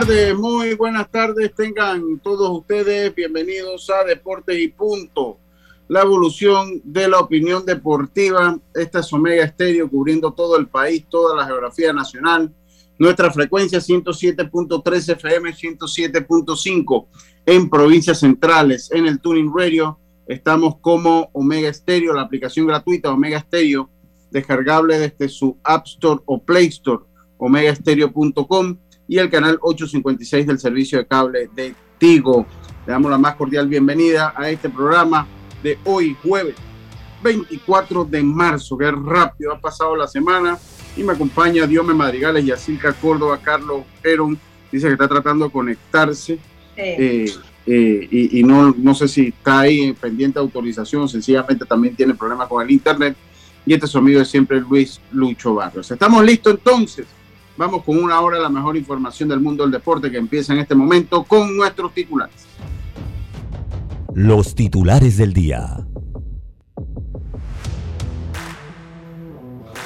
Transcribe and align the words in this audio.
tardes, 0.00 0.36
muy 0.36 0.74
buenas 0.74 1.08
tardes. 1.08 1.54
Tengan 1.54 2.18
todos 2.18 2.50
ustedes 2.50 3.14
bienvenidos 3.14 3.88
a 3.90 4.02
Deportes 4.02 4.58
y 4.58 4.66
Punto, 4.66 5.38
la 5.86 6.02
evolución 6.02 6.80
de 6.82 7.06
la 7.06 7.20
opinión 7.20 7.64
deportiva. 7.64 8.58
Esta 8.74 8.98
es 8.98 9.12
Omega 9.12 9.44
Estéreo 9.44 9.88
cubriendo 9.88 10.32
todo 10.32 10.56
el 10.56 10.66
país, 10.66 11.04
toda 11.08 11.36
la 11.36 11.46
geografía 11.46 11.92
nacional. 11.92 12.52
Nuestra 12.98 13.30
frecuencia 13.30 13.78
107.3 13.78 15.12
FM, 15.12 15.50
107.5 15.52 17.06
en 17.46 17.70
provincias 17.70 18.18
centrales. 18.18 18.90
En 18.90 19.06
el 19.06 19.20
Tuning 19.20 19.52
Radio 19.56 20.00
estamos 20.26 20.78
como 20.80 21.30
Omega 21.34 21.68
Estéreo, 21.68 22.14
la 22.14 22.22
aplicación 22.22 22.66
gratuita 22.66 23.12
Omega 23.12 23.38
Estéreo, 23.38 23.88
descargable 24.32 24.98
desde 24.98 25.28
su 25.28 25.56
App 25.62 25.86
Store 25.86 26.20
o 26.26 26.42
Play 26.42 26.66
Store, 26.66 27.04
omegaestereo.com 27.38 28.78
y 29.06 29.18
el 29.18 29.30
canal 29.30 29.58
856 29.60 30.46
del 30.46 30.58
servicio 30.58 30.98
de 30.98 31.06
cable 31.06 31.50
de 31.54 31.74
Tigo. 31.98 32.46
Le 32.86 32.92
damos 32.92 33.10
la 33.10 33.18
más 33.18 33.34
cordial 33.36 33.68
bienvenida 33.68 34.34
a 34.36 34.50
este 34.50 34.68
programa 34.68 35.26
de 35.62 35.78
hoy, 35.84 36.16
jueves 36.22 36.54
24 37.22 38.04
de 38.04 38.22
marzo. 38.22 38.76
Qué 38.76 38.90
rápido 38.90 39.52
ha 39.52 39.58
pasado 39.58 39.96
la 39.96 40.06
semana. 40.06 40.58
Y 40.96 41.02
me 41.02 41.12
acompaña 41.12 41.66
Diome 41.66 41.94
Madrigales, 41.94 42.44
Yacirca 42.44 42.92
Córdoba, 42.92 43.40
Carlos 43.42 43.82
Perón. 44.02 44.38
Dice 44.70 44.86
que 44.86 44.92
está 44.92 45.08
tratando 45.08 45.46
de 45.46 45.50
conectarse. 45.50 46.38
Eh, 46.76 47.32
eh, 47.66 48.08
y, 48.10 48.40
y 48.40 48.42
no, 48.42 48.74
no 48.76 48.94
sé 48.94 49.08
si 49.08 49.28
está 49.28 49.60
ahí 49.60 49.92
pendiente 49.94 50.38
de 50.38 50.44
autorización, 50.44 51.08
sencillamente 51.08 51.64
también 51.64 51.96
tiene 51.96 52.14
problemas 52.14 52.46
con 52.46 52.62
el 52.62 52.70
internet. 52.70 53.16
Y 53.64 53.72
este 53.72 53.86
es 53.86 53.92
su 53.92 53.98
amigo 53.98 54.18
de 54.18 54.26
siempre, 54.26 54.60
Luis 54.60 55.00
Lucho 55.10 55.54
Barrios. 55.54 55.90
Estamos 55.90 56.22
listos 56.22 56.54
entonces 56.54 57.06
Vamos 57.56 57.84
con 57.84 58.02
una 58.02 58.20
hora 58.20 58.38
la 58.38 58.48
mejor 58.48 58.76
información 58.76 59.28
del 59.28 59.38
mundo 59.38 59.62
del 59.62 59.70
deporte 59.70 60.10
que 60.10 60.18
empieza 60.18 60.52
en 60.52 60.58
este 60.58 60.74
momento 60.74 61.22
con 61.22 61.56
nuestros 61.56 61.94
titulares. 61.94 62.46
Los 64.12 64.54
titulares 64.54 65.16
del 65.16 65.32
día. 65.32 65.84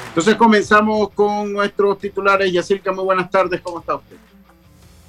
Entonces 0.07 0.35
comenzamos 0.35 1.11
con 1.11 1.53
nuestros 1.53 1.99
titulares. 1.99 2.51
Yacirca, 2.51 2.91
muy 2.91 3.05
buenas 3.05 3.29
tardes. 3.29 3.61
¿Cómo 3.61 3.79
está 3.79 3.95
usted? 3.95 4.17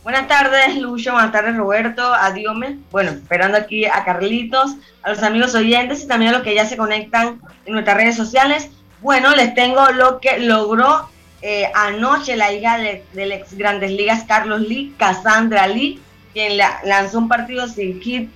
Buenas 0.03 0.29
tardes, 0.29 0.77
Lucho. 0.77 1.13
Buenas 1.13 1.33
tardes, 1.33 1.57
Roberto. 1.57 2.03
Adiós. 2.15 2.55
Bueno, 2.91 3.11
esperando 3.11 3.57
aquí 3.57 3.87
a 3.87 4.05
Carlitos, 4.05 4.77
a 5.03 5.11
los 5.11 5.23
amigos 5.23 5.55
oyentes 5.55 6.05
y 6.05 6.07
también 6.07 6.35
a 6.35 6.39
los 6.39 6.43
que 6.43 6.55
ya 6.55 6.67
se 6.67 6.77
conectan 6.77 7.41
en 7.65 7.73
nuestras 7.73 7.97
redes 7.97 8.17
sociales. 8.17 8.71
Bueno, 9.01 9.35
les 9.35 9.55
tengo 9.55 9.91
lo 9.93 10.21
que 10.21 10.39
logró 10.41 11.09
eh, 11.43 11.71
anoche 11.75 12.37
la 12.37 12.53
hija 12.53 12.79
del 12.79 13.33
ex 13.33 13.55
Grandes 13.57 13.91
Ligas 13.91 14.25
Carlos 14.25 14.61
Lee, 14.61 14.95
Cassandra 14.99 15.67
Lee, 15.67 16.01
quien 16.33 16.59
lanzó 16.85 17.19
un 17.19 17.29
partido 17.29 17.67
sin 17.67 18.01
hit 18.01 18.31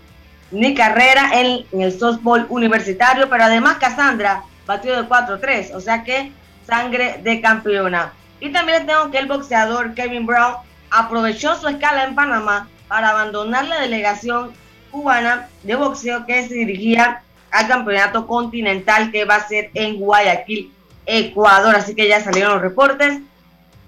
ni 0.50 0.74
carrera 0.74 1.30
en, 1.32 1.64
el 1.72 1.98
softball 1.98 2.46
universitario, 2.48 3.28
pero 3.28 3.44
además 3.44 3.76
Cassandra 3.78 4.44
batió 4.66 4.96
de 4.96 5.08
4-3, 5.08 5.74
o 5.74 5.80
sea 5.80 6.04
que 6.04 6.32
sangre 6.66 7.20
de 7.22 7.40
campeona. 7.40 8.12
Y 8.40 8.50
también 8.50 8.86
tengo 8.86 9.10
que 9.10 9.18
el 9.18 9.26
boxeador 9.26 9.94
Kevin 9.94 10.26
Brown 10.26 10.56
aprovechó 10.90 11.56
su 11.56 11.68
escala 11.68 12.04
en 12.04 12.14
Panamá 12.14 12.68
para 12.88 13.10
abandonar 13.10 13.66
la 13.66 13.80
delegación 13.80 14.52
cubana 14.90 15.48
de 15.62 15.74
boxeo 15.74 16.24
que 16.24 16.46
se 16.46 16.54
dirigía 16.54 17.22
al 17.50 17.68
campeonato 17.68 18.26
continental 18.26 19.10
que 19.10 19.24
va 19.24 19.36
a 19.36 19.48
ser 19.48 19.70
en 19.74 19.96
Guayaquil, 19.96 20.72
Ecuador. 21.06 21.74
Así 21.76 21.94
que 21.94 22.08
ya 22.08 22.22
salieron 22.22 22.54
los 22.54 22.62
reportes 22.62 23.20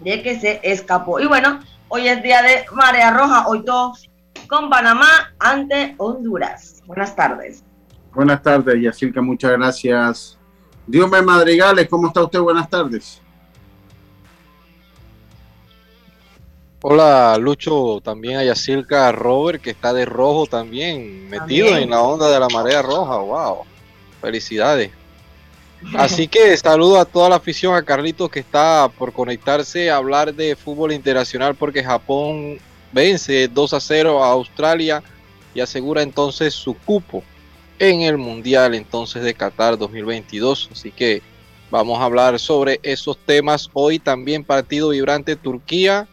de 0.00 0.22
que 0.22 0.38
se 0.38 0.60
escapó. 0.62 1.20
Y 1.20 1.26
bueno, 1.26 1.60
hoy 1.88 2.08
es 2.08 2.22
día 2.22 2.42
de 2.42 2.64
marea 2.72 3.10
roja, 3.10 3.46
hoy 3.48 3.64
todos 3.64 4.08
con 4.48 4.70
Panamá 4.70 5.34
ante 5.38 5.94
Honduras. 5.98 6.82
Buenas 6.86 7.16
tardes. 7.16 7.64
Buenas 8.14 8.42
tardes, 8.42 8.80
Yacirca, 8.80 9.20
muchas 9.20 9.52
gracias. 9.52 10.38
Dios 10.86 11.10
Madrigales, 11.10 11.88
¿cómo 11.88 12.08
está 12.08 12.22
usted? 12.22 12.40
Buenas 12.40 12.70
tardes. 12.70 13.20
Hola 16.82 17.36
Lucho, 17.40 18.00
también 18.00 18.38
a 18.38 18.44
Yacirca 18.44 19.10
Robert, 19.10 19.60
que 19.60 19.70
está 19.70 19.92
de 19.92 20.04
rojo 20.04 20.46
también, 20.46 21.28
metido 21.28 21.76
en 21.76 21.90
la 21.90 22.00
onda 22.00 22.30
de 22.30 22.38
la 22.38 22.48
marea 22.48 22.80
roja, 22.80 23.16
wow. 23.16 23.64
Felicidades. 24.20 24.92
Así 25.94 26.26
que 26.26 26.56
saludo 26.56 26.98
a 26.98 27.04
toda 27.04 27.28
la 27.28 27.36
afición, 27.36 27.74
a 27.74 27.82
Carlitos 27.82 28.30
que 28.30 28.40
está 28.40 28.90
por 28.98 29.12
conectarse 29.12 29.90
a 29.90 29.96
hablar 29.96 30.34
de 30.34 30.56
fútbol 30.56 30.92
internacional 30.92 31.54
porque 31.54 31.84
Japón 31.84 32.58
vence 32.92 33.48
2 33.48 33.72
a 33.72 33.80
0 33.80 34.24
a 34.24 34.30
Australia 34.30 35.02
y 35.54 35.60
asegura 35.60 36.02
entonces 36.02 36.54
su 36.54 36.74
cupo 36.74 37.22
en 37.78 38.02
el 38.02 38.18
Mundial 38.18 38.74
entonces 38.74 39.22
de 39.22 39.34
Qatar 39.34 39.78
2022. 39.78 40.70
Así 40.72 40.90
que 40.90 41.22
vamos 41.70 42.00
a 42.00 42.04
hablar 42.04 42.38
sobre 42.38 42.80
esos 42.82 43.16
temas. 43.18 43.70
Hoy 43.72 43.98
también 43.98 44.44
partido 44.44 44.90
vibrante 44.90 45.36
Turquía 45.36 46.08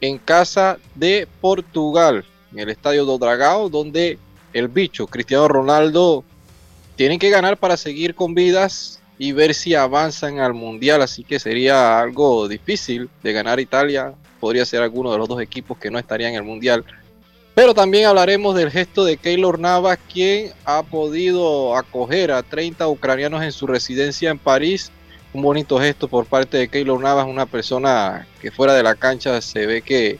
en 0.00 0.18
casa 0.18 0.78
de 0.94 1.28
Portugal, 1.40 2.24
en 2.52 2.60
el 2.60 2.70
estadio 2.70 3.04
do 3.04 3.18
Dragao, 3.18 3.68
donde 3.68 4.18
el 4.52 4.68
bicho 4.68 5.06
Cristiano 5.06 5.48
Ronaldo 5.48 6.24
tiene 6.96 7.18
que 7.18 7.30
ganar 7.30 7.56
para 7.58 7.76
seguir 7.76 8.14
con 8.14 8.34
vidas 8.34 8.97
y 9.18 9.32
ver 9.32 9.54
si 9.54 9.74
avanzan 9.74 10.38
al 10.38 10.54
mundial. 10.54 11.02
Así 11.02 11.24
que 11.24 11.38
sería 11.38 12.00
algo 12.00 12.48
difícil 12.48 13.10
de 13.22 13.32
ganar 13.32 13.60
Italia. 13.60 14.14
Podría 14.40 14.64
ser 14.64 14.82
alguno 14.82 15.12
de 15.12 15.18
los 15.18 15.28
dos 15.28 15.40
equipos 15.42 15.76
que 15.78 15.90
no 15.90 15.98
estarían 15.98 16.30
en 16.30 16.36
el 16.36 16.44
mundial. 16.44 16.84
Pero 17.54 17.74
también 17.74 18.06
hablaremos 18.06 18.54
del 18.54 18.70
gesto 18.70 19.04
de 19.04 19.16
Keylor 19.16 19.58
Navas, 19.58 19.98
quien 20.12 20.52
ha 20.64 20.84
podido 20.84 21.76
acoger 21.76 22.30
a 22.30 22.44
30 22.44 22.86
ucranianos 22.86 23.42
en 23.42 23.50
su 23.50 23.66
residencia 23.66 24.30
en 24.30 24.38
París. 24.38 24.92
Un 25.32 25.42
bonito 25.42 25.78
gesto 25.78 26.06
por 26.06 26.26
parte 26.26 26.56
de 26.56 26.68
Keylor 26.68 27.00
Navas, 27.00 27.26
una 27.26 27.46
persona 27.46 28.28
que 28.40 28.52
fuera 28.52 28.74
de 28.74 28.84
la 28.84 28.94
cancha 28.94 29.40
se 29.40 29.66
ve 29.66 29.82
que 29.82 30.18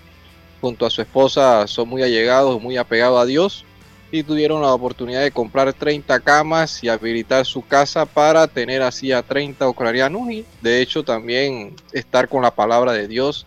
junto 0.61 0.84
a 0.84 0.90
su 0.90 1.00
esposa 1.00 1.69
son 1.69 1.88
muy 1.88 2.02
allegados, 2.02 2.61
muy 2.61 2.76
apegados 2.76 3.23
a 3.23 3.25
Dios 3.25 3.64
y 4.10 4.22
tuvieron 4.22 4.62
la 4.62 4.72
oportunidad 4.72 5.22
de 5.22 5.31
comprar 5.31 5.72
30 5.72 6.20
camas 6.20 6.82
y 6.82 6.88
habilitar 6.88 7.44
su 7.44 7.66
casa 7.66 8.06
para 8.06 8.46
tener 8.46 8.82
así 8.82 9.12
a 9.12 9.22
30 9.22 9.69
ucranianos 9.69 10.31
y 10.31 10.46
de 10.62 10.81
hecho 10.81 11.02
también 11.02 11.75
estar 11.93 12.28
con 12.28 12.43
la 12.43 12.55
palabra 12.55 12.93
de 12.93 13.06
Dios 13.06 13.46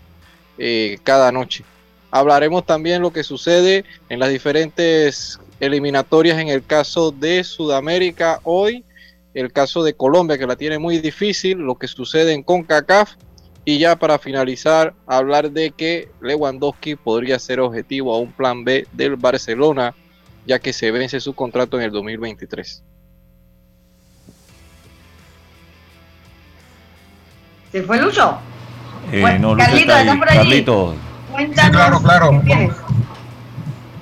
eh, 0.57 0.99
cada 1.03 1.31
noche. 1.31 1.63
Hablaremos 2.11 2.65
también 2.65 3.01
lo 3.01 3.11
que 3.11 3.23
sucede 3.23 3.85
en 4.09 4.19
las 4.19 4.29
diferentes 4.29 5.39
eliminatorias 5.59 6.39
en 6.39 6.49
el 6.49 6.63
caso 6.63 7.11
de 7.11 7.43
Sudamérica 7.43 8.39
hoy, 8.43 8.83
el 9.33 9.51
caso 9.51 9.83
de 9.83 9.93
Colombia 9.93 10.37
que 10.37 10.45
la 10.45 10.55
tiene 10.55 10.77
muy 10.77 10.99
difícil, 10.99 11.57
lo 11.57 11.75
que 11.75 11.87
sucede 11.87 12.33
en 12.33 12.43
CONCACAF 12.43 13.13
y 13.63 13.79
ya 13.79 13.95
para 13.95 14.19
finalizar 14.19 14.93
hablar 15.07 15.51
de 15.51 15.71
que 15.71 16.09
Lewandowski 16.19 16.95
podría 16.95 17.39
ser 17.39 17.59
objetivo 17.59 18.13
a 18.13 18.19
un 18.19 18.31
plan 18.31 18.63
B 18.63 18.87
del 18.91 19.15
Barcelona 19.15 19.95
ya 20.45 20.59
que 20.59 20.73
se 20.73 20.91
vence 20.91 21.19
su 21.19 21.33
contrato 21.33 21.77
en 21.77 21.83
el 21.83 21.91
2023. 21.91 22.83
¿Se 27.71 27.83
fue 27.83 28.01
Lucho? 28.01 28.37
Eh, 29.11 29.39
no, 29.39 29.55
Lucho 29.55 29.65
Carlito, 29.65 29.91
está 29.97 30.11
ahí. 30.11 30.17
por 30.17 30.27
Carlito. 30.27 30.95
Cuéntanos. 31.31 31.65
Sí, 31.65 31.71
claro, 31.71 32.01
claro. 32.01 32.43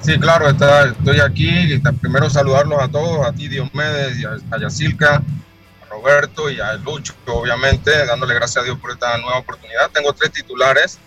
Sí, 0.02 0.18
claro, 0.18 0.50
está, 0.50 0.86
estoy 0.86 1.20
aquí. 1.20 1.74
Está, 1.74 1.92
primero 1.92 2.30
saludarlos 2.30 2.82
a 2.82 2.88
todos, 2.88 3.26
a 3.28 3.32
ti 3.34 3.48
Diomedes, 3.48 4.20
y 4.20 4.26
a, 4.26 4.38
a 4.52 4.60
Yacilca, 4.60 5.16
a 5.18 5.86
Roberto 5.90 6.50
y 6.50 6.60
a 6.60 6.74
Lucho, 6.74 7.14
obviamente, 7.28 7.92
dándole 8.06 8.34
gracias 8.34 8.64
a 8.64 8.66
Dios 8.66 8.80
por 8.80 8.92
esta 8.92 9.18
nueva 9.18 9.40
oportunidad. 9.40 9.90
Tengo 9.92 10.14
tres 10.14 10.32
titulares. 10.32 11.00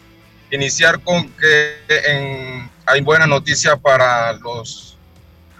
Iniciar 0.50 1.00
con 1.00 1.28
que 1.30 1.78
en, 1.88 2.70
hay 2.84 3.00
buena 3.00 3.26
noticia 3.26 3.76
para 3.76 4.34
los, 4.34 4.91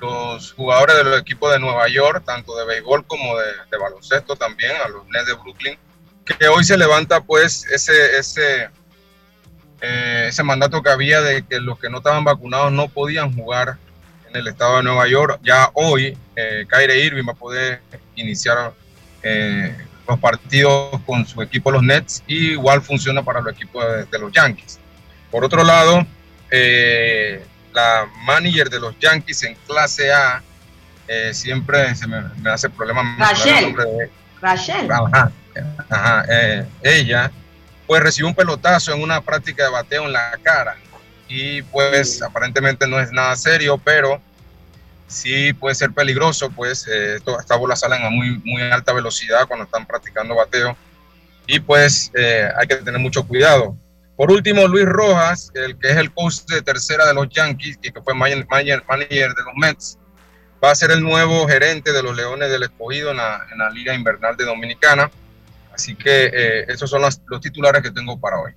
los 0.03 0.53
jugadores 0.53 0.97
de 0.97 1.05
los 1.05 1.21
equipos 1.21 1.53
de 1.53 1.61
Nueva 1.61 1.89
York, 1.89 2.25
tanto 2.27 2.55
de 2.57 2.67
béisbol 2.67 3.07
como 3.07 3.39
de, 3.39 3.47
de 3.71 3.79
baloncesto 3.79 4.37
también, 4.37 4.73
a 4.85 4.89
los 4.89 5.07
Nets 5.07 5.27
de 5.27 5.35
Brooklyn 5.35 5.79
que 6.25 6.49
hoy 6.49 6.65
se 6.65 6.77
levanta 6.77 7.21
pues 7.23 7.67
ese, 7.71 8.19
ese, 8.19 8.69
eh, 9.81 10.27
ese 10.29 10.43
mandato 10.43 10.83
que 10.83 10.91
había 10.91 11.21
de 11.21 11.45
que 11.45 11.61
los 11.61 11.79
que 11.79 11.91
no 11.91 11.99
estaban 11.99 12.25
vacunados 12.25 12.73
no 12.73 12.89
podían 12.89 13.35
jugar 13.35 13.77
en 14.29 14.37
el 14.37 14.49
estado 14.49 14.79
de 14.79 14.85
Nueva 14.85 15.09
York. 15.09 15.41
Ya 15.43 15.71
hoy 15.75 16.17
eh, 16.37 16.67
Kyrie 16.69 17.05
Irving 17.05 17.25
va 17.27 17.33
a 17.33 17.37
poder 17.37 17.81
iniciar 18.15 18.73
eh, 19.23 19.77
los 20.09 20.19
partidos 20.19 21.01
con 21.07 21.27
su 21.27 21.43
equipo 21.43 21.71
los 21.71 21.83
Nets 21.83 22.23
y 22.27 22.53
igual 22.53 22.83
funciona 22.83 23.23
para 23.23 23.41
los 23.41 23.53
equipos 23.53 23.85
de, 24.11 24.19
los 24.19 24.33
Yankees. 24.33 24.79
Por 25.31 25.45
otro 25.45 25.65
lado, 25.65 26.07
eh, 26.51 27.45
la 27.73 28.09
manager 28.25 28.69
de 28.69 28.81
los 28.81 28.99
Yankees 28.99 29.43
en 29.45 29.55
clase 29.67 30.13
A 30.13 30.43
siempre 31.33 31.95
se 31.95 32.07
me, 32.07 32.23
hace 32.51 32.71
problema. 32.71 33.17
Rachel. 33.19 33.75
Rachel. 34.41 34.89
Ajá, 35.89 36.25
eh, 36.29 36.65
ella, 36.83 37.31
pues 37.87 38.03
recibió 38.03 38.29
un 38.29 38.35
pelotazo 38.35 38.93
en 38.93 39.03
una 39.03 39.21
práctica 39.21 39.65
de 39.65 39.71
bateo 39.71 40.05
en 40.05 40.13
la 40.13 40.39
cara 40.43 40.77
y 41.29 41.63
pues 41.63 42.23
aparentemente 42.23 42.87
no 42.87 43.01
es 43.01 43.11
nada 43.13 43.35
serio, 43.37 43.79
pero 43.79 44.21
sí 45.07 45.53
puede 45.53 45.75
ser 45.75 45.93
peligroso, 45.93 46.51
pues 46.51 46.87
eh, 46.89 47.17
estas 47.17 47.59
bolas 47.59 47.81
salen 47.81 48.05
a 48.05 48.11
muy, 48.11 48.39
muy 48.45 48.63
alta 48.63 48.93
velocidad 48.93 49.47
cuando 49.47 49.65
están 49.65 49.87
practicando 49.87 50.35
bateo 50.35 50.77
y 51.47 51.61
pues 51.61 52.11
eh, 52.15 52.49
hay 52.57 52.67
que 52.67 52.77
tener 52.77 53.01
mucho 53.01 53.27
cuidado. 53.27 53.77
Por 54.23 54.31
último, 54.31 54.69
Luis 54.69 54.87
Rojas, 54.87 55.51
el 55.53 55.77
que 55.77 55.91
es 55.91 55.97
el 55.97 56.13
coach 56.13 56.43
de 56.47 56.63
tercera 56.63 57.05
de 57.07 57.13
los 57.13 57.29
Yankees 57.29 57.77
y 57.83 57.91
que 57.91 58.01
fue 58.03 58.15
manager, 58.15 58.47
manager 58.89 59.35
de 59.35 59.43
los 59.43 59.55
Mets, 59.57 59.99
va 60.63 60.71
a 60.71 60.77
ser 60.77 60.93
el 60.93 61.03
nuevo 61.03 61.49
gerente 61.49 61.93
de 61.93 62.05
los 62.05 62.17
Leones 62.17 62.49
del 62.49 62.63
Escogido 62.63 63.11
en 63.11 63.17
la, 63.17 63.41
en 63.51 63.59
la 63.59 63.69
Liga 63.71 63.93
Invernal 63.93 64.37
de 64.37 64.45
Dominicana. 64.45 65.11
Así 65.75 65.97
que 65.97 66.27
eh, 66.27 66.67
esos 66.69 66.89
son 66.89 67.03
los, 67.03 67.21
titulares 67.41 67.83
que 67.83 67.91
tengo 67.91 68.17
para 68.17 68.39
hoy. 68.39 68.53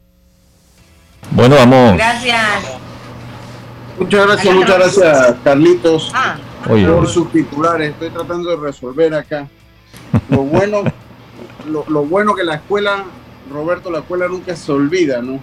Bueno, 1.31 1.55
vamos. 1.55 1.97
Gracias. 1.97 2.63
Muchas 3.97 4.27
gracias, 4.27 4.53
muchas 4.53 4.77
gracias, 4.77 5.35
Carlitos, 5.43 6.11
ah. 6.13 6.37
por 6.63 7.07
sus 7.07 7.31
titulares. 7.31 7.89
Estoy 7.89 8.11
tratando 8.11 8.51
de 8.51 8.57
resolver 8.57 9.15
acá. 9.15 9.47
Lo 10.29 10.43
bueno, 10.43 10.83
lo, 11.65 12.05
bueno 12.05 12.35
que 12.35 12.43
la 12.43 12.53
escuela, 12.53 13.03
Roberto, 13.51 13.91
la 13.91 13.99
escuela 13.99 14.27
nunca 14.27 14.55
se 14.55 14.71
olvida, 14.71 15.21
¿no? 15.21 15.39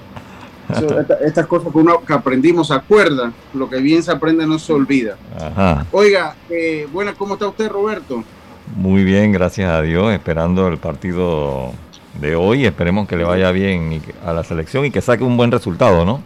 estas 1.24 1.46
cosas 1.46 1.72
que, 1.72 1.78
uno, 1.78 2.00
que 2.04 2.12
aprendimos 2.12 2.68
se 2.68 2.74
acuerda, 2.74 3.32
lo 3.52 3.68
que 3.68 3.78
bien 3.78 4.02
se 4.02 4.10
aprende 4.10 4.46
no 4.46 4.58
se 4.58 4.72
olvida. 4.72 5.16
Oiga, 5.90 6.36
eh, 6.48 6.88
bueno, 6.92 7.12
¿cómo 7.16 7.34
está 7.34 7.48
usted, 7.48 7.68
Roberto? 7.68 8.24
Muy 8.76 9.04
bien, 9.04 9.32
gracias 9.32 9.70
a 9.70 9.82
Dios, 9.82 10.12
esperando 10.12 10.68
el 10.68 10.78
partido 10.78 11.72
de 12.20 12.36
hoy. 12.36 12.64
Esperemos 12.64 13.06
que 13.06 13.16
le 13.16 13.24
vaya 13.24 13.50
bien 13.50 14.00
a 14.24 14.32
la 14.32 14.44
selección 14.44 14.84
y 14.86 14.90
que 14.90 15.00
saque 15.00 15.24
un 15.24 15.36
buen 15.36 15.50
resultado, 15.50 16.04
¿no? 16.04 16.22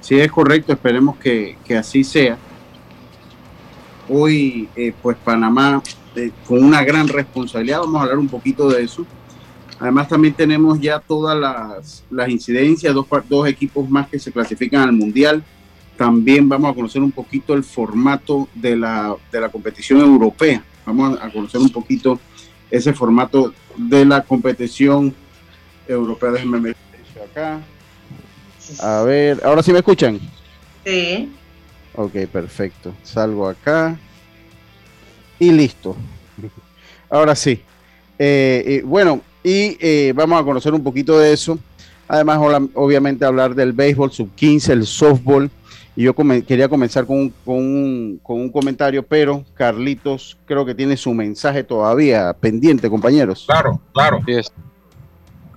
Sí, 0.00 0.18
es 0.20 0.30
correcto, 0.30 0.72
esperemos 0.72 1.16
que, 1.16 1.56
así 1.76 2.04
sea. 2.04 2.36
Hoy, 4.08 4.68
eh, 4.74 4.94
pues 5.02 5.16
Panamá, 5.22 5.82
eh, 6.16 6.30
con 6.46 6.64
una 6.64 6.82
gran 6.82 7.08
responsabilidad, 7.08 7.80
vamos 7.80 7.96
a 7.96 8.02
hablar 8.04 8.18
un 8.18 8.28
poquito 8.28 8.68
de 8.70 8.84
eso. 8.84 9.04
Además, 9.80 10.08
también 10.08 10.34
tenemos 10.34 10.80
ya 10.80 10.98
todas 10.98 11.38
las, 11.38 12.04
las 12.10 12.28
incidencias, 12.28 12.92
dos, 12.94 13.06
dos 13.28 13.48
equipos 13.48 13.88
más 13.88 14.08
que 14.08 14.18
se 14.18 14.32
clasifican 14.32 14.82
al 14.82 14.92
Mundial. 14.92 15.42
También 15.96 16.48
vamos 16.48 16.70
a 16.70 16.74
conocer 16.74 17.02
un 17.02 17.12
poquito 17.12 17.54
el 17.54 17.64
formato 17.64 18.48
de 18.54 18.76
la, 18.76 19.14
de 19.32 19.40
la 19.40 19.48
competición 19.48 20.00
europea 20.00 20.62
Vamos 20.88 21.18
a 21.20 21.28
conocer 21.28 21.60
un 21.60 21.68
poquito 21.68 22.18
ese 22.70 22.94
formato 22.94 23.52
de 23.76 24.06
la 24.06 24.22
competición 24.22 25.14
europea. 25.86 26.30
Déjenme 26.30 26.60
meter 26.60 26.76
acá. 27.30 27.60
A 28.80 29.02
ver, 29.02 29.38
¿ahora 29.44 29.62
sí 29.62 29.70
me 29.70 29.80
escuchan? 29.80 30.18
Sí. 30.86 31.30
Ok, 31.94 32.14
perfecto. 32.32 32.94
Salgo 33.02 33.46
acá. 33.46 33.98
Y 35.38 35.52
listo. 35.52 35.94
Ahora 37.10 37.34
sí. 37.34 37.60
Eh, 38.18 38.80
bueno, 38.86 39.20
y 39.42 39.76
eh, 39.80 40.12
vamos 40.14 40.40
a 40.40 40.44
conocer 40.44 40.74
un 40.74 40.82
poquito 40.82 41.18
de 41.18 41.32
eso. 41.32 41.58
Además, 42.06 42.38
obviamente 42.74 43.24
hablar 43.24 43.54
del 43.54 43.72
béisbol 43.72 44.10
sub 44.10 44.34
15, 44.34 44.72
el 44.72 44.86
softball, 44.86 45.50
y 45.94 46.04
yo 46.04 46.14
quería 46.14 46.68
comenzar 46.68 47.04
con 47.06 47.34
un, 47.44 48.50
comentario, 48.52 49.02
pero 49.02 49.44
Carlitos 49.54 50.38
creo 50.46 50.64
que 50.64 50.74
tiene 50.74 50.96
su 50.96 51.12
mensaje 51.12 51.64
todavía 51.64 52.32
pendiente, 52.32 52.88
compañeros. 52.88 53.44
Claro, 53.46 53.80
claro. 53.92 54.20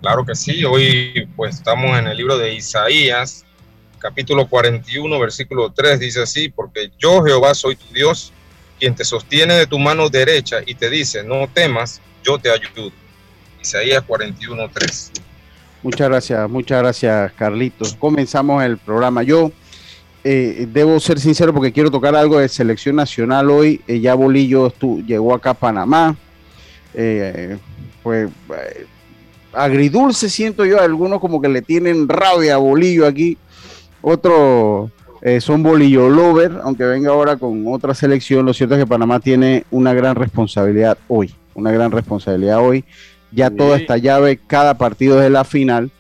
Claro 0.02 0.26
que 0.26 0.34
sí. 0.34 0.66
Hoy 0.66 1.30
pues 1.36 1.56
estamos 1.56 1.98
en 1.98 2.08
el 2.08 2.18
libro 2.18 2.38
de 2.38 2.56
Isaías, 2.56 3.46
capítulo 4.00 4.48
41, 4.48 5.20
versículo 5.20 5.72
3, 5.72 6.00
dice 6.00 6.24
así, 6.24 6.50
porque 6.50 6.92
yo 6.98 7.24
Jehová 7.24 7.54
soy 7.54 7.76
tu 7.76 7.94
Dios, 7.94 8.34
quien 8.80 8.96
te 8.96 9.06
sostiene 9.06 9.54
de 9.54 9.68
tu 9.68 9.78
mano 9.78 10.10
derecha 10.10 10.58
y 10.66 10.74
te 10.74 10.90
dice, 10.90 11.24
no 11.24 11.48
temas, 11.54 12.02
yo 12.24 12.40
te 12.40 12.50
ayudo. 12.50 12.92
Isaías 13.62 14.04
41, 14.06 14.70
3. 14.74 15.12
Muchas 15.84 16.10
gracias, 16.10 16.50
muchas 16.50 16.80
gracias 16.80 17.32
Carlitos. 17.34 17.96
Comenzamos 17.96 18.64
el 18.64 18.78
programa. 18.78 19.24
Yo 19.24 19.52
eh, 20.24 20.68
debo 20.72 21.00
ser 21.00 21.20
sincero 21.20 21.52
porque 21.54 21.72
quiero 21.72 21.90
tocar 21.90 22.16
algo 22.16 22.38
de 22.38 22.48
selección 22.48 22.96
nacional 22.96 23.50
hoy. 23.50 23.82
Eh, 23.88 24.00
ya 24.00 24.14
Bolillo 24.14 24.72
llegó 25.06 25.34
acá 25.34 25.52
a 25.52 25.54
Panamá. 25.56 26.16
Eh, 26.94 27.58
pues 28.04 28.30
agridulce 29.54 30.30
siento 30.30 30.66
yo, 30.66 30.80
algunos 30.80 31.20
como 31.20 31.42
que 31.42 31.50
le 31.50 31.62
tienen 31.62 32.08
rabia 32.08 32.56
a 32.56 32.58
Bolillo 32.58 33.08
aquí. 33.08 33.38
Otros 34.02 34.92
son 35.40 35.62
Bolillo 35.62 36.10
Lover, 36.10 36.62
aunque 36.64 36.84
venga 36.84 37.12
ahora 37.12 37.38
con 37.38 37.68
otra 37.68 37.94
selección. 37.94 38.46
Lo 38.46 38.54
cierto 38.54 38.76
es 38.76 38.82
que 38.82 38.88
Panamá 38.88 39.20
tiene 39.20 39.66
una 39.70 39.94
gran 39.94 40.16
responsabilidad 40.16 40.98
hoy. 41.08 41.34
Una 41.54 41.72
gran 41.72 41.92
responsabilidad 41.92 42.60
hoy. 42.60 42.84
Ya 43.32 43.50
toda 43.50 43.78
esta 43.78 43.98
llave, 43.98 44.40
cada 44.46 44.78
partido 44.78 45.18
de 45.18 45.30
la 45.30 45.44
final 45.44 45.92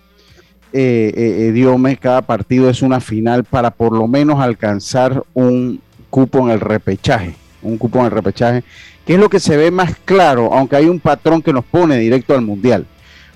eh, 0.73 1.11
eh, 1.15 1.53
eh 1.53 1.97
cada 1.99 2.21
partido 2.21 2.69
es 2.69 2.81
una 2.81 3.01
final 3.01 3.43
para 3.43 3.71
por 3.71 3.91
lo 3.91 4.07
menos 4.07 4.39
alcanzar 4.39 5.23
un 5.33 5.81
cupo 6.09 6.39
en 6.39 6.49
el 6.49 6.59
repechaje, 6.59 7.35
un 7.61 7.77
cupo 7.77 7.99
en 7.99 8.05
el 8.05 8.11
repechaje, 8.11 8.63
que 9.05 9.15
es 9.15 9.19
lo 9.19 9.29
que 9.29 9.39
se 9.39 9.57
ve 9.57 9.71
más 9.71 9.95
claro, 10.05 10.53
aunque 10.53 10.77
hay 10.77 10.85
un 10.85 10.99
patrón 10.99 11.41
que 11.41 11.53
nos 11.53 11.65
pone 11.65 11.97
directo 11.97 12.33
al 12.33 12.41
mundial. 12.41 12.85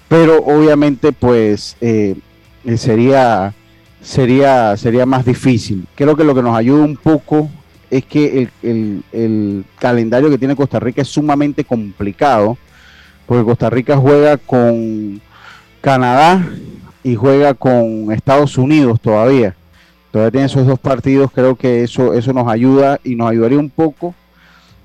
Pero 0.08 0.44
obviamente, 0.46 1.12
pues 1.12 1.76
eh, 1.82 2.16
sería, 2.78 3.54
sería, 4.02 4.78
sería 4.78 5.06
más 5.06 5.26
difícil. 5.26 5.88
Creo 5.96 6.16
que 6.16 6.24
lo 6.24 6.36
que 6.36 6.44
nos 6.44 6.56
ayuda 6.56 6.84
un 6.84 6.96
poco 6.96 7.50
es 7.90 8.06
que 8.06 8.48
el, 8.62 9.04
el 9.12 9.66
calendario 9.80 10.30
que 10.30 10.38
tiene 10.38 10.56
Costa 10.56 10.80
Rica 10.80 11.02
es 11.02 11.08
sumamente 11.08 11.64
complicado, 11.64 12.58
porque 13.26 13.44
Costa 13.44 13.70
Rica 13.70 13.98
juega 13.98 14.38
con 14.38 15.22
Canadá, 15.82 16.44
y 17.06 17.14
juega 17.14 17.54
con 17.54 18.12
Estados 18.12 18.58
Unidos 18.58 19.00
todavía. 19.00 19.56
Todavía 20.10 20.32
tiene 20.32 20.48
esos 20.48 20.66
dos 20.66 20.80
partidos, 20.80 21.30
creo 21.32 21.56
que 21.56 21.84
eso, 21.84 22.16
eso 22.16 22.34
nos 22.34 22.48
ayuda 22.48 23.00
y 23.04 23.16
nos 23.16 23.30
ayudaría 23.30 23.60
un 23.60 23.70
poco 23.70 24.16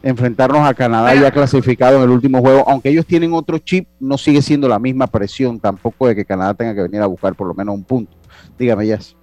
enfrentarnos 0.02 0.61
a 0.68 0.75
Canadá 0.75 1.14
ya 1.14 1.30
clasificado 1.30 1.97
en 1.97 2.02
el 2.02 2.11
último 2.11 2.40
juego, 2.40 2.68
aunque 2.68 2.90
ellos 2.90 3.06
tienen 3.06 3.32
otro 3.32 3.56
chip, 3.56 3.88
no 3.99 4.18
sigue 4.18 4.42
siendo 4.42 4.68
la 4.68 4.78
misma 4.78 5.06
presión 5.06 5.59
tampoco 5.59 6.09
de 6.09 6.14
que 6.14 6.26
Canadá 6.26 6.52
tenga 6.52 6.75
que 6.75 6.82
venir 6.82 7.00
a 7.00 7.06
buscar 7.06 7.35
por 7.35 7.49
lo 7.49 7.54
menos 7.54 7.75
un 7.75 7.85
punto. 7.85 8.14
Dígame, 8.59 8.85
Jess. 8.85 9.16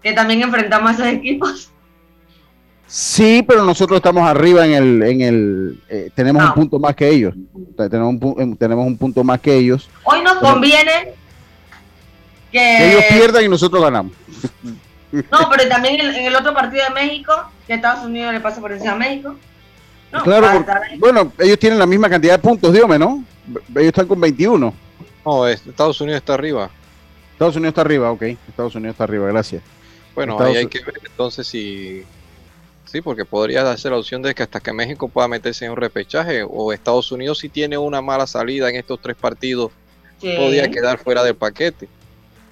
Que 0.00 0.12
también 0.12 0.42
enfrentamos 0.42 0.90
a 0.90 0.94
esos 0.94 1.06
equipos. 1.06 1.71
Sí, 2.94 3.42
pero 3.48 3.64
nosotros 3.64 3.96
estamos 3.96 4.28
arriba 4.28 4.66
en 4.66 4.74
el, 4.74 5.02
en 5.02 5.20
el, 5.22 5.82
eh, 5.88 6.10
tenemos 6.14 6.44
un 6.44 6.52
punto 6.52 6.78
más 6.78 6.94
que 6.94 7.08
ellos. 7.08 7.34
Tenemos 7.74 8.16
un, 8.20 8.54
tenemos 8.58 8.86
un 8.86 8.98
punto 8.98 9.24
más 9.24 9.40
que 9.40 9.56
ellos. 9.56 9.88
Hoy 10.04 10.20
nos 10.20 10.34
conviene 10.34 11.14
que 12.50 12.90
ellos 12.90 13.04
pierdan 13.08 13.46
y 13.46 13.48
nosotros 13.48 13.82
ganamos. 13.82 14.12
No, 15.10 15.48
pero 15.50 15.66
también 15.70 16.02
en, 16.02 16.26
el 16.26 16.36
otro 16.36 16.52
partido 16.52 16.84
de 16.84 16.90
México 16.90 17.32
que 17.66 17.72
Estados 17.72 18.04
Unidos 18.04 18.34
le 18.34 18.40
pasa 18.40 18.60
por 18.60 18.72
encima 18.72 18.92
a 18.92 18.96
México. 18.96 19.36
claro, 20.22 20.62
bueno, 20.98 21.32
ellos 21.38 21.58
tienen 21.58 21.78
la 21.78 21.86
misma 21.86 22.10
cantidad 22.10 22.34
de 22.34 22.40
puntos, 22.40 22.74
dígame, 22.74 22.98
¿no? 22.98 23.24
Ellos 23.70 23.86
están 23.86 24.06
con 24.06 24.20
21. 24.20 24.74
No, 25.24 25.48
Estados 25.48 25.98
Unidos 26.02 26.18
está 26.18 26.34
arriba. 26.34 26.68
Estados 27.32 27.56
Unidos 27.56 27.70
está 27.70 27.80
arriba, 27.80 28.12
ok. 28.12 28.22
Estados 28.22 28.74
Unidos 28.74 28.92
está 28.92 29.04
arriba, 29.04 29.28
gracias. 29.28 29.62
Bueno, 30.14 30.38
ahí 30.42 30.56
hay 30.56 30.66
que 30.66 30.84
ver 30.84 31.00
entonces 31.02 31.46
si... 31.46 32.04
Sí, 32.92 33.00
porque 33.00 33.24
podría 33.24 33.62
darse 33.62 33.88
la 33.88 33.96
opción 33.96 34.20
de 34.20 34.34
que 34.34 34.42
hasta 34.42 34.60
que 34.60 34.70
México 34.70 35.08
pueda 35.08 35.26
meterse 35.26 35.64
en 35.64 35.70
un 35.70 35.78
repechaje 35.78 36.44
o 36.46 36.74
Estados 36.74 37.10
Unidos 37.10 37.38
si 37.38 37.48
tiene 37.48 37.78
una 37.78 38.02
mala 38.02 38.26
salida 38.26 38.68
en 38.68 38.76
estos 38.76 39.00
tres 39.00 39.16
partidos 39.16 39.72
podría 40.20 40.70
quedar 40.70 40.98
fuera 40.98 41.24
del 41.24 41.34
paquete. 41.34 41.88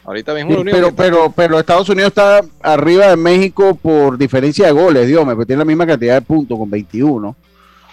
Ahorita 0.02 0.32
mismo 0.32 0.64
pero, 0.64 0.94
pero, 0.94 1.30
pero 1.30 1.60
Estados 1.60 1.90
Unidos 1.90 2.08
está 2.08 2.40
arriba 2.62 3.08
de 3.08 3.16
México 3.16 3.74
por 3.74 4.16
diferencia 4.16 4.64
de 4.64 4.72
goles, 4.72 5.06
Dios 5.06 5.26
me 5.26 5.44
tiene 5.44 5.58
la 5.58 5.66
misma 5.66 5.86
cantidad 5.86 6.14
de 6.14 6.22
puntos 6.22 6.58
con 6.58 6.70
21. 6.70 7.36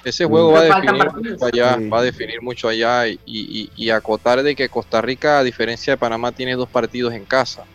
Ese 0.06 0.24
juego 0.24 0.54
va 0.54 0.62
a, 0.62 0.63
definir 0.63 1.12
mucho 1.12 1.46
allá, 1.46 1.77
va 1.92 2.00
a 2.00 2.01
definir 2.01 2.42
mucho 2.42 2.70
allá 2.70 3.08
y, 3.08 3.89
acotar 3.89 4.42
de 4.42 4.56
que 4.56 4.70
Costa 4.70 5.01
Rica, 5.01 5.39
a 5.39 5.44
diferencia 5.44 5.94
de 5.94 5.98
Panamá, 5.98 6.32
tiene 6.32 6.56
dos 6.56 6.70
partidos 6.70 7.13
en 7.13 7.25
casa. 7.25 7.66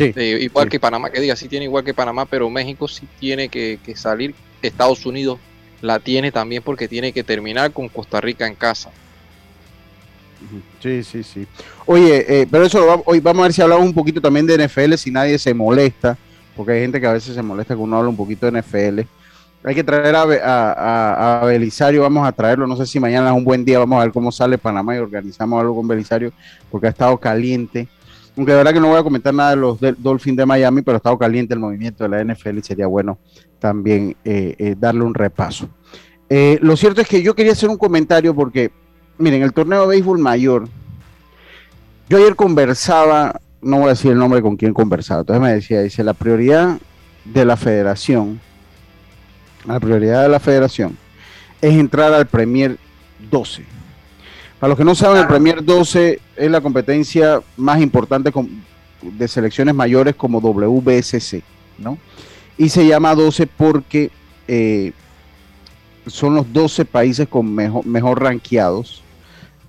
Sí, 0.00 0.14
eh, 0.16 0.38
igual 0.40 0.70
que 0.70 0.80
Panamá, 0.80 1.10
que 1.10 1.20
diga, 1.20 1.36
sí 1.36 1.46
tiene 1.46 1.66
igual 1.66 1.84
que 1.84 1.92
Panamá, 1.92 2.24
pero 2.24 2.48
México 2.48 2.88
sí 2.88 3.06
tiene 3.18 3.50
que, 3.50 3.78
salir. 3.94 4.34
Estados 4.62 5.04
Unidos 5.04 5.38
la 5.82 5.98
tiene 5.98 6.32
también 6.32 6.62
porque 6.62 6.88
tiene 6.88 7.12
que 7.12 7.22
terminar 7.22 7.70
con 7.72 7.88
Costa 7.88 8.18
Rica 8.18 8.46
en 8.46 8.54
casa. 8.54 8.90
Sí, 10.82 11.04
sí, 11.04 11.22
sí. 11.22 11.46
Oye, 11.84 12.24
eh, 12.26 12.46
pero 12.50 12.64
eso 12.64 13.02
hoy 13.04 13.20
vamos 13.20 13.40
a 13.40 13.42
ver 13.44 13.52
si 13.52 13.60
hablamos 13.60 13.84
un 13.84 13.92
poquito 13.92 14.22
también 14.22 14.46
de 14.46 14.66
NFL, 14.66 14.94
si 14.94 15.10
nadie 15.10 15.38
se 15.38 15.52
molesta, 15.52 16.16
porque 16.56 16.72
hay 16.72 16.80
gente 16.80 16.98
que 16.98 17.06
a 17.06 17.12
veces 17.12 17.34
se 17.34 17.42
molesta 17.42 17.74
que 17.74 17.80
uno 17.80 17.98
habla 17.98 18.08
un 18.08 18.16
poquito 18.16 18.50
de 18.50 18.58
NFL. 18.58 19.00
Hay 19.62 19.74
que 19.74 19.84
traer 19.84 20.16
a, 20.16 21.42
Belisario, 21.44 22.00
vamos 22.00 22.26
a 22.26 22.32
traerlo, 22.32 22.66
no 22.66 22.76
sé 22.76 22.86
si 22.86 22.98
mañana 22.98 23.28
es 23.28 23.36
un 23.36 23.44
buen 23.44 23.66
día, 23.66 23.78
vamos 23.78 24.00
a 24.00 24.04
ver 24.04 24.12
cómo 24.12 24.32
sale 24.32 24.56
Panamá 24.56 24.96
y 24.96 24.98
organizamos 24.98 25.60
algo 25.60 25.76
con 25.76 25.86
Belisario, 25.86 26.32
porque 26.70 26.86
ha 26.86 26.90
estado 26.90 27.18
caliente. 27.18 27.86
Aunque 28.36 28.52
de 28.52 28.58
verdad 28.58 28.72
que 28.72 28.80
no 28.80 28.88
voy 28.88 28.98
a 28.98 29.02
comentar 29.02 29.34
nada 29.34 29.50
de 29.50 29.56
los 29.56 29.78
Dolphins 29.98 30.36
de 30.36 30.46
Miami, 30.46 30.82
pero 30.82 30.96
ha 30.96 30.98
estado 30.98 31.18
caliente 31.18 31.54
el 31.54 31.60
movimiento 31.60 32.04
de 32.04 32.10
la 32.10 32.24
NFL 32.24 32.58
y 32.58 32.62
sería 32.62 32.86
bueno 32.86 33.18
también 33.58 34.16
eh, 34.24 34.54
eh, 34.58 34.74
darle 34.78 35.02
un 35.02 35.14
repaso. 35.14 35.68
lo 36.28 36.76
cierto 36.76 37.00
es 37.00 37.08
que 37.08 37.22
yo 37.22 37.34
quería 37.34 37.52
hacer 37.52 37.68
un 37.68 37.76
comentario 37.76 38.34
porque 38.34 38.70
miren, 39.20 39.42
el 39.42 39.52
torneo 39.52 39.82
de 39.82 39.88
béisbol 39.88 40.18
mayor, 40.18 40.68
yo 42.08 42.18
ayer 42.18 42.34
conversaba, 42.34 43.40
no 43.60 43.76
voy 43.76 43.86
a 43.86 43.90
decir 43.90 44.12
el 44.12 44.18
nombre 44.18 44.42
con 44.42 44.56
quién 44.56 44.74
conversaba, 44.74 45.20
entonces 45.20 45.42
me 45.42 45.52
decía, 45.52 45.82
dice, 45.82 46.02
la 46.02 46.14
prioridad 46.14 46.78
de 47.24 47.44
la 47.44 47.56
federación, 47.56 48.40
la 49.66 49.78
prioridad 49.78 50.22
de 50.22 50.28
la 50.28 50.40
federación 50.40 50.96
es 51.60 51.74
entrar 51.74 52.12
al 52.12 52.26
Premier 52.26 52.78
12. 53.30 53.64
Para 54.60 54.68
los 54.68 54.78
que 54.78 54.84
no 54.84 54.94
saben, 54.94 55.22
el 55.22 55.26
Premier 55.26 55.64
12 55.64 56.20
es 56.36 56.50
la 56.50 56.60
competencia 56.60 57.40
más 57.56 57.80
importante 57.80 58.30
de 59.00 59.26
selecciones 59.26 59.74
mayores 59.74 60.14
como 60.14 60.38
WBSC, 60.38 61.42
¿no? 61.78 61.96
Y 62.58 62.68
se 62.68 62.86
llama 62.86 63.14
12 63.14 63.46
porque 63.46 64.10
eh, 64.46 64.92
son 66.06 66.34
los 66.34 66.52
12 66.52 66.84
países 66.84 67.26
con 67.26 67.54
mejor, 67.54 67.86
mejor 67.86 68.22
rankeados 68.22 69.02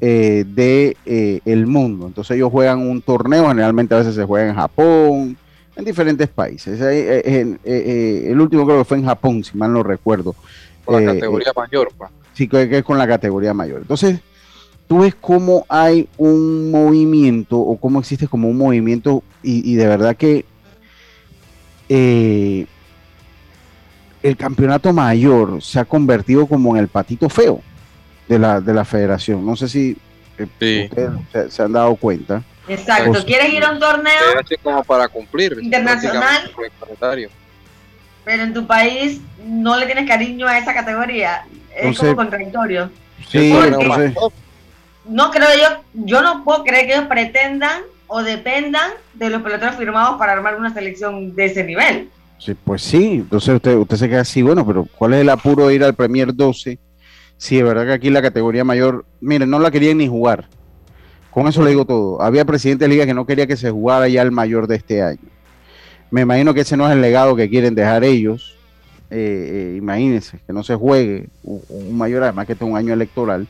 eh, 0.02 0.44
de 0.48 0.98
eh, 1.06 1.40
el 1.46 1.68
mundo. 1.68 2.08
Entonces 2.08 2.36
ellos 2.36 2.52
juegan 2.52 2.80
un 2.80 3.02
torneo, 3.02 3.48
generalmente 3.48 3.94
a 3.94 4.00
veces 4.00 4.16
se 4.16 4.26
juega 4.26 4.50
en 4.50 4.56
Japón, 4.56 5.38
en 5.76 5.86
diferentes 5.86 6.28
países. 6.28 6.82
Eh, 6.82 7.58
el 8.30 8.42
último 8.42 8.66
creo 8.66 8.80
que 8.80 8.86
fue 8.86 8.98
en 8.98 9.06
Japón, 9.06 9.44
si 9.44 9.58
mal 9.58 9.72
no 9.72 9.84
recuerdo. 9.84 10.36
Con 10.84 11.06
la 11.06 11.14
categoría 11.14 11.54
mayor. 11.56 11.94
Pa. 11.98 12.10
Sí, 12.34 12.48
que 12.48 12.78
es 12.78 12.84
con 12.84 12.98
la 12.98 13.08
categoría 13.08 13.54
mayor. 13.54 13.82
Entonces, 13.82 14.20
tú 14.92 15.00
ves 15.00 15.16
cómo 15.16 15.66
hay 15.70 16.10
un 16.18 16.70
movimiento 16.70 17.58
o 17.58 17.78
cómo 17.80 18.02
existe 18.02 18.28
como 18.28 18.50
un 18.50 18.58
movimiento 18.58 19.24
y, 19.42 19.76
de 19.76 19.88
verdad 19.88 20.18
que 20.18 20.44
el 21.88 22.68
campeonato 24.36 24.92
mayor 24.92 25.64
se 25.64 25.80
ha 25.80 25.86
convertido 25.86 26.46
como 26.46 26.76
en 26.76 26.82
el 26.82 26.90
patito 26.90 27.30
feo 27.30 27.62
de 28.28 28.38
la, 28.38 28.60
de 28.60 28.74
la 28.74 28.84
federación. 28.84 29.46
No 29.46 29.56
sé 29.56 29.70
si 29.70 29.96
eh, 30.38 30.90
ustedes 30.90 31.54
se, 31.54 31.64
han 31.64 31.72
dado 31.72 31.96
cuenta. 31.96 32.44
Exacto, 32.68 33.24
¿quieres 33.26 33.54
ir 33.54 33.64
a 33.64 33.72
un 33.72 33.80
torneo? 33.80 34.12
como 34.62 34.84
para 34.84 35.08
cumplir. 35.08 35.58
Internacional. 35.62 36.52
Pero 38.26 38.44
en 38.44 38.54
tu 38.54 38.68
país 38.68 39.22
no 39.46 39.80
le 39.80 39.86
tienes 39.86 40.06
cariño 40.06 40.48
a 40.48 40.58
esa 40.58 40.74
categoría. 40.74 41.46
Es 41.74 41.98
como 41.98 42.14
contradictorio. 42.14 42.92
Sí, 43.30 43.54
no 43.54 44.34
creo 45.32 45.50
yo, 45.58 45.84
yo 46.06 46.22
no 46.22 46.44
puedo 46.44 46.64
creer 46.64 46.88
que 46.88 46.94
ellos 46.94 47.08
pretendan 47.08 47.82
o 48.08 48.24
dependan 48.24 48.92
de 49.14 49.30
los 49.30 49.42
peloteros 49.42 49.76
firmados 49.76 50.18
para 50.18 50.34
armar 50.34 50.58
una 50.58 50.74
selección 50.74 51.36
de 51.36 51.46
ese 51.46 51.64
nivel. 51.64 52.10
Sí, 52.38 52.56
pues 52.56 52.82
sí, 52.82 53.16
entonces 53.16 53.56
usted, 53.56 53.76
usted 53.76 53.98
se 53.98 54.10
queda 54.10 54.22
así, 54.22 54.42
bueno, 54.42 54.66
pero 54.66 54.88
¿cuál 54.98 55.14
es 55.14 55.22
el 55.22 55.30
apuro 55.30 55.68
de 55.68 55.76
ir 55.76 55.84
al 55.84 55.94
Premier 55.94 56.34
12 56.34 56.80
Sí, 57.42 57.58
es 57.58 57.64
verdad 57.64 57.88
que 57.88 57.94
aquí 57.94 58.12
la 58.12 58.22
categoría 58.22 58.64
mayor, 58.64 59.04
miren, 59.20 59.50
no 59.50 59.58
la 59.58 59.72
querían 59.72 59.98
ni 59.98 60.08
jugar. 60.08 60.48
Con 61.32 61.48
eso 61.48 61.64
le 61.64 61.72
digo 61.72 61.86
todo. 61.86 62.22
Había 62.22 62.46
presidente 62.46 62.86
de 62.86 62.90
liga 62.90 63.08
que 63.08 63.16
no 63.16 63.26
quería 63.26 63.48
que 63.48 63.58
se 63.58 63.72
jugara 63.72 64.08
ya 64.08 64.22
el 64.22 64.30
mayor 64.30 64.68
de 64.68 64.76
este 64.76 65.02
año. 65.02 65.18
Me 66.12 66.22
imagino 66.22 66.54
que 66.54 66.62
ese 66.62 66.78
no 66.78 66.86
es 66.86 66.94
el 66.94 67.02
legado 67.02 67.36
que 67.36 67.50
quieren 67.50 67.74
dejar 67.74 68.04
ellos. 68.04 68.56
Eh, 69.10 69.72
eh, 69.74 69.76
imagínense, 69.76 70.38
que 70.46 70.54
no 70.54 70.62
se 70.62 70.76
juegue 70.76 71.30
un, 71.42 71.98
mayor, 71.98 72.22
además 72.22 72.46
que 72.46 72.54
este 72.54 72.64
es 72.64 72.70
un 72.70 72.78
año 72.78 72.94
electoral. 72.94 73.48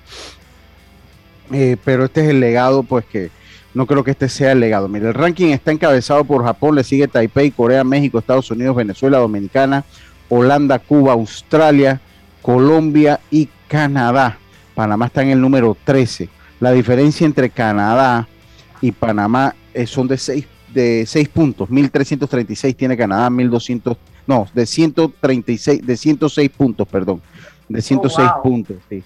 Eh, 1.53 1.77
pero 1.83 2.05
este 2.05 2.21
es 2.21 2.29
el 2.29 2.39
legado, 2.39 2.83
pues 2.83 3.05
que 3.05 3.29
no 3.73 3.85
creo 3.85 4.03
que 4.03 4.11
este 4.11 4.29
sea 4.29 4.51
el 4.51 4.59
legado. 4.59 4.87
Mire, 4.87 5.07
el 5.07 5.13
ranking 5.13 5.47
está 5.47 5.71
encabezado 5.71 6.23
por 6.23 6.43
Japón, 6.43 6.75
le 6.75 6.83
sigue 6.83 7.07
Taipei, 7.07 7.51
Corea, 7.51 7.83
México, 7.83 8.19
Estados 8.19 8.49
Unidos, 8.51 8.75
Venezuela, 8.75 9.17
Dominicana, 9.17 9.83
Holanda, 10.29 10.79
Cuba, 10.79 11.13
Australia, 11.13 11.99
Colombia 12.41 13.19
y 13.29 13.49
Canadá. 13.67 14.37
Panamá 14.75 15.07
está 15.07 15.21
en 15.21 15.29
el 15.29 15.41
número 15.41 15.75
13. 15.83 16.29
La 16.59 16.71
diferencia 16.71 17.25
entre 17.25 17.49
Canadá 17.49 18.27
y 18.81 18.91
Panamá 18.91 19.55
eh, 19.73 19.85
son 19.85 20.07
de 20.07 20.17
6 20.17 20.45
de 20.73 21.05
seis 21.05 21.27
puntos. 21.29 21.69
1336 21.69 22.75
tiene 22.75 22.97
Canadá, 22.97 23.29
1200, 23.29 23.97
no, 24.27 24.47
de 24.53 24.65
136, 24.65 25.85
de 25.85 25.97
106 25.97 26.49
puntos, 26.49 26.87
perdón. 26.87 27.21
De 27.67 27.81
106 27.81 28.29
puntos, 28.43 28.77
sí. 28.89 29.03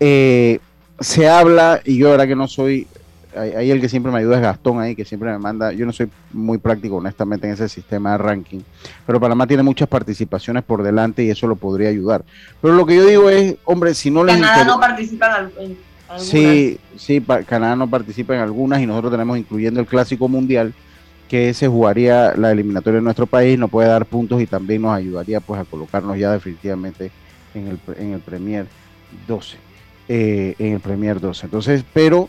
Eh, 0.00 0.58
se 1.02 1.28
habla, 1.28 1.80
y 1.84 1.98
yo 1.98 2.10
ahora 2.10 2.26
que 2.26 2.36
no 2.36 2.48
soy 2.48 2.86
ahí 3.34 3.70
el 3.70 3.80
que 3.80 3.88
siempre 3.88 4.12
me 4.12 4.18
ayuda 4.18 4.36
es 4.36 4.42
Gastón 4.42 4.80
ahí, 4.80 4.94
que 4.94 5.04
siempre 5.04 5.30
me 5.30 5.38
manda, 5.38 5.72
yo 5.72 5.86
no 5.86 5.92
soy 5.92 6.08
muy 6.32 6.58
práctico 6.58 6.96
honestamente 6.96 7.46
en 7.46 7.54
ese 7.54 7.68
sistema 7.68 8.12
de 8.12 8.18
ranking, 8.18 8.60
pero 9.06 9.20
Panamá 9.20 9.46
tiene 9.46 9.62
muchas 9.62 9.88
participaciones 9.88 10.62
por 10.62 10.82
delante 10.82 11.24
y 11.24 11.30
eso 11.30 11.46
lo 11.46 11.56
podría 11.56 11.88
ayudar. 11.88 12.24
Pero 12.60 12.74
lo 12.74 12.86
que 12.86 12.96
yo 12.96 13.06
digo 13.06 13.30
es, 13.30 13.56
hombre, 13.64 13.94
si 13.94 14.10
no 14.10 14.24
les 14.24 14.36
Canadá 14.36 14.64
no 14.64 14.80
participa 14.80 15.26
en, 15.26 15.76
algunas. 16.08 16.28
Sí, 16.28 16.78
sí, 16.96 17.24
Canadá 17.46 17.76
no 17.76 17.88
participa 17.88 18.34
en 18.34 18.40
algunas 18.40 18.80
y 18.80 18.86
nosotros 18.86 19.12
tenemos 19.12 19.38
incluyendo 19.38 19.80
el 19.80 19.86
Clásico 19.86 20.28
Mundial, 20.28 20.74
que 21.28 21.54
se 21.54 21.68
jugaría 21.68 22.34
la 22.36 22.52
eliminatoria 22.52 22.98
en 22.98 23.04
nuestro 23.04 23.26
país, 23.26 23.58
nos 23.58 23.70
puede 23.70 23.88
dar 23.88 24.04
puntos 24.04 24.42
y 24.42 24.46
también 24.46 24.82
nos 24.82 24.94
ayudaría 24.94 25.40
pues 25.40 25.58
a 25.60 25.64
colocarnos 25.64 26.18
ya 26.18 26.30
definitivamente 26.30 27.10
en 27.54 27.68
el, 27.68 27.78
en 27.96 28.12
el 28.12 28.20
Premier 28.20 28.66
12. 29.26 29.71
Eh, 30.08 30.56
en 30.58 30.74
el 30.74 30.80
Premier 30.80 31.20
12. 31.20 31.46
Entonces, 31.46 31.84
pero 31.92 32.28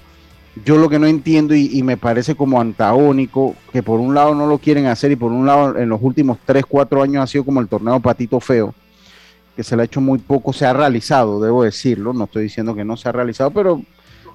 yo 0.63 0.77
lo 0.77 0.89
que 0.89 0.99
no 0.99 1.07
entiendo 1.07 1.55
y, 1.55 1.81
me 1.81 1.97
parece 1.97 2.35
como 2.35 2.61
antagónico, 2.61 3.55
que 3.71 3.81
por 3.81 3.99
un 3.99 4.13
lado 4.13 4.35
no 4.35 4.45
lo 4.45 4.59
quieren 4.59 4.85
hacer 4.85 5.11
y 5.11 5.15
por 5.15 5.31
un 5.31 5.47
lado 5.47 5.77
en 5.77 5.89
los 5.89 5.99
últimos 6.01 6.37
3, 6.45 6.63
4 6.67 7.01
años 7.01 7.23
ha 7.23 7.27
sido 7.27 7.43
como 7.43 7.59
el 7.59 7.67
torneo 7.67 7.99
Patito 7.99 8.39
Feo, 8.39 8.75
que 9.55 9.63
se 9.63 9.75
le 9.75 9.81
ha 9.81 9.85
hecho 9.85 10.01
muy 10.01 10.19
poco, 10.19 10.53
se 10.53 10.65
ha 10.67 10.73
realizado, 10.73 11.41
debo 11.41 11.63
decirlo, 11.63 12.13
no 12.13 12.25
estoy 12.25 12.43
diciendo 12.43 12.75
que 12.75 12.85
no 12.85 12.95
se 12.95 13.09
ha 13.09 13.11
realizado, 13.11 13.49
pero 13.49 13.81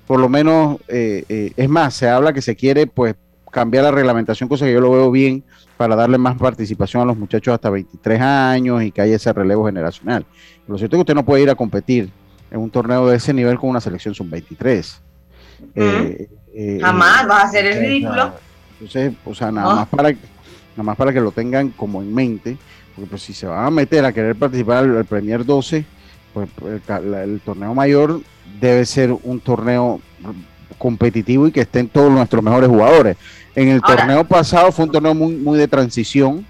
por 0.06 0.18
lo 0.18 0.28
menos, 0.28 0.78
eh, 0.88 1.24
eh, 1.28 1.52
es 1.56 1.68
más, 1.68 1.94
se 1.94 2.08
habla 2.08 2.32
que 2.32 2.42
se 2.42 2.56
quiere 2.56 2.88
pues 2.88 3.14
cambiar 3.52 3.84
la 3.84 3.92
reglamentación, 3.92 4.48
cosa 4.48 4.66
que 4.66 4.72
yo 4.72 4.80
lo 4.80 4.90
veo 4.90 5.10
bien, 5.12 5.44
para 5.76 5.94
darle 5.94 6.18
más 6.18 6.36
participación 6.36 7.02
a 7.02 7.06
los 7.06 7.16
muchachos 7.16 7.54
hasta 7.54 7.70
23 7.70 8.20
años 8.20 8.82
y 8.82 8.90
que 8.90 9.00
haya 9.00 9.14
ese 9.14 9.32
relevo 9.32 9.66
generacional. 9.66 10.26
Lo 10.66 10.76
cierto 10.76 10.96
es 10.96 10.98
que 10.98 11.02
usted 11.02 11.14
no 11.14 11.24
puede 11.24 11.44
ir 11.44 11.50
a 11.50 11.54
competir 11.54 12.10
en 12.50 12.60
un 12.60 12.70
torneo 12.70 13.06
de 13.08 13.16
ese 13.16 13.32
nivel 13.32 13.58
con 13.58 13.70
una 13.70 13.80
selección 13.80 14.14
sub-23. 14.14 14.98
Eh, 15.74 16.28
eh, 16.54 16.78
Jamás 16.80 17.26
vas 17.26 17.44
a 17.44 17.48
hacer 17.48 17.66
el 17.66 17.80
ridículo. 17.80 18.32
Entonces, 18.72 19.12
o 19.24 19.34
sea, 19.34 19.50
nada, 19.50 19.74
más 19.74 19.88
para, 19.88 20.10
nada 20.10 20.82
más 20.82 20.96
para 20.96 21.12
que 21.12 21.20
lo 21.20 21.32
tengan 21.32 21.70
como 21.70 22.00
en 22.00 22.14
mente, 22.14 22.56
porque 22.94 23.10
pues 23.10 23.22
si 23.22 23.32
se 23.32 23.46
van 23.46 23.64
a 23.64 23.70
meter 23.70 24.04
a 24.04 24.12
querer 24.12 24.36
participar 24.36 24.84
al, 24.84 25.04
Premier 25.04 25.44
12, 25.44 25.84
pues 26.32 26.48
el, 26.88 27.40
torneo 27.44 27.74
mayor 27.74 28.20
debe 28.60 28.84
ser 28.86 29.12
un 29.12 29.40
torneo 29.40 30.00
competitivo 30.78 31.48
y 31.48 31.52
que 31.52 31.62
estén 31.62 31.88
todos 31.88 32.10
nuestros 32.10 32.42
mejores 32.42 32.68
jugadores. 32.68 33.16
En 33.54 33.68
el 33.68 33.80
torneo 33.82 34.24
pasado 34.24 34.70
fue 34.70 34.84
un 34.84 34.92
torneo 34.92 35.14
muy, 35.14 35.34
muy 35.34 35.58
de 35.58 35.66
transición, 35.66 36.46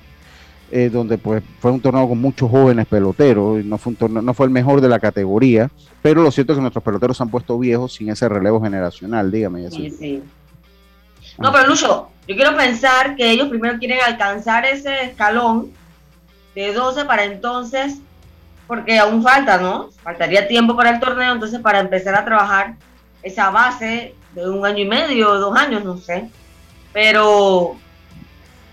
eh, 0.71 0.91
donde 0.91 1.17
pues 1.17 1.43
fue 1.61 1.71
un 1.71 1.81
torneo 1.81 2.09
con 2.09 2.21
muchos 2.21 2.51
jóvenes 2.51 2.87
peloteros, 2.87 3.65
no 3.65 3.79
fue, 3.79 3.95
un 3.99 4.25
no 4.25 4.35
fue 4.35 4.47
el 4.47 4.53
mejor 4.53 4.81
de 4.81 4.89
la 4.89 4.99
categoría, 4.99 5.71
pero 6.03 6.23
lo 6.23 6.31
cierto 6.31 6.53
es 6.53 6.59
que 6.59 6.63
nuestros 6.63 6.85
peloteros 6.85 7.17
se 7.17 7.23
han 7.23 7.31
puesto 7.31 7.59
viejos 7.59 7.95
sin 7.95 8.11
ese 8.11 8.29
relevo 8.29 8.61
generacional, 8.61 9.31
dígame. 9.31 9.71
Sí, 9.71 9.91
sí. 9.91 10.23
No, 11.39 11.53
pero 11.53 11.69
Lucho, 11.69 12.11
yo 12.27 12.35
quiero 12.35 12.57
pensar 12.57 13.17
que 13.17 13.31
ellos 13.31 13.49
primero 13.49 13.79
quieren 13.79 14.01
alcanzar 14.05 14.67
ese 14.67 15.05
escalón 15.05 15.73
de 16.55 16.73
12 16.73 17.05
para 17.05 17.25
entonces, 17.25 18.01
porque 18.67 18.99
aún 18.99 19.23
falta, 19.23 19.57
¿no? 19.59 19.89
Faltaría 20.03 20.49
tiempo 20.49 20.77
para 20.77 20.91
el 20.91 21.01
torneo, 21.01 21.33
entonces 21.33 21.61
para 21.61 21.81
empezar 21.81 22.15
a 22.15 22.25
trabajar 22.25 22.75
esa 23.23 23.51
base 23.51 24.15
de 24.35 24.51
un 24.51 24.67
año 24.67 24.85
y 24.85 24.89
medio, 24.89 25.39
dos 25.39 25.57
años, 25.57 25.85
no 25.85 25.97
sé. 25.97 26.29
Pero 26.93 27.77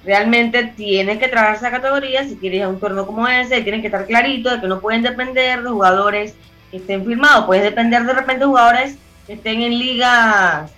realmente 0.05 0.73
tienes 0.75 1.17
que 1.17 1.27
trabajar 1.27 1.55
esa 1.55 1.71
categoría 1.71 2.27
si 2.27 2.35
quieres 2.35 2.67
un 2.67 2.79
torneo 2.79 3.05
como 3.05 3.27
ese, 3.27 3.61
tienen 3.61 3.81
que 3.81 3.87
estar 3.87 4.05
clarito 4.05 4.49
de 4.49 4.61
que 4.61 4.67
no 4.67 4.79
pueden 4.79 5.01
depender 5.01 5.63
de 5.63 5.69
jugadores 5.69 6.35
que 6.71 6.77
estén 6.77 7.05
firmados, 7.05 7.45
puedes 7.45 7.63
depender 7.63 8.05
de 8.05 8.13
repente 8.13 8.41
de 8.41 8.45
jugadores 8.45 8.97
que 9.25 9.33
estén 9.33 9.61
en 9.61 9.77
ligas, 9.77 10.71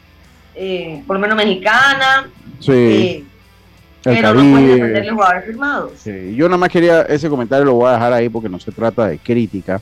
eh, 0.55 1.03
por 1.05 1.17
lo 1.17 1.19
menos 1.19 1.37
mexicana, 1.37 2.29
sí. 2.59 2.71
Eh, 2.71 3.25
pero 4.03 4.33
no 4.33 4.51
puedes 4.51 4.69
depender 4.69 5.03
de 5.03 5.11
jugadores 5.11 5.45
firmados. 5.45 5.91
Sí. 5.97 6.35
Yo 6.35 6.47
nada 6.47 6.57
más 6.57 6.69
quería, 6.69 7.01
ese 7.01 7.29
comentario 7.29 7.65
lo 7.65 7.73
voy 7.73 7.89
a 7.89 7.93
dejar 7.93 8.13
ahí 8.13 8.29
porque 8.29 8.47
no 8.47 8.59
se 8.59 8.71
trata 8.71 9.07
de 9.07 9.17
crítica, 9.17 9.81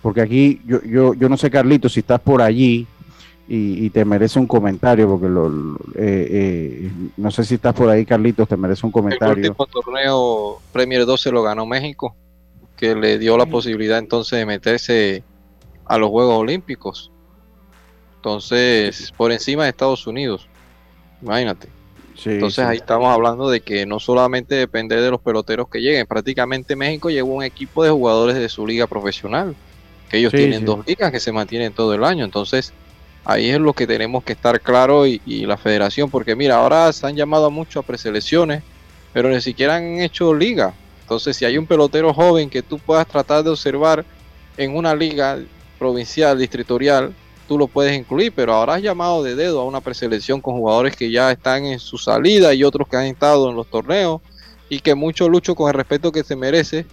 porque 0.00 0.20
aquí 0.20 0.60
yo, 0.64 0.80
yo, 0.84 1.14
yo 1.14 1.28
no 1.28 1.36
sé, 1.36 1.50
Carlito, 1.50 1.88
si 1.88 2.00
estás 2.00 2.20
por 2.20 2.40
allí, 2.40 2.86
y, 3.46 3.90
te 3.90 4.04
merece 4.04 4.38
un 4.38 4.46
comentario, 4.46 5.06
porque 5.06 5.28
lo, 5.28 5.76
eh, 5.94 6.28
eh, 6.30 6.90
no 7.18 7.30
sé 7.30 7.44
si 7.44 7.56
estás 7.56 7.74
por 7.74 7.90
ahí, 7.90 8.06
Carlitos, 8.06 8.48
te 8.48 8.56
merece 8.56 8.86
un 8.86 8.92
comentario. 8.92 9.34
El 9.34 9.50
último 9.50 9.66
torneo 9.66 10.60
Premier 10.72 11.04
12 11.04 11.30
lo 11.30 11.42
ganó 11.42 11.66
México, 11.66 12.16
que 12.76 12.94
le 12.94 13.18
dio 13.18 13.36
la 13.36 13.44
posibilidad 13.46 13.98
entonces 13.98 14.38
de 14.38 14.46
meterse 14.46 15.24
a 15.84 15.98
los 15.98 16.08
Juegos 16.08 16.38
Olímpicos. 16.38 17.10
Entonces, 18.16 19.12
por 19.14 19.30
encima 19.30 19.64
de 19.64 19.70
Estados 19.70 20.06
Unidos, 20.06 20.48
imagínate. 21.20 21.68
entonces 22.24 22.64
ahí 22.64 22.78
estamos 22.78 23.08
hablando 23.08 23.50
de 23.50 23.60
que 23.60 23.84
no 23.84 24.00
solamente 24.00 24.54
depende 24.54 24.98
de 24.98 25.10
los 25.10 25.20
peloteros 25.20 25.68
que 25.68 25.80
lleguen, 25.80 26.06
prácticamente 26.06 26.76
México 26.76 27.10
llevó 27.10 27.34
un 27.34 27.44
equipo 27.44 27.84
de 27.84 27.90
jugadores 27.90 28.36
de 28.36 28.48
su 28.48 28.66
liga 28.66 28.86
profesional, 28.86 29.54
que 30.08 30.16
ellos 30.16 30.32
tienen 30.32 30.64
dos 30.64 30.86
ligas 30.86 31.12
que 31.12 31.20
se 31.20 31.32
mantienen 31.32 31.74
todo 31.74 31.92
el 31.92 32.04
año, 32.04 32.24
entonces 32.24 32.72
Ahí 33.24 33.48
es 33.48 33.58
lo 33.58 33.72
que 33.72 33.86
tenemos 33.86 34.22
que 34.22 34.34
estar 34.34 34.60
claro 34.60 35.06
y, 35.06 35.20
la 35.46 35.56
federación, 35.56 36.10
porque 36.10 36.36
mira, 36.36 36.56
ahora 36.56 36.92
se 36.92 37.06
han 37.06 37.16
llamado 37.16 37.50
mucho 37.50 37.80
a 37.80 37.82
preselecciones, 37.82 38.62
pero 39.14 39.30
ni 39.30 39.40
siquiera 39.40 39.76
han 39.76 40.00
hecho 40.00 40.34
liga. 40.34 40.74
Entonces, 41.00 41.36
si 41.36 41.44
hay 41.46 41.56
un 41.56 41.66
pelotero 41.66 42.12
joven 42.12 42.50
que 42.50 42.62
tú 42.62 42.78
puedas 42.78 43.06
tratar 43.06 43.42
de 43.42 43.50
observar 43.50 44.04
en 44.58 44.76
una 44.76 44.94
liga 44.94 45.38
provincial, 45.78 46.38
distritorial, 46.38 47.14
tú 47.48 47.56
lo 47.56 47.66
puedes 47.66 47.96
incluir, 47.98 48.32
pero 48.34 48.52
ahora 48.52 48.74
has 48.74 48.82
llamado 48.82 49.22
de 49.22 49.34
dedo 49.34 49.60
a 49.60 49.64
una 49.64 49.80
preselección 49.80 50.40
con 50.42 50.56
jugadores 50.56 50.94
que 50.94 51.10
ya 51.10 51.30
están 51.32 51.64
en 51.64 51.78
su 51.78 51.96
salida 51.96 52.52
y 52.52 52.62
otros 52.62 52.88
que 52.88 52.96
han 52.96 53.06
estado 53.06 53.48
en 53.48 53.56
los 53.56 53.68
torneos 53.68 54.20
y 54.68 54.80
que 54.80 54.94
mucho 54.94 55.28
lucho 55.30 55.54
con 55.54 55.68
el 55.68 55.74
respeto 55.74 56.12
que 56.12 56.24
se 56.24 56.36
merece. 56.36 56.84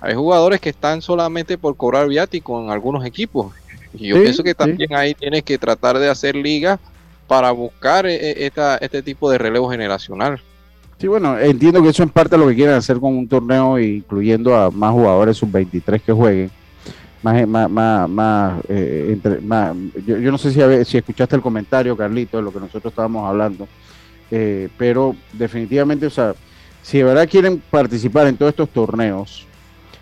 Hay 0.00 0.14
jugadores 0.14 0.60
que 0.60 0.68
están 0.68 1.00
solamente 1.00 1.56
por 1.56 1.76
cobrar 1.76 2.08
viático 2.08 2.62
en 2.62 2.70
algunos 2.70 3.04
equipos 3.04 3.54
y 3.94 4.08
yo 4.08 4.20
pienso 4.20 4.42
que 4.42 4.54
también 4.54 4.94
ahí 4.94 5.14
tienes 5.14 5.42
que 5.42 5.58
tratar 5.58 5.98
de 5.98 6.08
hacer 6.08 6.34
ligas 6.34 6.78
para 7.26 7.50
buscar 7.50 8.06
eh, 8.06 8.14
eh, 8.14 8.46
esta, 8.46 8.78
este 8.78 9.02
tipo 9.02 9.30
de 9.30 9.38
relevo 9.38 9.70
generacional. 9.70 10.40
Sí, 10.98 11.06
bueno, 11.06 11.38
entiendo 11.38 11.80
que 11.82 11.90
eso 11.90 12.02
en 12.02 12.08
parte 12.08 12.36
lo 12.36 12.48
que 12.48 12.56
quieren 12.56 12.74
hacer 12.74 12.98
con 12.98 13.16
un 13.16 13.28
torneo, 13.28 13.78
incluyendo 13.78 14.56
a 14.56 14.70
más 14.70 14.90
jugadores 14.90 15.36
sub-23 15.36 16.00
que 16.00 16.12
jueguen. 16.12 16.50
Más, 17.22 17.46
más, 17.46 18.08
más, 18.08 18.60
eh, 18.68 19.08
entre, 19.10 19.40
más 19.40 19.76
yo, 20.06 20.16
no 20.30 20.38
sé 20.38 20.52
si, 20.52 20.84
si 20.84 20.98
escuchaste 20.98 21.36
el 21.36 21.42
comentario, 21.42 21.96
Carlito, 21.96 22.36
de 22.36 22.44
lo 22.44 22.52
que 22.52 22.60
nosotros 22.60 22.92
estábamos 22.92 23.28
hablando, 23.28 23.66
pero 24.76 25.16
definitivamente, 25.32 26.06
o 26.06 26.10
sea, 26.10 26.34
si 26.80 26.98
de 26.98 27.04
verdad 27.04 27.28
quieren 27.28 27.60
participar 27.70 28.28
en 28.28 28.36
todos 28.36 28.50
estos 28.50 28.68
torneos, 28.68 29.46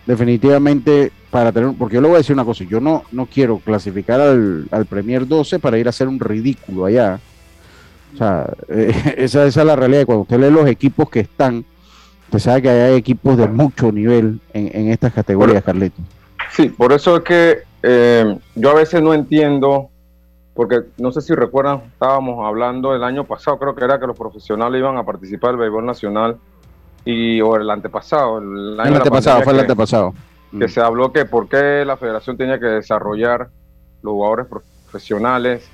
definitivamente 0.05 1.11
para 1.37 1.53
tener, 1.53 1.75
porque 1.79 1.97
yo 1.97 2.01
le 2.01 2.09
voy 2.09 2.15
a 2.15 2.19
decir 2.19 2.33
una 2.33 2.47
cosa, 2.47 2.65
yo 2.65 2.81
no, 2.81 3.03
no 3.13 3.27
quiero 3.27 3.59
clasificar 3.59 4.19
al, 4.23 4.87
Premier 4.89 5.29
12 5.29 5.59
para 5.59 5.77
ir 5.77 5.87
a 5.87 5.91
hacer 5.91 6.09
un 6.09 6.19
ridículo 6.19 6.87
allá. 6.87 7.21
O 8.15 8.17
sea, 8.17 8.51
esa, 8.69 9.45
esa, 9.45 9.61
es 9.61 9.67
la 9.67 9.77
realidad. 9.77 10.07
Cuando 10.07 10.23
usted 10.23 10.41
lee 10.41 10.51
los 10.51 10.67
equipos 10.67 11.11
que 11.11 11.21
están, 11.21 11.63
usted 12.25 12.39
sabe 12.39 12.63
que 12.63 12.71
hay 12.71 12.95
equipos 12.95 13.37
de 13.37 13.49
mucho 13.49 13.93
nivel 13.93 14.41
en, 14.55 14.89
estas 14.89 15.13
categorías, 15.13 15.63
Carlito. 15.63 16.01
Sí, 16.53 16.71
por 16.71 16.95
eso 16.95 17.17
es 17.17 17.23
que 17.23 17.59
eh, 17.83 18.39
yo 18.55 18.71
a 18.71 18.75
veces 18.75 19.03
no 19.03 19.13
entiendo, 19.13 19.91
porque 20.55 20.85
no 20.97 21.13
sé 21.13 21.21
si 21.21 21.35
recuerdan, 21.35 21.83
estábamos 21.93 22.47
hablando 22.47 22.95
el 22.95 23.05
año 23.05 23.25
pasado, 23.25 23.59
creo 23.59 23.75
que 23.75 23.85
era 23.85 24.01
que 24.01 24.07
los 24.07 24.17
profesionales 24.17 24.79
iban 24.79 24.97
a 24.97 25.05
participar 25.05 25.51
del 25.51 25.61
béisbol 25.61 25.85
nacional 25.85 26.39
y 27.05 27.43
o 27.43 27.57
el 27.57 27.69
antepasado. 27.69 28.39
El, 28.39 28.81
año 28.81 28.97
antepasado, 28.97 29.43
fue 29.43 29.53
el 29.53 29.61
antepasado. 29.61 30.15
Que 30.51 30.67
mm. 30.67 30.69
se 30.69 30.81
habló 30.81 31.13
que 31.13 31.25
por 31.25 31.49
qué 31.49 31.85
la 31.85 31.97
federación 31.97 32.37
tenía 32.37 32.59
que 32.59 32.67
desarrollar 32.67 33.49
los 34.03 34.13
jugadores 34.13 34.47
profesionales, 34.47 35.69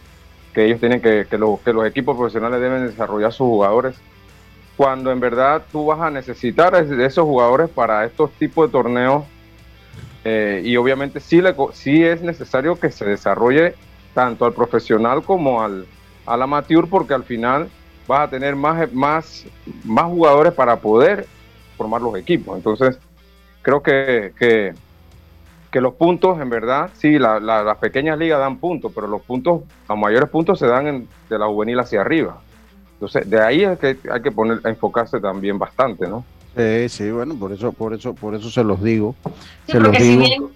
que 0.53 0.65
ellos 0.65 0.81
tienen 0.81 1.01
que, 1.01 1.27
que, 1.29 1.39
los, 1.39 1.61
que 1.61 1.73
los 1.73 1.87
equipos 1.87 2.17
profesionales 2.17 2.61
deben 2.61 2.87
desarrollar 2.87 3.33
sus 3.33 3.47
jugadores, 3.47 3.97
cuando 4.77 5.11
en 5.11 5.21
verdad 5.21 5.63
tú 5.71 5.87
vas 5.87 6.01
a 6.01 6.11
necesitar 6.11 6.87
de 6.87 7.07
esos 7.07 7.25
jugadores 7.25 7.69
para 7.69 8.05
estos 8.05 8.31
tipos 8.33 8.69
de 8.69 8.73
torneos 8.73 9.25
eh, 10.25 10.63
y 10.65 10.77
obviamente 10.77 11.21
sí, 11.21 11.41
le, 11.41 11.55
sí 11.73 12.03
es 12.03 12.23
necesario 12.23 12.77
que 12.77 12.91
se 12.91 13.05
desarrolle 13.05 13.75
tanto 14.15 14.45
al 14.45 14.53
profesional 14.53 15.23
como 15.23 15.63
al, 15.63 15.87
al 16.27 16.43
amateur 16.43 16.89
porque 16.89 17.15
al 17.15 17.25
final 17.25 17.69
vas 18.07 18.29
a 18.29 18.31
tener 18.31 18.55
más, 18.55 18.93
más, 18.93 19.45
más 19.85 20.07
jugadores 20.07 20.53
para 20.53 20.77
poder 20.77 21.27
formar 21.77 22.03
los 22.03 22.17
equipos. 22.17 22.57
Entonces, 22.57 22.99
creo 23.63 23.83
que, 23.83 24.33
que, 24.39 25.81
los 25.81 25.95
puntos, 25.95 26.41
en 26.41 26.51
verdad, 26.51 26.91
sí, 26.99 27.19
las 27.19 27.79
pequeñas 27.79 28.19
ligas 28.19 28.39
dan 28.39 28.59
puntos, 28.59 28.93
pero 28.95 29.07
los 29.07 29.23
puntos, 29.23 29.63
los 29.89 29.99
mayores 29.99 30.29
puntos 30.29 30.59
se 30.59 30.67
dan 30.67 31.09
de 31.31 31.39
la 31.39 31.47
juvenil 31.47 31.81
hacia 31.81 32.03
arriba. 32.03 32.41
Entonces, 32.95 33.29
de 33.29 33.41
ahí 33.41 33.65
es 33.65 33.79
que 33.79 33.97
hay 34.11 34.23
que 34.23 34.31
poner, 34.31 34.61
enfocarse 34.65 35.19
también 35.19 35.59
bastante, 35.59 36.07
¿no? 36.07 36.25
Sí, 36.57 36.89
sí, 36.89 37.11
bueno, 37.11 37.35
por 37.35 37.53
eso, 37.53 37.73
por 37.73 37.95
eso, 37.95 38.15
por 38.15 38.35
eso 38.35 38.51
se 38.51 38.63
los 38.63 38.83
digo. 38.83 39.15
Sí, 39.67 39.79
porque 39.79 40.01
si, 40.01 40.17
Bien, 40.19 40.49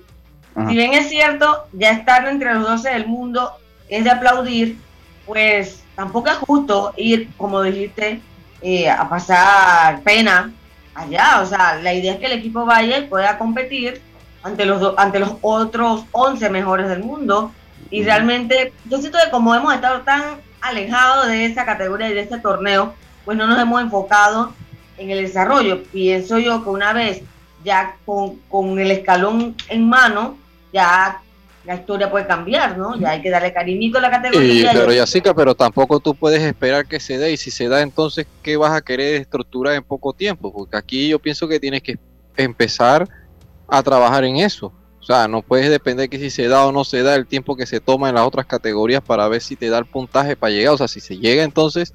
si 0.68 0.74
bien 0.74 0.92
es 0.92 1.08
cierto, 1.08 1.64
ya 1.72 1.90
estar 1.90 2.28
entre 2.28 2.54
los 2.54 2.64
12 2.64 2.90
del 2.90 3.06
mundo 3.06 3.52
es 3.88 4.04
de 4.04 4.10
aplaudir, 4.10 4.76
pues 5.24 5.82
tampoco 5.94 6.28
es 6.28 6.36
justo 6.36 6.92
ir, 6.96 7.30
como 7.38 7.62
dijiste, 7.62 8.20
eh, 8.60 8.90
a 8.90 9.08
pasar 9.08 10.02
pena 10.02 10.52
allá. 10.96 11.40
O 11.42 11.46
sea, 11.46 11.76
la 11.80 11.94
idea 11.94 12.14
es 12.14 12.18
que 12.18 12.26
el 12.26 12.32
equipo 12.32 12.64
vaya 12.64 12.98
y 12.98 13.06
pueda 13.06 13.38
competir 13.38 14.00
ante 14.42 14.64
los, 14.64 14.94
ante 14.96 15.18
los 15.18 15.34
otros 15.42 16.04
11 16.12 16.50
mejores 16.50 16.88
del 16.88 17.04
mundo. 17.04 17.52
Y 17.90 18.02
realmente, 18.02 18.72
yo 18.86 18.98
siento 18.98 19.18
que 19.22 19.30
como 19.30 19.54
hemos 19.54 19.74
estado 19.74 20.00
tan 20.00 20.22
alejados 20.60 21.28
de 21.28 21.46
esa 21.46 21.64
categoría 21.64 22.08
y 22.08 22.14
de 22.14 22.20
este 22.20 22.38
torneo, 22.38 22.94
pues 23.24 23.36
no 23.36 23.46
nos 23.46 23.60
hemos 23.60 23.80
enfocado 23.80 24.52
en 24.98 25.10
el 25.10 25.22
desarrollo. 25.22 25.84
Pienso 25.84 26.38
yo 26.38 26.64
que 26.64 26.70
una 26.70 26.92
vez 26.92 27.22
ya 27.64 27.96
con, 28.04 28.36
con 28.48 28.78
el 28.78 28.90
escalón 28.90 29.54
en 29.68 29.88
mano, 29.88 30.36
ya 30.72 31.20
la 31.66 31.74
historia 31.74 32.10
puede 32.10 32.26
cambiar, 32.26 32.78
¿no? 32.78 32.98
Ya 32.98 33.10
hay 33.10 33.22
que 33.22 33.30
darle 33.30 33.52
cariñito 33.52 33.98
a 33.98 34.00
la 34.00 34.10
categoría. 34.10 34.70
Sí, 34.70 34.78
pero 34.78 34.92
Yacica, 34.92 35.34
pero 35.34 35.54
tampoco 35.54 35.98
tú 35.98 36.14
puedes 36.14 36.42
esperar 36.42 36.86
que 36.86 37.00
se 37.00 37.18
dé 37.18 37.32
y 37.32 37.36
si 37.36 37.50
se 37.50 37.68
da 37.68 37.82
entonces, 37.82 38.26
¿qué 38.42 38.56
vas 38.56 38.72
a 38.72 38.80
querer 38.80 39.20
estructurar 39.20 39.74
en 39.74 39.82
poco 39.82 40.12
tiempo? 40.12 40.52
Porque 40.52 40.76
aquí 40.76 41.08
yo 41.08 41.18
pienso 41.18 41.48
que 41.48 41.58
tienes 41.58 41.82
que 41.82 41.98
empezar 42.36 43.08
a 43.68 43.82
trabajar 43.82 44.24
en 44.24 44.36
eso. 44.36 44.72
O 45.00 45.02
sea, 45.02 45.28
no 45.28 45.42
puedes 45.42 45.70
depender 45.70 46.08
que 46.08 46.18
si 46.18 46.30
se 46.30 46.48
da 46.48 46.66
o 46.66 46.72
no 46.72 46.84
se 46.84 47.02
da 47.02 47.14
el 47.14 47.26
tiempo 47.26 47.56
que 47.56 47.66
se 47.66 47.80
toma 47.80 48.08
en 48.08 48.16
las 48.16 48.26
otras 48.26 48.46
categorías 48.46 49.02
para 49.02 49.28
ver 49.28 49.40
si 49.40 49.56
te 49.56 49.68
da 49.68 49.78
el 49.78 49.86
puntaje 49.86 50.36
para 50.36 50.52
llegar. 50.52 50.74
O 50.74 50.78
sea, 50.78 50.88
si 50.88 51.00
se 51.00 51.16
llega 51.18 51.42
entonces 51.42 51.94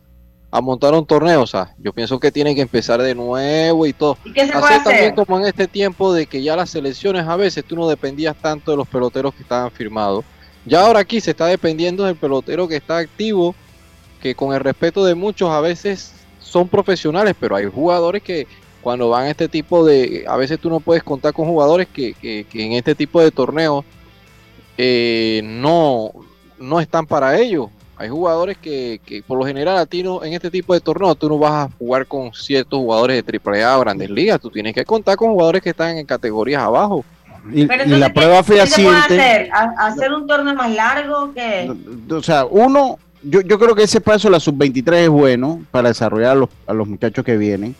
a 0.51 0.59
montar 0.59 0.93
un 0.93 1.05
torneo. 1.05 1.41
O 1.41 1.47
sea, 1.47 1.73
yo 1.79 1.93
pienso 1.93 2.19
que 2.19 2.31
tienen 2.31 2.55
que 2.55 2.61
empezar 2.61 3.01
de 3.01 3.15
nuevo 3.15 3.85
y 3.85 3.93
todo. 3.93 4.17
¿Y 4.25 4.33
qué 4.33 4.45
se 4.45 4.51
puede 4.51 4.65
hacer? 4.65 4.83
también 4.83 5.15
como 5.15 5.39
en 5.39 5.47
este 5.47 5.67
tiempo 5.67 6.13
de 6.13 6.27
que 6.27 6.43
ya 6.43 6.55
las 6.55 6.69
selecciones 6.69 7.25
a 7.25 7.37
veces 7.37 7.63
tú 7.63 7.75
no 7.75 7.87
dependías 7.87 8.35
tanto 8.35 8.71
de 8.71 8.77
los 8.77 8.87
peloteros 8.87 9.33
que 9.33 9.43
estaban 9.43 9.71
firmados. 9.71 10.25
Ya 10.65 10.85
ahora 10.85 10.99
aquí 10.99 11.21
se 11.21 11.31
está 11.31 11.47
dependiendo 11.47 12.03
del 12.03 12.17
pelotero 12.17 12.67
que 12.67 12.75
está 12.75 12.97
activo, 12.97 13.55
que 14.21 14.35
con 14.35 14.53
el 14.53 14.59
respeto 14.59 15.03
de 15.05 15.15
muchos 15.15 15.49
a 15.49 15.61
veces 15.61 16.13
son 16.39 16.67
profesionales, 16.67 17.35
pero 17.39 17.55
hay 17.55 17.65
jugadores 17.65 18.21
que 18.21 18.45
cuando 18.81 19.09
van 19.09 19.25
a 19.25 19.29
este 19.29 19.47
tipo 19.47 19.85
de, 19.85 20.25
a 20.27 20.35
veces 20.35 20.59
tú 20.59 20.69
no 20.69 20.79
puedes 20.79 21.03
contar 21.03 21.33
con 21.33 21.47
jugadores 21.47 21.87
que, 21.87 22.13
que, 22.13 22.45
en 22.53 22.73
este 22.73 22.93
tipo 22.93 23.21
de 23.21 23.31
torneos 23.31 23.85
eh, 24.77 25.41
no, 25.43 26.11
no 26.59 26.79
están 26.79 27.05
para 27.05 27.39
ello 27.39 27.69
Hay 28.01 28.09
jugadores 28.09 28.57
que, 28.57 28.99
que 29.05 29.21
por 29.21 29.37
lo 29.37 29.45
general 29.45 29.77
a 29.77 29.85
ti 29.85 30.01
no, 30.01 30.23
en 30.23 30.33
este 30.33 30.49
tipo 30.49 30.73
de 30.73 30.79
torneos 30.79 31.17
tú 31.19 31.29
no 31.29 31.37
vas 31.37 31.51
a 31.67 31.69
jugar 31.77 32.07
con 32.07 32.33
ciertos 32.33 32.79
jugadores 32.79 33.23
de 33.23 33.39
AAA 33.63 33.77
o 33.77 33.81
grandes 33.81 34.09
ligas, 34.09 34.41
tú 34.41 34.49
tienes 34.49 34.73
que 34.73 34.83
contar 34.83 35.15
con 35.15 35.31
jugadores 35.31 35.61
que 35.61 35.69
están 35.69 35.97
en 35.97 36.05
categorías 36.07 36.63
abajo. 36.63 37.05
Y, 37.53 37.65
Pero 37.67 37.83
y 37.85 37.87
la 37.99 38.11
prueba 38.11 38.37
¿qué- 38.41 38.45
qué 38.45 38.53
fehaciente. 38.53 38.95
hacer? 38.97 39.49
¿Ha- 39.53 39.87
¿Hacer 39.87 40.11
un 40.13 40.25
torneo 40.25 40.53
más 40.55 40.71
largo 40.73 41.31
que 41.33 41.71
O 42.11 42.23
sea, 42.23 42.45
uno, 42.45 42.97
yo, 43.23 43.41
yo 43.41 43.59
creo 43.59 43.75
que 43.75 43.83
ese 43.83 44.01
paso 44.01 44.27
a 44.27 44.31
la 44.31 44.39
sub-23 44.39 44.93
es 45.03 45.09
bueno 45.09 45.63
para 45.71 45.89
desarrollar 45.89 46.31
a 46.31 46.35
los, 46.35 46.49
a 46.67 46.73
los 46.73 46.87
muchachos 46.87 47.23
que 47.23 47.37
vienen. 47.37 47.75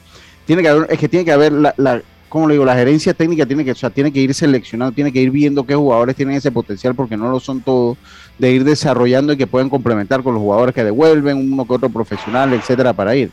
Tiene 0.46 0.62
que 0.62 0.68
haber, 0.70 0.92
es 0.92 1.00
que 1.00 1.08
tiene 1.10 1.26
que 1.26 1.32
haber 1.32 1.52
la, 1.52 1.74
la 1.78 2.02
como 2.28 2.48
le 2.48 2.54
digo, 2.54 2.64
la 2.64 2.76
gerencia 2.76 3.14
técnica 3.14 3.46
tiene 3.46 3.66
que, 3.66 3.72
o 3.72 3.76
sea, 3.76 3.90
tiene 3.90 4.10
que 4.12 4.22
ir 4.22 4.34
seleccionando, 4.34 4.96
tiene 4.96 5.12
que 5.12 5.20
ir 5.22 5.32
viendo 5.32 5.66
qué 5.66 5.76
jugadores 5.76 6.16
tienen 6.16 6.36
ese 6.38 6.50
potencial, 6.50 6.96
porque 6.96 7.18
no 7.18 7.30
lo 7.30 7.42
son 7.42 7.60
todos, 7.60 7.98
de 8.42 8.52
ir 8.52 8.64
desarrollando 8.64 9.34
y 9.34 9.38
que 9.38 9.46
pueden 9.46 9.70
complementar 9.70 10.24
con 10.24 10.34
los 10.34 10.42
jugadores 10.42 10.74
que 10.74 10.84
devuelven, 10.84 11.38
uno 11.54 11.64
que 11.66 11.74
otro 11.74 11.90
profesional, 11.90 12.52
etcétera, 12.54 12.92
para 12.92 13.16
ir. 13.16 13.30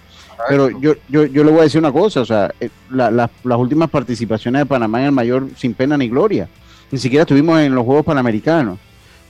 Pero 0.49 0.69
yo, 0.81 0.93
yo, 1.09 1.25
yo 1.25 1.43
le 1.45 1.51
voy 1.51 1.61
a 1.61 1.63
decir 1.65 1.81
una 1.81 1.91
cosa, 1.91 2.21
o 2.21 2.25
sea, 2.27 2.53
eh, 2.61 2.69
la- 2.91 3.11
la- 3.11 3.31
las 3.43 3.59
últimas 3.59 3.89
participaciones 3.89 4.61
de 4.61 4.67
Panamá 4.67 5.01
en 5.01 5.07
el 5.07 5.13
mayor 5.13 5.49
sin 5.57 5.73
pena 5.73 5.97
ni 5.97 6.09
gloria. 6.11 6.47
Ni 6.91 6.99
siquiera 6.99 7.23
estuvimos 7.23 7.59
en 7.59 7.75
los 7.75 7.85
Juegos 7.87 8.05
Panamericanos. 8.05 8.79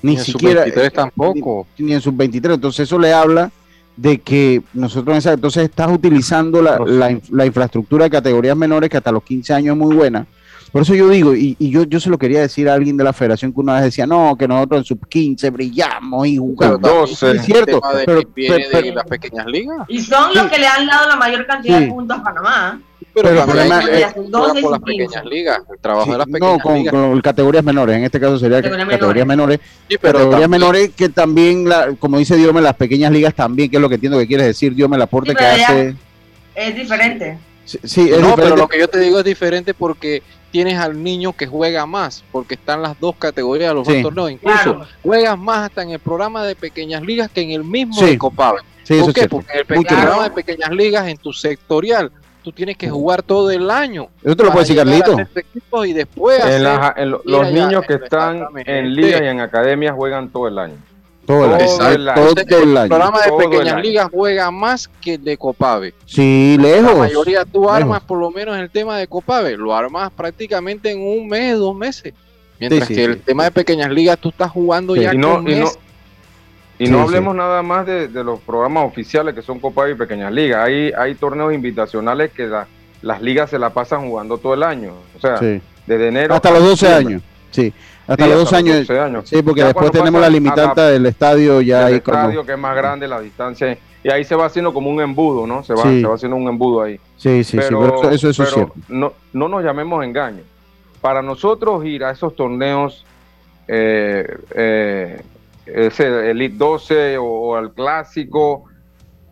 Ni, 0.03 0.13
Ni 0.13 0.19
en 0.19 0.25
siquiera. 0.25 0.65
sub-23 0.65 0.85
eh, 0.87 0.91
tampoco. 0.91 1.67
Ni, 1.79 1.87
ni 1.87 1.93
en 1.95 2.01
sub-23. 2.01 2.55
Entonces 2.55 2.81
eso 2.81 2.99
le 2.99 3.13
habla 3.13 3.51
de 3.97 4.19
que 4.19 4.63
nosotros, 4.75 5.15
en 5.15 5.19
esa- 5.19 5.33
entonces 5.35 5.63
estás 5.65 5.91
utilizando 5.93 6.61
la, 6.61 6.79
la 6.87 7.17
la 7.31 7.47
infraestructura 7.47 8.05
de 8.05 8.11
categorías 8.11 8.57
menores 8.57 8.91
que 8.91 8.97
hasta 8.97 9.13
los 9.13 9.23
15 9.23 9.55
años 9.55 9.75
es 9.77 9.79
muy 9.81 9.95
buena. 9.95 10.27
Por 10.73 10.83
eso 10.83 10.95
yo 10.95 11.09
digo, 11.09 11.35
y, 11.35 11.57
y 11.59 11.71
yo, 11.71 11.85
yo 11.85 11.99
se 11.99 12.11
lo 12.11 12.19
quería 12.19 12.41
decir 12.41 12.69
a 12.69 12.75
alguien 12.75 12.97
de 12.97 13.05
la 13.05 13.13
federación 13.15 13.53
que 13.53 13.61
una 13.61 13.75
vez 13.75 13.85
decía, 13.85 14.07
no, 14.07 14.37
que 14.39 14.47
nosotros 14.47 14.81
en 14.81 14.85
sub-15 14.85 15.51
brillamos 15.53 16.27
y 16.27 16.37
jugamos. 16.37 16.79
Pero 16.83 16.95
también 17.07 17.17
Sí, 17.17 17.27
es 17.27 17.45
cierto, 17.45 17.81
de 17.97 18.05
pero, 18.05 18.21
que 18.21 18.29
viene 18.35 18.57
pero- 18.57 18.69
pero- 18.73 18.87
de 18.87 18.95
las 18.95 19.05
pequeñas 19.07 19.47
ligas. 19.47 19.79
Y 19.89 20.01
son 20.01 20.35
los 20.35 20.47
que 20.51 20.59
le 20.59 20.67
han 20.67 20.87
dado 20.87 21.09
la 21.09 21.17
mayor 21.17 21.47
cantidad 21.47 21.79
Sí. 21.79 21.85
de 21.85 21.91
puntos 21.91 22.19
a 22.19 22.23
Panamá. 22.23 22.81
Pero, 23.15 23.31
el 23.31 23.37
problema 23.45 23.81
es- 23.81 24.13
por 24.15 24.41
las 24.41 24.53
15. 24.53 24.79
pequeñas 24.85 25.25
ligas, 25.25 25.61
el 25.73 25.79
trabajo 25.81 26.05
Sí, 26.05 26.11
de 26.13 26.19
las 26.19 26.27
no, 26.29 26.33
pequeñas 26.35 26.63
con, 26.63 26.75
ligas. 26.75 26.93
con 26.93 27.21
categorías 27.23 27.65
menores, 27.65 27.97
en 27.97 28.05
este 28.05 28.21
caso 28.21 28.39
sería 28.39 28.59
Categorías 28.59 28.89
categorías 28.89 29.27
menores, 29.27 29.61
Sí, 29.89 29.97
pero 30.01 30.13
categorías 30.13 30.31
también- 30.43 30.51
menores 30.51 30.91
que 30.95 31.09
también, 31.09 31.69
la, 31.69 31.95
como 31.99 32.19
dice 32.19 32.37
Diome, 32.37 32.61
las 32.61 32.75
pequeñas 32.75 33.11
ligas 33.11 33.35
también, 33.35 33.71
que 33.71 33.77
es 33.77 33.83
lo 33.83 33.89
que 33.89 33.95
entiendo 33.97 34.19
que 34.19 34.27
quieres 34.27 34.47
decir, 34.47 34.75
Diome, 34.75 34.97
el 34.97 35.03
aporte 35.03 35.31
Sí, 35.31 35.37
que 35.37 35.45
hace. 35.45 35.97
Es 36.55 36.77
diferente. 36.77 37.39
Sí, 37.69 37.79
sí, 37.85 38.11
es 38.11 38.19
no, 38.21 38.35
pero 38.35 38.57
lo 38.57 38.67
que 38.67 38.79
yo 38.79 38.89
te 38.89 38.99
digo 38.99 39.19
es 39.19 39.25
diferente 39.25 39.75
porque 39.75 40.23
tienes 40.51 40.79
al 40.79 41.03
niño 41.03 41.35
que 41.35 41.47
juega 41.47 41.85
más, 41.85 42.25
porque 42.33 42.55
están 42.55 42.81
las 42.81 42.99
dos 42.99 43.15
categorías 43.17 43.71
de 43.71 43.75
los 43.75 43.87
Sí. 43.87 43.95
dos 43.95 44.03
torneos. 44.05 44.31
Incluso 44.33 44.63
Claro. 44.63 44.87
juegas 45.03 45.39
más 45.39 45.59
hasta 45.69 45.83
en 45.83 45.91
el 45.91 45.99
programa 45.99 46.45
de 46.47 46.57
pequeñas 46.57 47.03
ligas 47.03 47.31
que 47.31 47.43
en 47.43 47.51
el 47.51 47.65
mismo 47.65 47.93
Sí. 47.95 48.07
de 48.07 48.19
Copave. 48.19 48.61
Sí, 48.85 48.95
eso 48.95 49.05
¿Por 49.05 49.15
qué? 49.15 49.29
Porque 49.29 49.53
en 49.53 49.59
el 49.59 49.67
programa 49.85 50.25
de 50.25 50.31
pequeñas 50.31 50.71
ligas, 50.71 51.07
en 51.09 51.19
tu 51.19 51.31
sectorial, 51.35 52.11
tú 52.43 52.53
tienes 52.53 52.79
que 52.79 52.89
jugar 52.89 53.23
todo 53.23 53.51
el 53.51 53.71
año. 53.71 54.09
Eso 54.25 54.35
te 54.35 54.45
lo 54.45 54.51
puede 54.51 54.63
decir 54.65 54.77
Carlito. 54.77 55.17
y 55.85 55.93
después 55.93 56.39
En 56.41 56.47
hacer- 56.47 56.61
las- 56.63 56.97
en 56.97 57.11
los 57.11 57.25
allá. 57.47 57.51
niños 57.67 57.85
que 57.87 57.95
están 57.95 58.47
en 58.65 58.95
liga 58.95 59.23
y 59.23 59.27
en 59.27 59.41
academia 59.41 59.93
juegan 59.93 60.31
todo 60.31 60.49
el 60.49 60.59
año. 60.59 60.77
Todo 61.29 61.45
el 61.45 61.53
año. 61.55 61.67
Todo 61.77 61.89
el 61.91 62.09
año. 62.09 62.15
Todo 62.21 62.29
Entonces, 62.31 62.59
el 62.59 62.89
programa 62.89 63.21
de 63.21 63.29
Todo 63.29 63.39
pequeñas 63.39 63.75
año. 63.75 63.83
ligas 63.83 64.09
juega 64.13 64.51
más 64.51 64.89
que 65.01 65.15
el 65.15 65.25
de 65.25 65.37
Copave. 65.37 65.95
Sí, 66.07 66.57
La 66.59 66.63
lejos. 66.69 66.99
mayoría 66.99 67.45
tú 67.45 67.61
lejos. 67.63 67.77
armas, 67.77 68.01
por 68.03 68.19
lo 68.19 68.31
menos 68.33 68.57
en 68.57 68.63
el 68.63 68.71
tema 68.71 68.99
de 68.99 69.07
Copave, 69.07 69.57
lo 69.57 69.75
armas 69.77 70.11
prácticamente 70.11 70.91
en 70.91 71.01
un 71.01 71.29
mes, 71.29 71.57
dos 71.59 71.77
meses. 71.77 72.13
Mientras 72.59 72.89
sí, 72.89 72.95
que 72.95 73.01
sí. 73.05 73.05
el 73.05 73.21
tema 73.21 73.45
de 73.45 73.51
pequeñas 73.53 73.91
ligas 73.91 74.19
tú 74.19 74.31
estás 74.31 74.51
jugando 74.51 74.95
Sí. 74.95 75.03
ya 75.03 75.15
Y 75.15 75.19
no, 75.19 75.35
con 75.35 75.49
y 75.49 75.55
no, 75.55 75.65
mes. 75.67 75.79
y 76.79 76.87
Sí, 76.87 76.93
no 76.93 76.99
sí. 76.99 77.05
hablemos 77.05 77.37
nada 77.37 77.63
más 77.63 77.87
de, 77.87 78.09
de 78.09 78.25
los 78.25 78.41
programas 78.41 78.85
oficiales 78.87 79.35
que 79.35 79.43
son 79.43 79.61
Copa 79.61 79.89
y 79.89 79.95
Pequeñas 79.95 80.33
Ligas. 80.33 80.65
Hay, 80.67 80.91
hay 80.93 81.15
torneos 81.15 81.53
invitacionales 81.55 82.33
que 82.33 82.47
la- 82.47 82.67
las 83.03 83.23
ligas 83.23 83.51
se 83.51 83.59
la 83.61 83.71
pasan 83.71 84.09
jugando 84.09 84.39
todo 84.39 84.55
el 84.55 84.63
año. 84.65 84.93
O 85.17 85.21
sea, 85.21 85.37
Sí. 85.39 85.61
desde 85.87 86.09
enero. 86.09 86.35
Hasta 86.35 86.51
los 86.51 86.61
12 86.65 86.87
diciembre. 86.87 87.15
años. 87.15 87.23
Sí, 87.53 87.73
hasta 88.09 88.25
Sí, 88.25 88.31
los 88.31 88.39
12 88.41 88.57
años. 88.57 88.77
12 88.89 88.99
años. 89.01 89.29
Sí, 89.29 89.43
porque 89.43 89.61
Ya 89.61 89.67
después 89.67 89.91
tenemos 89.93 90.21
la 90.21 90.29
limitante 90.31 90.81
del 90.81 91.07
estadio 91.07 91.61
ya 91.61 91.85
del 91.85 91.95
ahí 91.95 92.01
como- 92.01 92.17
estadio 92.19 92.45
que 92.47 92.53
es 92.53 92.59
más 92.59 92.75
grande 92.75 93.07
la 93.07 93.21
distancia 93.21 93.79
y 94.03 94.11
ahí 94.11 94.25
se 94.25 94.35
va 94.35 94.47
haciendo 94.47 94.73
como 94.75 94.91
un 94.91 95.01
embudo, 95.01 95.47
¿no? 95.47 95.63
Se 95.63 95.75
va, 95.75 95.83
Sí. 95.83 96.01
se 96.01 96.07
va 96.07 96.15
haciendo 96.15 96.37
un 96.37 96.49
embudo 96.49 96.83
ahí. 96.83 96.97
Sí, 97.17 97.45
sí, 97.45 97.45
sí, 97.45 97.57
pero 97.59 97.87
eso, 97.99 98.11
eso, 98.11 98.29
eso 98.31 98.31
es 98.31 98.37
pero 98.39 98.51
cierto. 98.51 98.75
no, 98.89 99.13
no 99.35 99.49
nos 99.49 99.63
llamemos 99.63 100.03
engaño. 100.05 100.43
Para 101.01 101.21
nosotros 101.23 101.85
ir 101.85 102.03
a 102.05 102.11
esos 102.11 102.35
torneos, 102.35 103.05
eh, 103.69 104.27
eh, 104.55 105.23
ese 105.67 106.31
Elite 106.31 106.57
12 106.57 107.19
o, 107.19 107.25
o 107.25 107.57
al 107.57 107.73
Clásico 107.73 108.65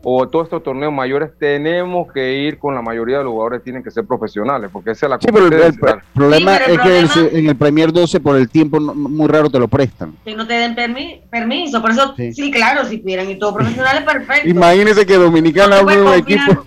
o 0.02 0.28
todos 0.28 0.44
estos 0.46 0.62
torneos 0.62 0.92
mayores, 0.92 1.30
tenemos 1.38 2.12
que 2.12 2.34
ir 2.34 2.58
con 2.58 2.74
la 2.74 2.82
mayoría 2.82 3.18
de 3.18 3.24
los 3.24 3.32
jugadores, 3.32 3.62
tienen 3.64 3.82
que 3.82 3.90
ser 3.90 4.04
profesionales, 4.06 4.70
porque 4.72 4.92
esa 4.92 5.06
es 5.06 5.10
la 5.10 5.18
Sí, 5.20 5.26
pero 5.32 5.46
el, 5.46 5.52
el- 5.52 5.60
competencia. 5.60 5.90
el 5.96 6.12
problema 6.14 6.52
Sí, 6.56 6.62
pero 6.66 6.72
el 6.82 7.04
es 7.04 7.12
que 7.12 7.38
en 7.38 7.48
el 7.48 7.56
Premier 7.56 7.92
12 7.92 8.20
por 8.20 8.36
el 8.36 8.48
tiempo 8.48 8.78
no- 8.78 8.94
muy 8.94 9.26
raro 9.28 9.50
te 9.50 9.58
lo 9.58 9.66
prestan. 9.68 10.14
Que 10.24 10.34
no 10.36 10.46
te 10.46 10.54
den 10.54 10.76
permi- 10.76 11.22
permiso. 11.28 11.80
Por 11.82 11.90
eso, 11.90 12.14
Sí. 12.16 12.32
sí. 12.32 12.50
claro, 12.52 12.84
si 12.84 12.98
pudieran 12.98 13.28
y 13.30 13.36
todo 13.38 13.54
profesional 13.54 13.98
es 13.98 14.04
perfecto. 14.12 14.48
Imagínese 14.48 15.04
que 15.06 15.14
Dominicana 15.16 15.82
no 15.82 16.06
un 16.06 16.14
equipo. 16.14 16.64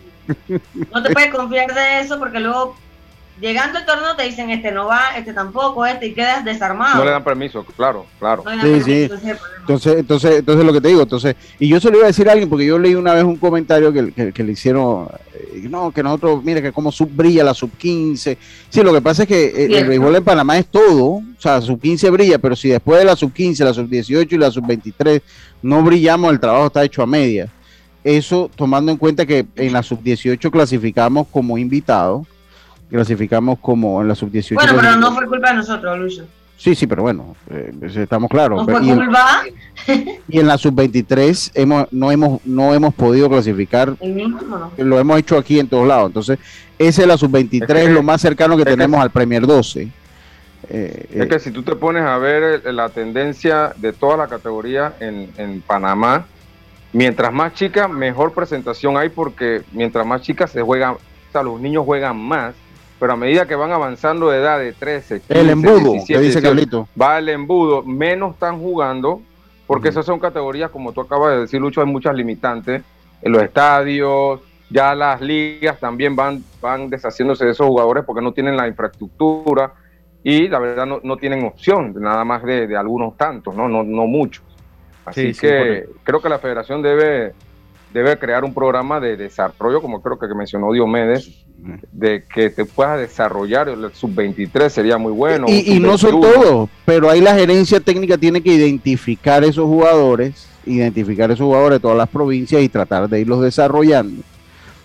no 0.94 1.04
te 1.04 1.14
puedes 1.14 1.34
confiar 1.34 1.74
de 1.74 2.02
eso 2.02 2.20
porque 2.20 2.40
luego 2.40 2.76
llegando 3.42 3.78
al 3.80 3.86
torneo 3.86 4.16
te 4.16 4.24
dicen 4.24 4.50
este 4.50 4.72
no 4.72 4.88
va, 4.88 5.18
este 5.18 5.34
tampoco, 5.34 5.86
este 5.86 6.08
y 6.08 6.14
quedas 6.14 6.44
desarmado. 6.44 6.98
no 6.98 7.06
le 7.06 7.12
dan 7.12 7.24
permiso, 7.24 7.64
claro, 7.76 8.06
claro. 8.20 8.44
No 8.46 8.52
Sí, 8.52 8.58
permiso, 8.58 9.18
sí. 9.18 9.30
Entonces, 9.62 9.98
entonces, 10.00 10.40
entonces 10.40 10.66
lo 10.66 10.74
que 10.74 10.82
te 10.82 10.88
digo, 10.88 11.02
entonces, 11.04 11.36
y 11.60 11.68
yo 11.68 11.80
se 11.80 11.90
lo 11.90 11.98
iba 11.98 12.06
a 12.06 12.08
decir 12.08 12.28
a 12.28 12.32
alguien 12.32 12.50
porque 12.50 12.66
yo 12.66 12.80
leí 12.80 12.96
una 12.96 13.14
vez 13.14 13.24
un 13.24 13.36
comentario 13.38 13.94
que, 13.94 14.12
que- 14.12 14.34
que 14.34 14.44
le 14.44 14.54
hicieron, 14.54 15.08
eh, 15.34 15.68
no, 15.70 15.92
que 15.92 16.02
nosotros, 16.04 16.44
mire 16.44 16.62
que 16.62 16.72
como 16.72 16.92
sub 16.92 17.10
brilla 17.12 17.44
la 17.44 17.54
sub 17.54 17.72
15. 17.78 18.38
Sí, 18.70 18.82
lo 18.84 18.92
que 18.94 19.02
pasa 19.02 19.24
es 19.24 19.28
que 19.28 19.46
eh, 19.46 19.78
el, 19.80 19.88
béisbol 19.88 20.16
en 20.16 20.24
Panamá 20.24 20.58
es 20.58 20.66
todo, 20.68 21.06
o 21.06 21.24
sea, 21.38 21.62
sub 21.62 21.80
15 21.80 22.10
brilla, 22.10 22.40
pero 22.40 22.56
si 22.56 22.70
después 22.70 23.00
de 23.00 23.06
la 23.06 23.16
sub 23.16 23.32
15, 23.32 23.64
la 23.64 23.74
sub 23.74 23.88
18 23.88 24.36
y 24.36 24.38
la 24.38 24.50
sub 24.52 24.66
23 24.66 25.22
no 25.62 25.84
brillamos, 25.84 26.32
el 26.32 26.40
trabajo 26.40 26.68
está 26.68 26.84
hecho 26.84 27.02
a 27.04 27.06
media. 27.06 27.48
Eso 28.04 28.50
tomando 28.56 28.92
en 28.92 28.98
cuenta 28.98 29.26
que 29.26 29.46
en 29.56 29.74
la 29.74 29.84
sub 29.84 30.02
18 30.02 30.50
clasificamos 30.50 31.28
como 31.32 31.58
invitados, 31.58 32.26
clasificamos 32.90 33.60
como 33.60 34.02
en 34.02 34.08
la 34.08 34.16
sub 34.16 34.32
18. 34.32 34.56
Bueno, 34.62 34.80
pero 34.82 34.96
no 34.98 35.14
fue 35.16 35.26
culpa 35.28 35.50
de 35.50 35.56
nosotros, 35.56 35.98
Lucho. 36.00 36.26
Sí, 36.58 36.76
sí, 36.76 36.88
pero 36.88 37.04
bueno, 37.04 37.38
eh, 37.50 37.72
estamos 37.96 38.30
claros. 38.30 38.68
No 38.68 38.74
fue 38.78 38.86
y 38.86 38.90
en- 38.90 38.98
culpa 38.98 39.44
y 40.28 40.40
en 40.40 40.46
la 40.48 40.58
sub-23 40.58 41.52
hemos, 41.54 41.88
no, 41.94 42.12
hemos, 42.12 42.42
no 42.46 42.74
hemos 42.74 42.94
podido 42.94 43.30
clasificar, 43.30 43.96
el 44.02 44.14
mismo, 44.14 44.42
¿no? 44.42 44.72
lo 44.78 45.00
hemos 45.00 45.18
hecho 45.20 45.38
aquí 45.38 45.58
en 45.58 45.70
todos 45.70 45.88
lados. 45.88 46.08
Entonces, 46.08 46.38
ese 46.78 47.04
es 47.04 47.08
la 47.08 47.18
sub-23, 47.18 47.62
Es 47.78 47.88
que- 47.88 47.94
lo 47.94 48.04
más 48.04 48.20
cercano 48.22 48.58
que 48.58 48.66
tenemos 48.66 49.00
al 49.00 49.10
Premier 49.10 49.48
12. 49.48 49.88
Eh, 50.70 51.06
Es 51.14 51.22
eh, 51.22 51.28
que 51.30 51.40
si 51.40 51.52
tú 51.52 51.64
te 51.64 51.76
pones 51.78 52.04
a 52.04 52.18
ver 52.18 52.62
la 52.74 52.90
tendencia 52.90 53.72
de 53.78 53.94
toda 53.94 54.18
la 54.18 54.28
categoría 54.28 54.94
en, 55.00 55.30
en 55.38 55.62
Panamá, 55.62 56.26
mientras 56.92 57.32
más 57.32 57.54
chica, 57.54 57.88
mejor 57.88 58.34
presentación 58.34 58.98
hay 58.98 59.08
porque 59.08 59.62
mientras 59.72 60.06
más 60.06 60.22
chicas 60.24 60.52
se 60.52 60.62
juegan, 60.62 60.96
o 60.96 61.00
sea, 61.32 61.42
los 61.42 61.60
niños 61.62 61.86
juegan 61.86 62.18
más, 62.18 62.54
pero 63.00 63.14
a 63.14 63.16
medida 63.16 63.48
que 63.48 63.56
van 63.56 63.72
avanzando 63.72 64.30
de 64.30 64.40
edad 64.40 64.60
de 64.60 64.74
13, 64.74 65.22
15, 65.22 65.40
el 65.40 65.50
embudo, 65.50 65.92
17, 65.94 66.14
que 66.14 66.20
dice 66.20 66.42
18, 66.42 66.48
Carlito. 66.48 66.88
va 67.00 67.18
el 67.20 67.30
embudo, 67.30 67.84
menos 67.84 68.34
están 68.34 68.60
jugando, 68.60 69.22
porque 69.66 69.90
esas 69.90 70.06
son 70.06 70.20
categorías, 70.20 70.70
como 70.70 70.92
tú 70.92 71.02
acabas 71.02 71.32
de 71.32 71.40
decir, 71.42 71.62
Lucho, 71.62 71.82
hay 71.82 71.88
muchas 71.88 72.16
limitantes 72.16 72.84
en 73.22 73.32
los 73.32 73.42
estadios, 73.42 74.42
ya 74.70 74.94
las 74.94 75.22
ligas 75.22 75.80
también 75.80 76.16
van, 76.16 76.44
van 76.62 76.90
deshaciéndose 76.90 77.46
de 77.46 77.52
esos 77.52 77.68
jugadores 77.68 78.04
porque 78.06 78.22
no 78.22 78.34
tienen 78.34 78.56
la 78.56 78.68
infraestructura 78.68 79.74
y 80.24 80.48
la 80.48 80.60
verdad 80.60 80.86
no, 80.86 81.00
no 81.04 81.18
tienen 81.18 81.46
opción, 81.46 81.94
nada 81.98 82.24
más 82.26 82.44
de, 82.44 82.68
de 82.68 82.78
algunos 82.78 83.16
tantos, 83.18 83.56
¿no? 83.56 83.68
No, 83.68 83.84
no 83.84 84.06
muchos. 84.06 84.44
Así 85.06 85.28
Sí, 85.28 85.34
sí, 85.34 85.42
que 85.42 85.90
creo 86.04 86.22
que 86.22 86.30
la 86.30 86.40
federación 86.40 86.82
debe, 86.82 87.34
debe 87.94 88.18
crear 88.18 88.44
un 88.44 88.54
programa 88.54 89.00
de 89.00 89.18
desarrollo, 89.18 89.82
como 89.82 90.02
creo 90.02 90.20
que 90.20 90.28
mencionó 90.36 90.72
Diomedes, 90.72 91.46
de 91.92 92.24
que 92.24 92.50
te 92.50 92.66
puedas 92.66 93.00
desarrollar 93.00 93.68
el 93.68 93.92
sub-23 93.94 94.70
sería 94.70 94.98
muy 94.98 95.12
bueno. 95.12 95.48
y, 95.50 95.76
y 95.76 95.80
no 95.80 95.98
son 95.98 96.12
sub-21. 96.12 96.34
todos, 96.34 96.70
pero 96.86 97.10
ahí 97.10 97.22
la 97.22 97.36
gerencia 97.36 97.80
técnica 97.80 98.18
tiene 98.18 98.42
que 98.42 98.54
identificar 98.54 99.44
esos 99.44 99.66
jugadores, 99.66 100.48
identificar 100.66 101.32
esos 101.32 101.46
jugadores 101.46 101.78
de 101.78 101.82
todas 101.82 101.98
las 101.98 102.10
provincias 102.10 102.62
y 102.62 102.70
tratar 102.70 103.10
de 103.10 103.22
irlos 103.22 103.42
desarrollando. 103.42 104.24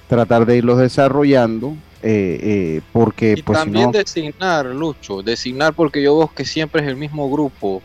Tratar 0.09 0.45
de 0.45 0.59
irlos 0.59 0.79
desarrollando, 0.79 1.77
eh, 2.03 2.39
eh, 2.43 2.81
porque 2.93 3.35
Y 3.39 3.43
pues 3.43 3.59
si 3.59 3.65
también 3.65 3.87
no... 3.87 3.93
designar, 3.93 4.67
Lucho, 4.67 5.23
designar 5.23 5.73
porque 5.73 6.03
yo 6.03 6.19
veo 6.19 6.31
que 6.35 6.45
siempre 6.45 6.83
es 6.83 6.89
el 6.89 6.97
mismo 6.97 7.31
grupo 7.31 7.83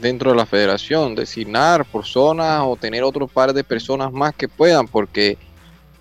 dentro 0.00 0.30
de 0.30 0.36
la 0.36 0.46
federación, 0.46 1.14
designar 1.14 1.84
personas 1.84 2.62
o 2.64 2.76
tener 2.76 3.02
otro 3.02 3.26
par 3.26 3.52
de 3.52 3.64
personas 3.64 4.12
más 4.12 4.34
que 4.34 4.48
puedan, 4.48 4.86
porque 4.86 5.30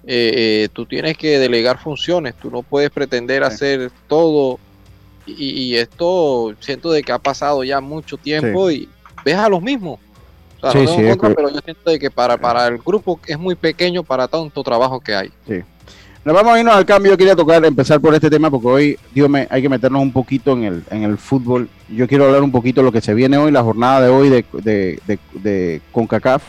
eh, 0.08 0.66
eh, 0.66 0.70
tú 0.74 0.86
tienes 0.86 1.18
que 1.18 1.40
delegar 1.40 1.80
funciones, 1.80 2.36
tú 2.36 2.52
no 2.52 2.62
puedes 2.62 2.92
pretender 2.92 3.44
hacer 3.44 3.92
todo 4.08 4.60
y, 5.26 5.50
y 5.50 5.76
esto 5.76 6.54
siento 6.60 6.92
de 6.92 7.02
que 7.02 7.12
ha 7.12 7.20
pasado 7.20 7.64
ya 7.64 7.82
mucho 7.82 8.18
tiempo 8.18 8.70
y 8.70 8.88
ves 9.24 9.36
a 9.36 9.50
los 9.50 9.62
mismos. 9.62 10.00
O 10.62 10.72
sea, 10.72 10.82
no 10.82 10.96
tengo 10.96 11.10
en 11.10 11.18
contra, 11.18 11.36
pero 11.36 11.50
yo 11.50 11.60
siento 11.64 11.90
de 11.90 12.00
que 12.00 12.12
para, 12.12 12.38
para 12.38 12.68
el 12.68 12.78
grupo 12.78 13.20
es 13.26 13.38
muy 13.38 13.56
pequeño 13.56 14.04
para 14.04 14.28
tanto 14.28 14.64
trabajo 14.64 15.00
que 15.00 15.16
hay. 15.16 15.32
Sí. 15.48 15.64
Nos 16.26 16.34
vamos 16.34 16.56
a 16.56 16.60
irnos 16.60 16.74
al 16.74 16.88
cambio. 16.88 17.12
Yo 17.12 17.18
quería 17.20 17.36
tocar, 17.36 17.64
empezar 17.64 18.02
por 18.02 18.16
este 18.16 18.32
tema 18.32 18.50
porque 18.50 18.68
hoy, 18.68 19.00
Dios 19.14 19.30
me, 19.30 19.48
hay 19.48 19.62
que 19.62 19.70
meternos 19.70 20.02
un 20.02 20.12
poquito 20.12 20.54
en 20.54 20.64
el, 20.64 20.84
en 20.90 21.04
el 21.04 21.20
fútbol. 21.20 21.70
Yo 21.88 22.08
quiero 22.08 22.26
hablar 22.26 22.42
un 22.42 22.52
poquito 22.52 22.82
de 22.82 22.86
lo 22.86 22.92
que 22.92 23.00
se 23.00 23.14
viene 23.14 23.38
hoy, 23.38 23.52
la 23.52 23.62
jornada 23.62 24.02
de 24.02 24.10
hoy 24.10 24.30
de, 24.30 24.46
de, 24.64 25.00
de, 25.06 25.20
de 25.36 25.82
CONCACAF. 25.92 26.42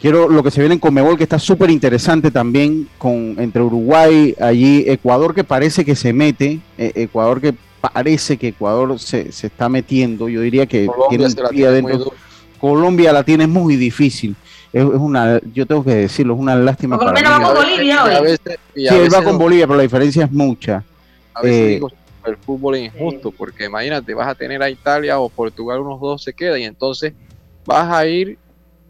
Quiero 0.00 0.30
lo 0.30 0.42
que 0.42 0.50
se 0.50 0.60
viene 0.60 0.76
en 0.76 0.80
Conmebol, 0.80 1.18
que 1.18 1.24
está 1.24 1.38
súper 1.38 1.68
interesante 1.68 2.30
también, 2.30 2.88
con 2.96 3.36
entre 3.38 3.60
Uruguay, 3.60 4.34
allí 4.40 4.84
Ecuador 4.86 5.34
que 5.34 5.44
parece 5.44 5.84
que 5.84 5.94
se 5.94 6.14
mete, 6.14 6.60
eh, 6.78 6.92
Ecuador 6.94 7.42
que 7.42 7.54
parece 7.82 8.38
que 8.38 8.48
Ecuador 8.48 8.98
se, 8.98 9.30
se, 9.30 9.48
está 9.48 9.68
metiendo. 9.68 10.30
Yo 10.30 10.40
diría 10.40 10.64
que 10.64 10.86
Colombia 10.86 11.28
tiene 11.28 11.48
pie 11.50 11.66
adentro. 11.66 12.14
Colombia 12.58 13.12
la 13.12 13.24
tiene 13.24 13.46
muy 13.46 13.76
difícil 13.76 14.34
es, 14.74 14.84
una, 14.84 15.40
yo 15.52 15.66
tengo 15.66 15.84
que 15.84 15.94
decirlo, 15.94 16.34
es 16.34 16.40
una 16.40 16.56
lástima. 16.56 16.98
Por 16.98 17.06
lo 17.06 17.12
menos 17.12 17.32
va 17.32 17.42
con 17.42 17.54
Bolivia 17.54 18.04
hoy. 18.04 18.36
Sí, 18.74 18.86
él 18.88 19.14
va 19.14 19.22
con 19.22 19.38
Bolivia, 19.38 19.66
pero 19.66 19.76
la 19.76 19.84
diferencia 19.84 20.24
es 20.24 20.32
mucha. 20.32 20.82
A 21.32 21.42
veces 21.42 21.60
eh, 21.60 21.66
digo, 21.74 21.90
el 22.26 22.36
fútbol 22.38 22.74
es 22.74 22.92
injusto, 22.92 23.30
porque 23.30 23.66
imagínate, 23.66 24.14
vas 24.14 24.26
a 24.26 24.34
tener 24.34 24.60
a 24.62 24.68
Italia 24.68 25.20
o 25.20 25.28
Portugal, 25.28 25.78
unos 25.78 26.00
dos 26.00 26.24
se 26.24 26.32
queda, 26.32 26.58
y 26.58 26.64
entonces 26.64 27.12
vas 27.64 27.92
a 27.92 28.04
ir 28.04 28.36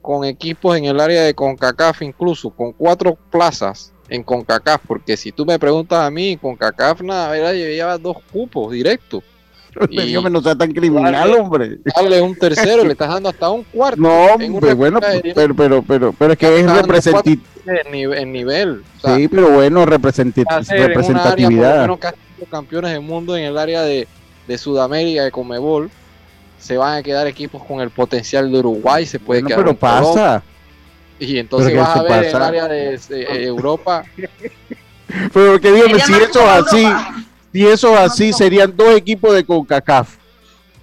con 0.01 0.25
equipos 0.25 0.75
en 0.77 0.87
el 0.87 1.01
área 1.01 1.23
de 1.23 1.35
CONCACAF, 1.35 2.01
incluso 2.01 2.49
con 2.49 2.73
cuatro 2.73 3.19
plazas 3.31 3.93
en 4.09 4.23
CONCACAF, 4.23 4.83
porque 4.87 5.19
si 5.19 5.33
tú 5.33 5.45
me 5.45 5.59
preguntas 5.59 5.99
a 5.99 6.11
mí, 6.11 6.39
CONCACAF 6.39 7.03
nada, 7.03 7.53
lleva 7.53 7.99
dos 7.99 8.17
cupos 8.33 8.73
directos. 8.73 9.23
Y 9.91 10.13
no 10.13 10.43
sea 10.43 10.55
tan 10.55 10.73
criminal, 10.73 11.35
hombre. 11.35 11.79
Dale 11.85 12.23
un 12.23 12.35
tercero, 12.35 12.85
le 12.85 12.93
estás 12.93 13.09
dando 13.09 13.29
hasta 13.29 13.51
un 13.51 13.65
cuarto. 13.65 14.01
No, 14.01 14.27
hombre, 14.27 14.75
bueno, 14.75 15.01
pero, 15.35 15.55
pero, 15.55 15.83
pero, 15.83 16.13
pero 16.13 16.33
es 16.33 16.39
que 16.39 16.61
es 16.61 16.71
representativo. 16.71 17.43
En 17.67 18.33
nivel. 18.33 18.85
sí, 19.05 19.29
pero 19.29 19.51
bueno, 19.51 19.87
representatividad. 19.87 21.85
En 21.85 22.47
campeones 22.51 22.93
del 22.93 23.01
mundo 23.01 23.37
en 23.37 23.45
el 23.45 23.57
área 23.57 23.83
de, 23.83 24.07
de 24.47 24.59
Sudamérica, 24.59 25.25
de 25.25 25.31
Comebol, 25.31 25.91
se 26.59 26.77
van 26.77 26.99
a 26.99 27.03
quedar 27.03 27.27
equipos 27.27 27.63
con 27.65 27.81
el 27.81 27.91
potencial 27.91 28.51
de 28.51 28.59
Uruguay, 28.59 29.07
se 29.07 29.19
puede 29.19 29.43
quedar. 29.43 29.61
Pero 29.61 29.77
pasa. 29.77 30.43
Y 31.19 31.39
entonces 31.39 31.77
vas 31.77 31.97
a 31.97 32.03
ver 32.03 32.25
en 32.25 32.37
el 32.37 32.43
área 32.43 32.69
de, 32.69 32.99
Europa. 33.45 34.05
pero 35.33 35.61
que 35.61 35.73
dígame, 35.73 36.01
si 36.01 36.13
eso 36.13 36.41
es 36.41 36.67
así. 36.67 36.87
Si 37.55 37.65
eso 37.65 37.97
así, 37.97 38.33
serían 38.33 38.77
dos 38.77 38.97
equipos 38.97 39.33
de 39.33 39.45
CONCACAF. 39.45 40.17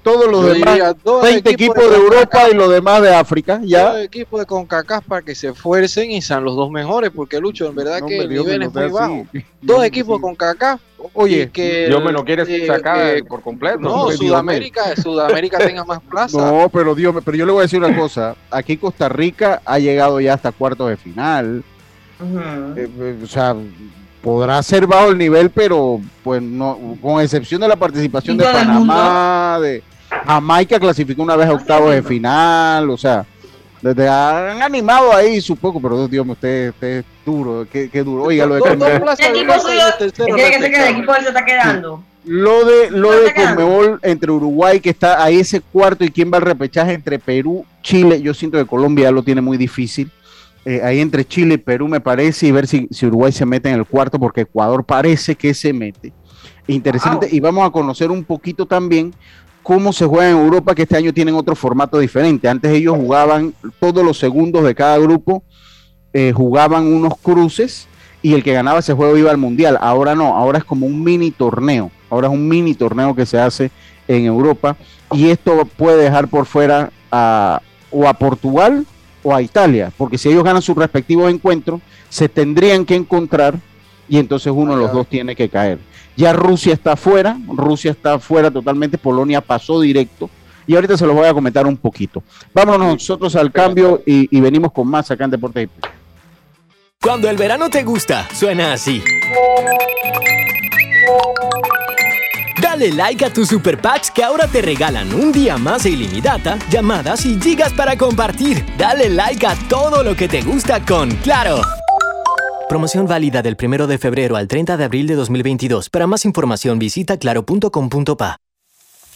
Todos 0.02 0.32
los 0.32 0.46
demás, 0.46 0.96
20 1.22 1.50
equipos, 1.50 1.90
de, 1.90 1.98
Europa 1.98 2.44
y 2.50 2.56
los 2.56 2.72
demás 2.72 3.02
de 3.02 3.14
África. 3.14 3.60
Ya. 3.62 3.92
Dos 3.92 4.06
equipos 4.06 4.40
de 4.40 4.46
CONCACAF 4.46 5.04
para 5.04 5.22
que 5.22 5.36
se 5.36 5.50
esfuercen 5.50 6.12
y 6.12 6.22
sean 6.22 6.46
los 6.46 6.56
dos 6.56 6.72
mejores, 6.72 7.12
porque 7.14 7.42
Lucho, 7.42 7.68
en 7.68 7.76
verdad 7.76 8.00
que 8.08 8.20
el 8.20 8.30
nivel 8.30 8.62
es 8.62 8.74
muy 8.74 8.90
bajo. 8.90 9.28
Dos 9.62 9.84
equipos 9.84 10.18
de 10.18 10.22
CONCACAF. 10.22 10.80
Oye, 11.14 11.50
que 11.50 11.88
Dios 11.88 12.02
me 12.02 12.14
lo 12.14 12.24
quiere 12.24 12.66
sacar 12.66 13.22
por 13.26 13.42
completo. 13.42 13.80
No, 13.80 14.10
Sudamérica, 14.10 14.96
Sudamérica 14.96 15.58
tenga 15.68 15.84
más 15.84 16.00
plaza. 16.00 16.38
No, 16.38 16.70
pero 16.70 16.96
Dios, 16.96 17.14
pero 17.26 17.36
yo 17.36 17.46
le 17.46 17.52
voy 17.52 17.60
a 17.60 17.64
decir 17.64 17.84
una 17.84 17.98
cosa. 17.98 18.38
Aquí 18.50 18.78
Costa 18.78 19.10
Rica 19.10 19.62
ha 19.66 19.78
llegado 19.78 20.22
ya 20.22 20.36
hasta 20.36 20.54
cuartos 20.54 20.88
de 20.88 20.96
final. 20.96 21.66
Eh, 22.78 22.88
eh, 22.98 23.20
o 23.22 23.28
sea, 23.28 23.58
podrá 24.22 24.62
ser 24.64 24.88
bajo 24.88 25.10
el 25.10 25.18
nivel, 25.18 25.50
pero 25.50 26.00
pues 26.24 26.42
no, 26.42 26.98
con 27.02 27.22
excepción 27.22 27.62
de 27.62 27.68
la 27.68 27.76
participación 27.76 28.38
de 28.38 28.46
Panamá, 28.46 29.60
de 29.62 29.84
Jamaica 30.26 30.80
clasificó 30.80 31.24
una 31.24 31.36
vez 31.36 31.48
a 31.48 31.54
octavos 31.54 31.92
de 31.92 32.04
final, 32.04 32.90
o 32.90 32.98
sea, 32.98 33.26
desde 33.82 34.08
han 34.08 34.62
animado 34.62 35.14
ahí 35.14 35.42
su 35.42 35.56
poco, 35.56 35.82
pero 35.82 36.08
Dios 36.08 36.24
mío, 36.26 36.34
usted, 36.34 36.70
usted 36.70 37.00
es 37.00 37.06
duro, 37.26 37.66
qué, 37.72 37.90
qué 37.90 38.04
duro. 38.04 38.24
Oiga, 38.24 38.46
lo 38.46 38.56
de 38.56 38.62
¿Qué 39.18 39.28
equipo 39.28 39.60
suyo? 39.60 39.82
Tiene 39.98 40.52
que 40.52 40.60
ser 40.60 40.72
que 40.72 40.88
el 40.88 40.96
equipo 40.96 41.14
se 41.16 41.28
está 41.28 41.44
quedando. 41.44 42.04
Lo 42.24 42.64
de, 42.66 42.92
lo 42.92 43.12
de 43.12 43.34
Conmebol 43.34 44.00
entre 44.04 44.30
Uruguay, 44.30 44.80
que 44.80 44.92
está 44.92 45.24
ahí 45.24 45.40
ese 45.40 45.60
cuarto, 45.60 46.04
y 46.04 46.12
quién 46.12 46.32
va 46.32 46.38
al 46.38 46.44
repechaje 46.44 46.94
entre 46.94 47.18
Perú, 47.18 47.66
Chile. 47.82 48.22
Yo 48.22 48.36
siento 48.36 48.60
que 48.60 48.66
Colombia 48.66 49.10
lo 49.10 49.24
tiene 49.24 49.42
muy 49.42 49.58
difícil. 49.58 50.12
Eh, 50.64 50.82
ahí 50.84 51.00
entre 51.00 51.26
Chile 51.26 51.56
y 51.56 51.58
Perú 51.58 51.88
me 51.88 52.00
parece, 52.00 52.48
y 52.48 52.52
ver 52.52 52.68
si, 52.68 52.88
si, 52.92 53.06
Uruguay 53.08 53.32
se 53.32 53.46
mete 53.46 53.70
en 53.70 53.76
el 53.76 53.86
cuarto, 53.86 54.20
porque 54.20 54.42
Ecuador 54.42 54.84
parece 54.84 55.36
que 55.36 55.54
se 55.54 55.74
mete. 55.74 56.14
Interesante, 56.68 57.28
y 57.32 57.40
vamos 57.40 57.68
a 57.68 57.72
conocer 57.72 58.12
un 58.12 58.24
poquito 58.24 58.66
también 58.66 59.14
cómo 59.64 59.92
se 59.94 60.06
juega 60.06 60.30
en 60.30 60.38
Europa, 60.38 60.76
que 60.76 60.84
este 60.84 60.98
año 60.98 61.14
tienen 61.14 61.36
otro 61.36 61.56
formato 61.56 62.00
diferente. 62.00 62.48
Antes 62.48 62.72
ellos 62.72 62.96
jugaban 62.96 63.54
todos 63.80 64.04
los 64.06 64.18
segundos 64.20 64.64
de 64.64 64.76
cada 64.76 64.98
grupo, 64.98 65.44
eh, 66.14 66.32
jugaban 66.36 66.86
unos 66.86 67.18
cruces 67.18 67.88
y 68.22 68.34
el 68.34 68.44
que 68.44 68.54
ganaba 68.54 68.80
ese 68.80 68.94
juego 68.94 69.18
iba 69.18 69.32
al 69.32 69.38
mundial. 69.38 69.78
Ahora 69.82 70.16
no, 70.16 70.38
ahora 70.38 70.60
es 70.60 70.64
como 70.64 70.86
un 70.86 71.04
mini 71.04 71.32
torneo. 71.32 71.92
Ahora 72.10 72.28
es 72.28 72.34
un 72.34 72.48
mini 72.48 72.76
torneo 72.76 73.16
que 73.16 73.26
se 73.26 73.40
hace 73.40 73.72
en 74.08 74.26
Europa 74.26 74.76
y 75.12 75.30
esto 75.30 75.66
puede 75.78 76.04
dejar 76.04 76.28
por 76.28 76.46
fuera 76.46 76.92
a, 77.12 77.62
o 77.90 78.08
a 78.08 78.14
Portugal 78.14 78.86
o 79.24 79.36
a 79.36 79.42
Italia, 79.42 79.92
porque 79.98 80.18
si 80.18 80.30
ellos 80.30 80.44
ganan 80.44 80.62
sus 80.62 80.76
respectivos 80.76 81.32
encuentros, 81.32 81.82
se 82.10 82.30
tendrían 82.30 82.86
que 82.86 82.96
encontrar 82.96 83.56
y 84.10 84.18
entonces 84.18 84.52
uno 84.56 84.76
de 84.76 84.82
los 84.82 84.92
dos 84.92 85.08
tiene 85.08 85.36
que 85.36 85.50
caer. 85.50 85.80
Ya 86.18 86.34
Rusia 86.34 86.74
está 86.74 86.96
fuera, 86.96 87.38
Rusia 87.48 87.92
está 87.92 88.20
fuera 88.20 88.52
totalmente, 88.52 88.98
Polonia 88.98 89.42
pasó 89.42 89.80
directo 89.80 90.30
y 90.68 90.76
ahorita 90.76 90.98
se 90.98 91.06
los 91.06 91.16
voy 91.16 91.28
a 91.28 91.34
comentar 91.34 91.66
un 91.66 91.78
poquito. 91.78 92.22
Vámonos 92.54 92.94
nosotros 92.94 93.36
al 93.36 93.52
cambio 93.52 94.02
y, 94.06 94.36
y 94.36 94.42
venimos 94.42 94.72
con 94.72 94.88
más 94.88 95.10
acá 95.12 95.26
en 95.26 95.32
Deportes. 95.32 95.70
Cuando 97.02 97.30
el 97.30 97.38
verano 97.38 97.70
te 97.70 97.84
gusta, 97.84 98.28
suena 98.34 98.74
así. 98.74 99.02
Dale 102.62 102.92
like 102.92 103.26
a 103.26 103.34
tus 103.34 103.48
super 103.48 103.82
packs 103.82 104.12
que 104.12 104.24
ahora 104.24 104.48
te 104.48 104.62
regalan 104.62 105.12
un 105.16 105.32
día 105.32 105.58
más 105.58 105.84
de 105.84 105.90
ilimitada, 105.90 106.60
llamadas 106.70 107.26
y 107.26 107.42
gigas 107.42 107.74
para 107.74 107.98
compartir. 107.98 108.64
Dale 108.78 109.10
like 109.10 109.48
a 109.48 109.56
todo 109.68 110.04
lo 110.04 110.16
que 110.16 110.28
te 110.28 110.44
gusta 110.44 110.86
con 110.86 111.10
Claro. 111.24 111.60
Promoción 112.70 113.08
válida 113.08 113.42
del 113.42 113.58
1 113.62 113.88
de 113.88 113.98
febrero 113.98 114.36
al 114.36 114.48
30 114.48 114.78
de 114.78 114.84
abril 114.84 115.08
de 115.08 115.16
2022. 115.16 115.90
Para 115.90 116.06
más 116.06 116.24
información 116.24 116.78
visita 116.78 117.18
claro.com.pa. 117.18 118.38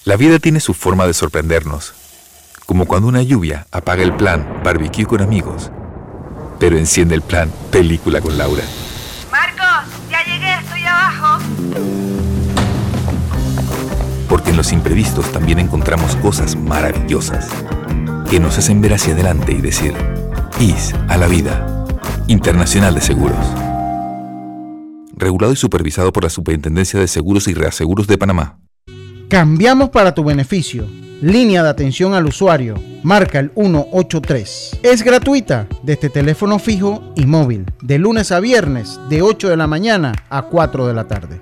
La 0.06 0.18
vida 0.18 0.40
tiene 0.40 0.60
su 0.60 0.74
forma 0.74 1.06
de 1.06 1.14
sorprendernos. 1.14 1.94
Como 2.66 2.88
cuando 2.88 3.08
una 3.08 3.22
lluvia 3.22 3.68
apaga 3.72 4.02
el 4.02 4.16
plan 4.16 4.62
barbecue 4.64 5.06
con 5.06 5.22
amigos, 5.22 5.70
pero 6.60 6.78
enciende 6.78 7.14
el 7.14 7.22
plan 7.22 7.52
película 7.72 8.22
con 8.22 8.38
Laura. 8.40 8.64
Marcos, 9.32 9.94
ya 10.10 10.24
llegué, 10.24 10.56
estoy 10.56 10.82
abajo 10.82 12.05
en 14.56 14.58
los 14.58 14.72
imprevistos 14.72 15.30
también 15.34 15.60
encontramos 15.60 16.16
cosas 16.16 16.56
maravillosas 16.56 17.50
que 18.30 18.40
nos 18.40 18.58
hacen 18.58 18.80
ver 18.80 18.94
hacia 18.94 19.14
adelante 19.14 19.52
y 19.52 19.60
decir, 19.60 19.94
IS 20.62 20.96
a 21.10 21.18
la 21.18 21.28
vida, 21.28 21.86
Internacional 22.28 22.96
de 22.96 23.02
Seguros. 23.02 23.46
Regulado 25.18 25.52
y 25.52 25.58
supervisado 25.58 26.14
por 26.14 26.24
la 26.24 26.30
Superintendencia 26.30 26.98
de 26.98 27.10
Seguros 27.10 27.50
y 27.50 27.54
Reaseguros 27.54 28.08
de 28.08 28.18
Panamá. 28.18 28.60
Cambiamos 29.28 29.90
para 29.90 30.16
tu 30.16 30.24
beneficio. 30.24 30.88
Línea 31.22 31.62
de 31.62 31.70
atención 31.70 32.14
al 32.14 32.26
usuario. 32.26 32.76
Marca 33.04 33.40
el 33.40 33.52
183. 33.56 34.80
Es 34.84 35.04
gratuita 35.04 35.68
desde 35.84 36.10
teléfono 36.10 36.60
fijo 36.60 37.04
y 37.18 37.26
móvil. 37.26 37.66
De 37.82 38.00
lunes 38.00 38.32
a 38.32 38.40
viernes, 38.40 39.02
de 39.10 39.22
8 39.22 39.50
de 39.50 39.58
la 39.58 39.68
mañana 39.68 40.14
a 40.30 40.44
4 40.44 40.88
de 40.88 40.94
la 40.94 41.10
tarde. 41.10 41.42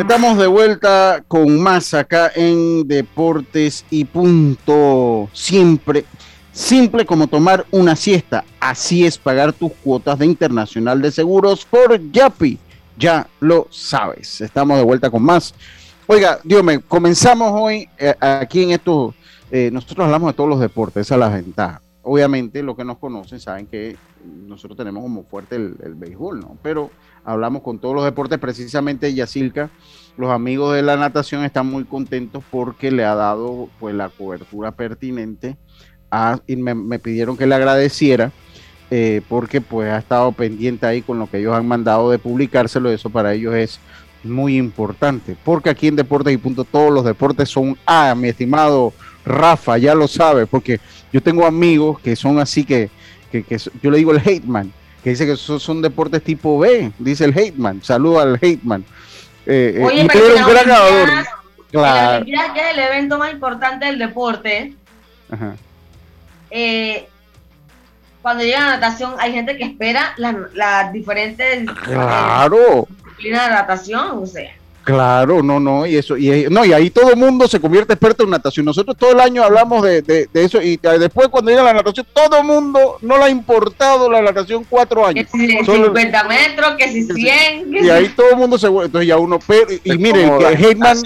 Estamos 0.00 0.38
de 0.38 0.46
vuelta 0.46 1.22
con 1.28 1.60
más 1.60 1.92
acá 1.92 2.32
en 2.34 2.88
Deportes 2.88 3.84
y 3.90 4.06
Punto. 4.06 5.28
Siempre, 5.34 6.06
simple 6.52 7.04
como 7.04 7.26
tomar 7.26 7.66
una 7.70 7.94
siesta. 7.94 8.42
Así 8.58 9.04
es 9.04 9.18
pagar 9.18 9.52
tus 9.52 9.72
cuotas 9.84 10.18
de 10.18 10.24
Internacional 10.24 11.02
de 11.02 11.10
Seguros 11.10 11.66
por 11.66 12.00
Yapi. 12.10 12.58
Ya 12.96 13.28
lo 13.40 13.68
sabes. 13.70 14.40
Estamos 14.40 14.78
de 14.78 14.84
vuelta 14.84 15.10
con 15.10 15.22
más. 15.22 15.54
Oiga, 16.06 16.40
Dios 16.44 16.64
me 16.64 16.80
comenzamos 16.80 17.52
hoy 17.54 17.86
eh, 17.98 18.14
aquí 18.18 18.62
en 18.62 18.70
estos 18.70 19.14
eh, 19.50 19.68
nosotros 19.70 20.06
hablamos 20.06 20.32
de 20.32 20.34
todos 20.34 20.48
los 20.48 20.60
deportes, 20.60 21.06
esa 21.06 21.16
es 21.16 21.20
la 21.20 21.28
ventaja. 21.28 21.82
Obviamente, 22.02 22.62
los 22.62 22.76
que 22.76 22.84
nos 22.84 22.98
conocen 22.98 23.40
saben 23.40 23.66
que 23.66 23.96
nosotros 24.24 24.76
tenemos 24.76 25.02
como 25.02 25.24
fuerte 25.24 25.56
el, 25.56 25.94
béisbol, 25.94 26.40
¿no? 26.40 26.56
Pero 26.62 26.90
hablamos 27.24 27.62
con 27.62 27.78
todos 27.78 27.94
los 27.94 28.04
deportes, 28.04 28.38
precisamente 28.38 29.12
Yacilca, 29.12 29.70
los 30.16 30.30
amigos 30.30 30.74
de 30.74 30.82
la 30.82 30.96
natación 30.96 31.44
están 31.44 31.66
muy 31.66 31.84
contentos 31.84 32.42
porque 32.50 32.90
le 32.90 33.04
ha 33.04 33.14
dado 33.14 33.68
pues 33.78 33.94
la 33.94 34.08
cobertura 34.08 34.72
pertinente 34.72 35.56
y 36.46 36.56
me, 36.56 36.98
pidieron 36.98 37.36
que 37.36 37.46
le 37.46 37.54
agradeciera 37.54 38.32
eh, 38.90 39.20
porque 39.28 39.60
pues 39.60 39.90
ha 39.90 39.98
estado 39.98 40.32
pendiente 40.32 40.86
ahí 40.86 41.02
con 41.02 41.18
lo 41.18 41.30
que 41.30 41.38
ellos 41.38 41.54
han 41.54 41.68
mandado 41.68 42.10
de 42.10 42.18
publicárselo, 42.18 42.90
eso 42.90 43.10
para 43.10 43.34
ellos 43.34 43.54
es 43.54 43.78
muy 44.24 44.56
importante, 44.56 45.36
porque 45.44 45.70
aquí 45.70 45.86
en 45.86 45.96
Deportes 45.96 46.34
y 46.34 46.38
Punto 46.38 46.64
todos 46.64 46.92
los 46.92 47.04
deportes 47.04 47.48
son 47.48 47.78
A, 47.86 48.14
mi 48.14 48.28
estimado 48.28 48.92
Rafa, 49.24 49.78
ya 49.78 49.94
lo 49.94 50.08
sabe, 50.08 50.46
porque 50.46 50.80
yo 51.12 51.22
tengo 51.22 51.46
amigos 51.46 52.00
que 52.00 52.16
son 52.16 52.38
así 52.38 52.64
que, 52.64 52.90
que, 53.30 53.44
yo 53.82 53.90
le 53.90 53.98
digo 53.98 54.12
el 54.12 54.18
hate 54.18 54.44
man, 54.44 54.72
que 55.02 55.10
dice 55.10 55.26
que 55.26 55.36
son, 55.36 55.82
deportes 55.82 56.22
tipo 56.22 56.58
B, 56.58 56.92
dice 56.98 57.24
el 57.24 57.36
hate 57.36 57.56
man, 57.56 57.82
saludo 57.82 58.20
al 58.20 58.38
hate 58.40 58.62
man. 58.62 58.84
Eh, 59.46 59.74
eh 59.76 59.84
Oye, 59.84 60.08
pero 60.12 60.26
un 60.26 60.50
gran 60.50 60.66
ganador. 60.66 61.08
Claro. 61.70 62.24
que 62.24 62.32
es 62.32 62.72
el 62.72 62.78
evento 62.80 63.18
más 63.18 63.32
importante 63.32 63.86
del 63.86 63.98
deporte, 63.98 64.74
eh, 66.50 67.08
cuando 68.22 68.42
llega 68.44 68.60
la 68.60 68.70
natación 68.76 69.14
hay 69.18 69.32
gente 69.32 69.56
que 69.56 69.64
espera 69.64 70.14
las 70.18 70.92
diferentes 70.92 71.70
claro. 71.84 72.88
disciplinas 73.04 73.48
de 73.48 73.54
natación, 73.54 74.18
o 74.18 74.26
sea. 74.26 74.59
Claro, 74.82 75.42
no, 75.42 75.60
no, 75.60 75.86
y 75.86 75.96
eso, 75.96 76.16
y 76.16 76.46
no, 76.50 76.64
y 76.64 76.72
ahí 76.72 76.90
todo 76.90 77.10
el 77.10 77.16
mundo 77.16 77.46
se 77.46 77.60
convierte 77.60 77.92
experto 77.92 78.24
en 78.24 78.30
natación. 78.30 78.64
Nosotros 78.64 78.96
todo 78.96 79.12
el 79.12 79.20
año 79.20 79.44
hablamos 79.44 79.82
de, 79.82 80.00
de, 80.02 80.28
eso, 80.34 80.60
y 80.62 80.78
después 80.78 81.28
cuando 81.28 81.50
llega 81.50 81.62
la 81.62 81.74
natación, 81.74 82.06
todo 82.12 82.38
el 82.38 82.44
mundo 82.44 82.96
no 83.02 83.18
le 83.18 83.24
ha 83.24 83.28
importado 83.28 84.10
la 84.10 84.22
natación 84.22 84.64
cuatro 84.68 85.06
años. 85.06 85.26
Que 85.30 85.38
si 85.38 85.64
50 85.64 86.24
metros, 86.24 86.74
que 86.78 86.88
si 86.88 87.04
100. 87.04 87.84
y 87.84 87.90
ahí 87.90 88.08
todo 88.08 88.30
el 88.30 88.36
mundo 88.36 88.58
se 88.58 88.68
entonces 88.68 89.06
ya 89.06 89.18
uno, 89.18 89.38
y, 89.84 89.98
miren, 89.98 90.38
que 90.38 90.46
Heitman, 90.46 90.96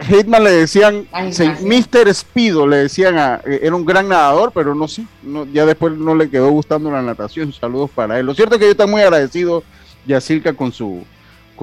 Heitman 0.00 0.42
le 0.42 0.50
decían, 0.50 1.06
Mr. 1.12 2.12
Speedo, 2.12 2.66
le 2.66 2.78
decían, 2.78 3.18
a, 3.18 3.40
era 3.44 3.76
un 3.76 3.86
gran 3.86 4.08
nadador, 4.08 4.50
pero 4.52 4.74
no 4.74 4.88
sé, 4.88 5.04
no, 5.22 5.46
ya 5.46 5.64
después 5.64 5.92
no 5.92 6.16
le 6.16 6.28
quedó 6.28 6.50
gustando 6.50 6.90
la 6.90 7.02
natación. 7.02 7.52
Saludos 7.52 7.90
para 7.94 8.18
él. 8.18 8.26
Lo 8.26 8.34
cierto 8.34 8.56
es 8.56 8.58
que 8.58 8.66
yo 8.66 8.72
estoy 8.72 8.88
muy 8.88 9.02
agradecido, 9.02 9.62
Yacirca, 10.06 10.52
con 10.54 10.72
su 10.72 11.04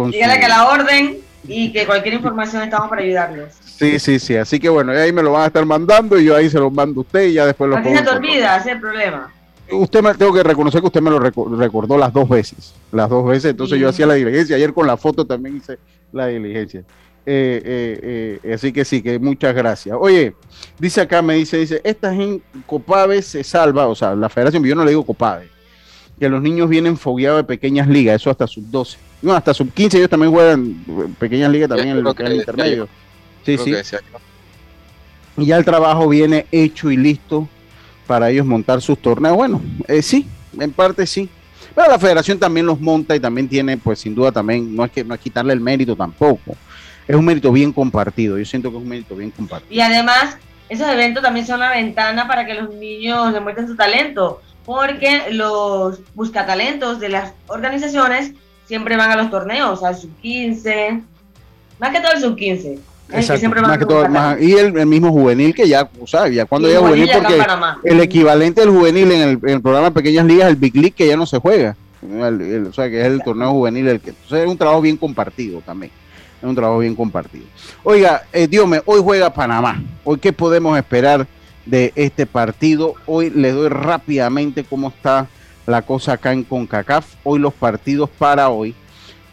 Dígale 0.07 0.39
que 0.39 0.47
la 0.47 0.67
orden 0.69 1.17
y 1.47 1.71
que 1.71 1.85
cualquier 1.85 2.15
información 2.15 2.63
estamos 2.63 2.89
para 2.89 3.01
ayudarles. 3.01 3.55
Sí, 3.63 3.99
sí, 3.99 4.19
sí. 4.19 4.35
Así 4.35 4.59
que 4.59 4.69
bueno, 4.69 4.91
ahí 4.91 5.11
me 5.11 5.23
lo 5.23 5.31
van 5.31 5.43
a 5.43 5.47
estar 5.47 5.65
mandando 5.65 6.19
y 6.19 6.25
yo 6.25 6.35
ahí 6.35 6.49
se 6.49 6.59
lo 6.59 6.69
mando 6.69 7.01
a 7.01 7.03
usted 7.03 7.27
y 7.27 7.33
ya 7.33 7.45
después 7.45 7.69
lo 7.69 7.77
Aquí 7.77 7.95
se 7.95 8.03
te 8.03 8.09
olvida, 8.09 8.57
ese 8.57 8.69
es 8.69 8.75
el 8.75 8.81
problema. 8.81 9.31
Usted 9.71 10.01
me 10.01 10.13
tengo 10.15 10.33
que 10.33 10.43
reconocer 10.43 10.81
que 10.81 10.87
usted 10.87 11.01
me 11.01 11.11
lo 11.11 11.19
recordó 11.19 11.97
las 11.97 12.11
dos 12.11 12.27
veces. 12.27 12.73
Las 12.91 13.09
dos 13.09 13.25
veces. 13.25 13.51
Entonces 13.51 13.79
yo 13.79 13.89
hacía 13.89 14.07
la 14.07 14.15
diligencia. 14.15 14.55
Ayer 14.55 14.73
con 14.73 14.87
la 14.87 14.97
foto 14.97 15.25
también 15.25 15.57
hice 15.57 15.77
la 16.11 16.27
diligencia. 16.27 16.83
Eh, 17.25 17.61
eh, 17.63 18.39
eh, 18.43 18.53
así 18.53 18.71
que 18.71 18.83
sí, 18.83 19.03
que 19.03 19.19
muchas 19.19 19.53
gracias. 19.53 19.95
Oye, 19.99 20.33
dice 20.79 21.01
acá, 21.01 21.21
me 21.21 21.35
dice, 21.35 21.57
dice, 21.57 21.79
esta 21.83 22.13
gente 22.13 22.43
Copave 22.65 23.21
se 23.21 23.43
salva, 23.43 23.87
o 23.87 23.93
sea, 23.93 24.15
la 24.15 24.29
federación, 24.29 24.63
yo 24.63 24.73
no 24.73 24.83
le 24.83 24.91
digo 24.91 25.05
Copave, 25.05 25.47
que 26.19 26.27
los 26.27 26.41
niños 26.41 26.67
vienen 26.69 26.97
fogueados 26.97 27.41
de 27.41 27.43
pequeñas 27.43 27.87
ligas, 27.87 28.19
eso 28.19 28.31
hasta 28.31 28.47
sub 28.47 28.63
12. 28.71 28.97
No, 29.21 29.33
hasta 29.33 29.53
sub 29.53 29.71
15 29.73 29.97
ellos 29.97 30.09
también 30.09 30.31
juegan 30.31 30.85
pequeñas 31.19 31.51
ligas 31.51 31.69
también 31.69 31.89
en 31.89 31.97
el, 31.97 32.33
intermedio. 32.33 32.87
Sí, 33.45 33.57
sí. 33.57 33.73
Y 35.37 35.45
ya 35.45 35.57
el 35.57 35.65
trabajo 35.65 36.07
viene 36.07 36.45
hecho 36.51 36.91
y 36.91 36.97
listo 36.97 37.47
para 38.07 38.29
ellos 38.29 38.45
montar 38.45 38.81
sus 38.81 38.97
torneos. 38.99 39.35
Bueno, 39.35 39.61
eh, 39.87 40.01
sí, 40.01 40.27
en 40.59 40.71
parte 40.71 41.05
sí. 41.05 41.29
Pero 41.75 41.89
la 41.89 41.99
federación 41.99 42.39
también 42.39 42.65
los 42.65 42.79
monta 42.79 43.15
y 43.15 43.19
también 43.19 43.47
tiene, 43.47 43.77
pues 43.77 43.99
sin 43.99 44.15
duda 44.15 44.31
también, 44.31 44.75
no 44.75 44.83
es 44.83 44.91
que 44.91 45.03
no 45.03 45.13
es 45.13 45.19
quitarle 45.19 45.53
el 45.53 45.59
mérito 45.59 45.95
tampoco. 45.95 46.55
Es 47.07 47.15
un 47.15 47.25
mérito 47.25 47.51
bien 47.51 47.71
compartido. 47.71 48.37
Yo 48.37 48.45
siento 48.45 48.69
que 48.69 48.77
es 48.77 48.83
un 48.83 48.89
mérito 48.89 49.15
bien 49.15 49.31
compartido. 49.31 49.73
Y 49.73 49.81
además, 49.81 50.37
esos 50.67 50.87
eventos 50.87 51.23
también 51.23 51.45
son 51.45 51.57
una 51.57 51.71
ventana 51.71 52.27
para 52.27 52.45
que 52.45 52.53
los 52.55 52.73
niños 52.73 53.33
demuestren 53.33 53.67
su 53.67 53.75
talento, 53.75 54.41
porque 54.65 55.31
los 55.31 55.99
buscatalentos 56.13 56.99
de 56.99 57.09
las 57.09 57.33
organizaciones 57.47 58.33
siempre 58.69 58.95
van 58.95 59.09
a 59.09 59.15
los 59.15 59.31
torneos, 59.31 59.83
al 59.83 59.97
sub 59.97 60.11
15, 60.21 61.01
más 61.79 61.89
que 61.89 61.99
todo 61.99 62.11
el 62.13 62.21
sub 62.21 62.35
15. 62.35 62.79
y 64.39 64.53
el, 64.53 64.85
mismo 64.85 65.11
juvenil 65.11 65.55
que 65.55 65.67
ya, 65.67 65.89
o 65.99 66.05
sea, 66.05 66.27
ya 66.27 66.45
cuando 66.45 66.67
llega 66.67 66.81
juvenil, 66.81 67.09
porque 67.11 67.43
el 67.85 67.99
equivalente 67.99 68.61
del 68.61 68.69
juvenil 68.69 69.11
en 69.11 69.41
el, 69.43 69.61
programa 69.61 69.87
de 69.87 69.91
pequeñas 69.95 70.27
ligas, 70.27 70.49
el 70.49 70.55
Big 70.55 70.75
League, 70.75 70.91
que 70.91 71.07
ya 71.07 71.17
no 71.17 71.25
se 71.25 71.39
juega. 71.39 71.75
o 72.03 72.73
sea, 72.73 72.87
que 72.91 73.01
es 73.01 73.07
el 73.07 73.23
torneo 73.23 73.49
juvenil. 73.49 73.87
El 73.87 73.99
que, 74.01 74.11
entonces 74.11 74.41
es 74.41 74.47
un 74.47 74.57
trabajo 74.57 74.81
bien 74.81 74.97
compartido 74.97 75.61
también. 75.61 75.91
Es 76.39 76.47
un 76.47 76.53
trabajo 76.53 76.77
bien 76.77 76.95
compartido. 76.95 77.45
Oiga, 77.83 78.21
eh, 78.31 78.47
me 78.67 78.83
hoy 78.85 79.01
juega 79.03 79.33
Panamá. 79.33 79.81
Hoy, 80.03 80.19
¿qué 80.19 80.31
podemos 80.31 80.77
esperar 80.77 81.25
de 81.65 81.91
este 81.95 82.27
partido? 82.27 82.93
Hoy 83.07 83.31
le 83.31 83.51
doy 83.51 83.69
rápidamente 83.69 84.63
cómo 84.63 84.89
está 84.89 85.27
la 85.69 85.83
cosa 85.83 86.13
acá 86.13 86.33
en 86.33 86.43
CONCACAF. 86.43 87.15
Hoy 87.23 87.39
los 87.39 87.53
partidos 87.53 88.09
para 88.09 88.49
hoy. 88.49 88.73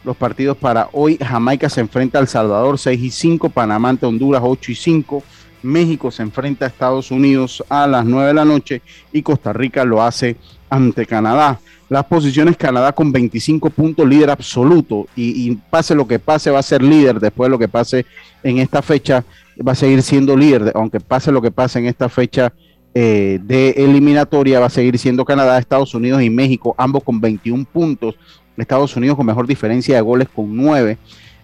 Los 0.04 0.16
partidos 0.16 0.56
para 0.56 0.88
hoy. 0.92 1.16
Jamaica 1.16 1.68
se 1.68 1.80
enfrenta 1.80 2.18
al 2.18 2.28
Salvador 2.28 2.78
6 2.78 3.00
y 3.00 3.10
5. 3.10 3.48
Panamá 3.48 3.88
ante 3.88 4.06
Honduras 4.06 4.42
8 4.44 4.72
y 4.72 4.74
5. 4.74 5.22
México 5.62 6.10
se 6.10 6.22
enfrenta 6.22 6.64
a 6.64 6.68
Estados 6.68 7.10
Unidos 7.10 7.64
a 7.68 7.86
las 7.86 8.04
9 8.04 8.28
de 8.28 8.34
la 8.34 8.44
noche. 8.44 8.82
Y 9.12 9.22
Costa 9.22 9.52
Rica 9.52 9.84
lo 9.84 10.02
hace 10.02 10.36
ante 10.70 11.06
Canadá. 11.06 11.58
Las 11.88 12.04
posiciones 12.04 12.56
Canadá 12.56 12.92
con 12.92 13.12
25 13.12 13.70
puntos, 13.70 14.06
líder 14.06 14.30
absoluto. 14.30 15.06
Y, 15.16 15.50
y 15.50 15.56
pase 15.70 15.94
lo 15.94 16.06
que 16.06 16.18
pase, 16.18 16.50
va 16.50 16.58
a 16.58 16.62
ser 16.62 16.82
líder 16.82 17.18
después 17.18 17.46
de 17.46 17.50
lo 17.50 17.58
que 17.58 17.68
pase 17.68 18.06
en 18.42 18.58
esta 18.58 18.82
fecha. 18.82 19.24
Va 19.66 19.72
a 19.72 19.76
seguir 19.76 20.02
siendo 20.02 20.36
líder, 20.36 20.72
aunque 20.74 21.00
pase 21.00 21.32
lo 21.32 21.40
que 21.40 21.50
pase 21.50 21.78
en 21.78 21.86
esta 21.86 22.10
fecha 22.10 22.52
eh, 22.98 23.40
de 23.42 23.72
eliminatoria 23.76 24.58
va 24.58 24.68
a 24.68 24.70
seguir 24.70 24.98
siendo 24.98 25.26
Canadá, 25.26 25.58
Estados 25.58 25.94
Unidos 25.94 26.22
y 26.22 26.30
México, 26.30 26.74
ambos 26.78 27.04
con 27.04 27.20
21 27.20 27.66
puntos. 27.66 28.14
Estados 28.56 28.96
Unidos 28.96 29.18
con 29.18 29.26
mejor 29.26 29.46
diferencia 29.46 29.96
de 29.96 30.00
goles 30.00 30.28
con 30.34 30.56
9. 30.56 30.96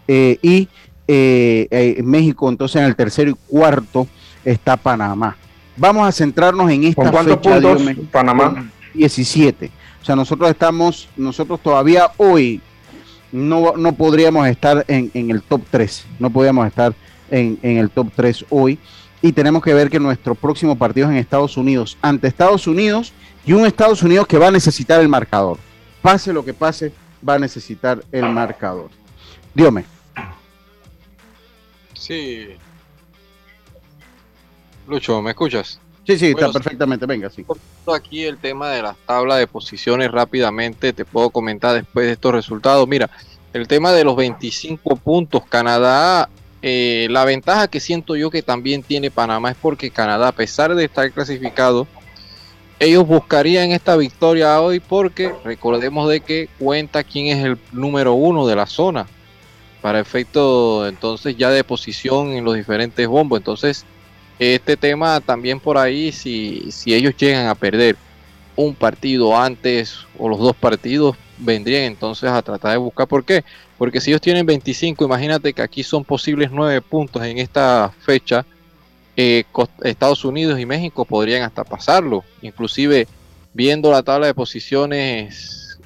Eh, 0.08 0.38
y 0.40 0.66
eh, 1.06 2.00
México 2.02 2.48
entonces 2.48 2.76
en 2.76 2.84
el 2.84 2.96
tercero 2.96 3.32
y 3.32 3.34
cuarto 3.34 4.08
está 4.42 4.78
Panamá. 4.78 5.36
Vamos 5.76 6.08
a 6.08 6.12
centrarnos 6.12 6.70
en 6.70 6.84
esta 6.84 7.02
¿Con 7.02 7.12
cuántos 7.12 7.36
puntos 7.36 7.82
Panamá? 8.10 8.70
17. 8.94 9.70
O 10.00 10.04
sea, 10.06 10.16
nosotros 10.16 10.48
estamos, 10.48 11.10
nosotros 11.18 11.60
todavía 11.60 12.12
hoy 12.16 12.62
no, 13.30 13.74
no 13.76 13.92
podríamos 13.92 14.48
estar 14.48 14.86
en, 14.88 15.10
el 15.12 15.42
top 15.42 15.60
3. 15.70 16.06
No 16.18 16.30
podríamos 16.30 16.66
estar 16.66 16.94
en, 17.30 17.58
en 17.62 17.76
el 17.76 17.90
top 17.90 18.08
3 18.16 18.46
hoy 18.48 18.78
y 19.22 19.32
tenemos 19.32 19.62
que 19.62 19.72
ver 19.72 19.88
que 19.88 20.00
nuestro 20.00 20.34
próximo 20.34 20.76
partido 20.76 21.06
es 21.06 21.12
en 21.12 21.18
Estados 21.18 21.56
Unidos, 21.56 21.96
ante 22.02 22.26
Estados 22.26 22.66
Unidos 22.66 23.12
y 23.46 23.52
un 23.52 23.64
Estados 23.64 24.02
Unidos 24.02 24.26
que 24.26 24.36
va 24.36 24.48
a 24.48 24.50
necesitar 24.50 25.00
el 25.00 25.08
marcador. 25.08 25.58
Pase 26.02 26.32
lo 26.32 26.44
que 26.44 26.52
pase, 26.52 26.92
va 27.26 27.34
a 27.34 27.38
necesitar 27.38 28.04
el 28.10 28.28
marcador. 28.28 28.90
Dígame. 29.54 29.84
Sí. 31.94 32.48
Lucho, 34.88 35.22
¿me 35.22 35.30
escuchas? 35.30 35.78
Sí, 36.04 36.18
sí, 36.18 36.26
está 36.26 36.50
perfectamente. 36.50 37.06
Venga, 37.06 37.30
sí. 37.30 37.46
Aquí 37.94 38.24
el 38.24 38.38
tema 38.38 38.70
de 38.70 38.82
las 38.82 38.96
tablas 39.06 39.38
de 39.38 39.46
posiciones 39.46 40.10
rápidamente, 40.10 40.92
te 40.92 41.04
puedo 41.04 41.30
comentar 41.30 41.74
después 41.74 42.06
de 42.06 42.12
estos 42.12 42.32
resultados. 42.32 42.88
Mira, 42.88 43.08
el 43.52 43.68
tema 43.68 43.92
de 43.92 44.02
los 44.02 44.16
25 44.16 44.96
puntos, 44.96 45.44
Canadá 45.48 46.28
eh, 46.62 47.08
la 47.10 47.24
ventaja 47.24 47.68
que 47.68 47.80
siento 47.80 48.14
yo 48.16 48.30
que 48.30 48.42
también 48.42 48.82
tiene 48.82 49.10
Panamá 49.10 49.50
es 49.50 49.56
porque 49.60 49.90
Canadá, 49.90 50.28
a 50.28 50.32
pesar 50.32 50.74
de 50.74 50.84
estar 50.84 51.10
clasificado, 51.10 51.88
ellos 52.78 53.06
buscarían 53.06 53.72
esta 53.72 53.96
victoria 53.96 54.60
hoy 54.60 54.80
porque 54.80 55.32
recordemos 55.44 56.08
de 56.08 56.20
que 56.20 56.48
cuenta 56.58 57.04
quién 57.04 57.26
es 57.36 57.44
el 57.44 57.58
número 57.72 58.14
uno 58.14 58.46
de 58.46 58.56
la 58.56 58.66
zona 58.66 59.06
para 59.80 60.00
efecto 60.00 60.86
entonces 60.86 61.36
ya 61.36 61.50
de 61.50 61.64
posición 61.64 62.30
en 62.30 62.44
los 62.44 62.54
diferentes 62.54 63.06
bombos. 63.06 63.38
Entonces 63.38 63.84
Este 64.38 64.76
tema 64.76 65.20
también 65.20 65.60
por 65.60 65.78
ahí, 65.78 66.10
si, 66.12 66.70
si 66.72 66.94
ellos 66.94 67.14
llegan 67.16 67.48
a 67.48 67.54
perder 67.54 67.96
un 68.56 68.74
partido 68.74 69.36
antes 69.38 69.98
o 70.18 70.28
los 70.28 70.38
dos 70.40 70.56
partidos, 70.56 71.16
vendrían 71.38 71.84
entonces 71.84 72.30
a 72.30 72.42
tratar 72.42 72.72
de 72.72 72.78
buscar. 72.78 73.06
¿Por 73.06 73.24
qué? 73.24 73.44
Porque 73.78 74.00
si 74.00 74.10
ellos 74.10 74.20
tienen 74.20 74.46
25, 74.46 75.04
imagínate 75.04 75.52
que 75.52 75.62
aquí 75.62 75.82
son 75.82 76.04
posibles 76.04 76.50
9 76.50 76.80
puntos 76.82 77.22
en 77.24 77.38
esta 77.38 77.92
fecha. 78.00 78.44
Eh, 79.16 79.44
Estados 79.82 80.24
Unidos 80.24 80.58
y 80.58 80.66
México 80.66 81.04
podrían 81.04 81.42
hasta 81.42 81.64
pasarlo. 81.64 82.24
Inclusive 82.40 83.06
viendo 83.52 83.90
la 83.90 84.02
tabla 84.02 84.26
de 84.26 84.34
posiciones, 84.34 85.78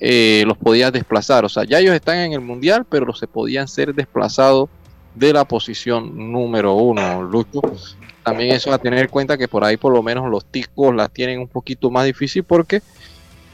eh, 0.00 0.44
los 0.46 0.58
podías 0.58 0.92
desplazar. 0.92 1.44
O 1.44 1.48
sea, 1.48 1.64
ya 1.64 1.78
ellos 1.78 1.94
están 1.94 2.18
en 2.18 2.32
el 2.32 2.40
Mundial, 2.40 2.84
pero 2.88 3.14
se 3.14 3.26
podían 3.26 3.68
ser 3.68 3.94
desplazados 3.94 4.68
de 5.14 5.32
la 5.32 5.44
posición 5.44 6.32
número 6.32 6.74
uno, 6.74 7.22
Lucho. 7.22 7.62
También 8.24 8.52
eso 8.52 8.72
a 8.72 8.78
tener 8.78 9.00
en 9.00 9.08
cuenta 9.08 9.36
que 9.36 9.48
por 9.48 9.64
ahí 9.64 9.76
por 9.76 9.92
lo 9.92 10.02
menos 10.02 10.28
los 10.30 10.44
ticos 10.46 10.94
las 10.94 11.10
tienen 11.10 11.40
un 11.40 11.48
poquito 11.48 11.90
más 11.90 12.06
difícil 12.06 12.42
porque 12.42 12.82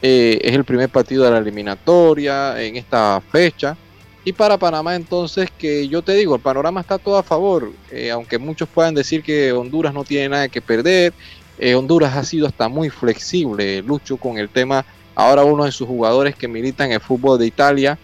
eh, 0.03 0.39
es 0.43 0.55
el 0.55 0.65
primer 0.65 0.89
partido 0.89 1.25
de 1.25 1.31
la 1.31 1.39
eliminatoria 1.39 2.61
en 2.63 2.77
esta 2.77 3.21
fecha. 3.31 3.77
Y 4.25 4.33
para 4.33 4.59
Panamá 4.59 4.97
entonces 4.97 5.51
que 5.57 5.89
yo 5.89 6.03
te 6.03 6.13
digo, 6.15 6.35
el 6.35 6.41
panorama 6.41 6.81
está 6.81 6.99
todo 6.99 7.17
a 7.17 7.23
favor, 7.23 7.73
eh, 7.91 8.11
aunque 8.11 8.39
muchos 8.39 8.69
puedan 8.69 8.95
decir 8.95 9.23
que 9.23 9.53
Honduras 9.53 9.95
no 9.95 10.05
tiene 10.05 10.29
nada 10.29 10.49
que 10.49 10.61
perder, 10.61 11.15
eh, 11.59 11.75
Honduras 11.75 12.15
ha 12.17 12.25
sido 12.25 12.47
hasta 12.47 12.69
muy 12.69 12.91
flexible, 12.91 13.83
Lucho, 13.83 14.19
con 14.19 14.37
el 14.37 14.51
tema, 14.51 14.85
ahora 15.15 15.45
uno 15.45 15.65
de 15.65 15.73
sus 15.73 15.89
jugadores 15.89 16.35
que 16.37 16.49
militan 16.49 16.89
en 16.89 16.93
el 16.95 17.01
fútbol 17.01 17.39
de 17.39 17.47
Italia, 17.47 17.99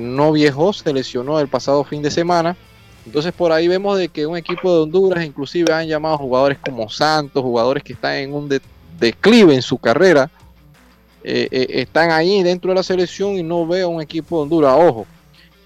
no 0.00 0.32
viejó, 0.32 0.72
se 0.72 0.92
lesionó 0.92 1.40
el 1.40 1.48
pasado 1.48 1.82
fin 1.84 2.00
de 2.00 2.10
semana, 2.10 2.56
entonces 3.04 3.32
por 3.32 3.52
ahí 3.52 3.66
vemos 3.68 3.98
de 3.98 4.08
que 4.08 4.26
un 4.26 4.36
equipo 4.36 4.72
de 4.72 4.82
Honduras 4.82 5.24
inclusive 5.24 5.72
han 5.72 5.88
llamado 5.88 6.18
jugadores 6.18 6.58
como 6.58 6.88
Santos, 6.88 7.42
jugadores 7.42 7.82
que 7.82 7.94
están 7.94 8.14
en 8.16 8.32
un 8.32 8.48
declive 9.00 9.54
en 9.54 9.62
su 9.62 9.78
carrera, 9.78 10.30
eh, 11.24 11.48
eh, 11.50 11.66
están 11.70 12.10
ahí 12.10 12.42
dentro 12.42 12.70
de 12.70 12.76
la 12.76 12.82
selección 12.82 13.32
y 13.32 13.42
no 13.42 13.66
veo 13.66 13.88
un 13.88 14.00
equipo 14.00 14.36
de 14.36 14.42
Honduras. 14.42 14.74
Ojo, 14.76 15.06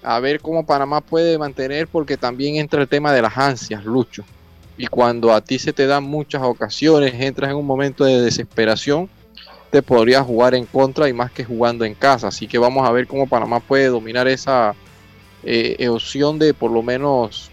a 0.01 0.19
ver 0.19 0.39
cómo 0.39 0.65
Panamá 0.65 1.01
puede 1.01 1.37
mantener, 1.37 1.87
porque 1.87 2.17
también 2.17 2.55
entra 2.55 2.81
el 2.81 2.87
tema 2.87 3.13
de 3.13 3.21
las 3.21 3.37
ansias, 3.37 3.83
Lucho. 3.85 4.23
Y 4.77 4.87
cuando 4.87 5.31
a 5.31 5.41
ti 5.41 5.59
se 5.59 5.71
te 5.71 5.85
dan 5.85 6.03
muchas 6.03 6.41
ocasiones, 6.41 7.13
entras 7.13 7.51
en 7.51 7.57
un 7.57 7.65
momento 7.65 8.03
de 8.03 8.21
desesperación, 8.21 9.09
te 9.69 9.81
podría 9.81 10.23
jugar 10.23 10.55
en 10.55 10.65
contra 10.65 11.07
y 11.07 11.13
más 11.13 11.31
que 11.31 11.43
jugando 11.43 11.85
en 11.85 11.93
casa. 11.93 12.27
Así 12.27 12.47
que 12.47 12.57
vamos 12.57 12.87
a 12.87 12.91
ver 12.91 13.07
cómo 13.07 13.27
Panamá 13.27 13.59
puede 13.59 13.87
dominar 13.87 14.27
esa 14.27 14.75
eh, 15.43 15.87
opción 15.89 16.39
de 16.39 16.53
por 16.53 16.71
lo 16.71 16.81
menos 16.81 17.51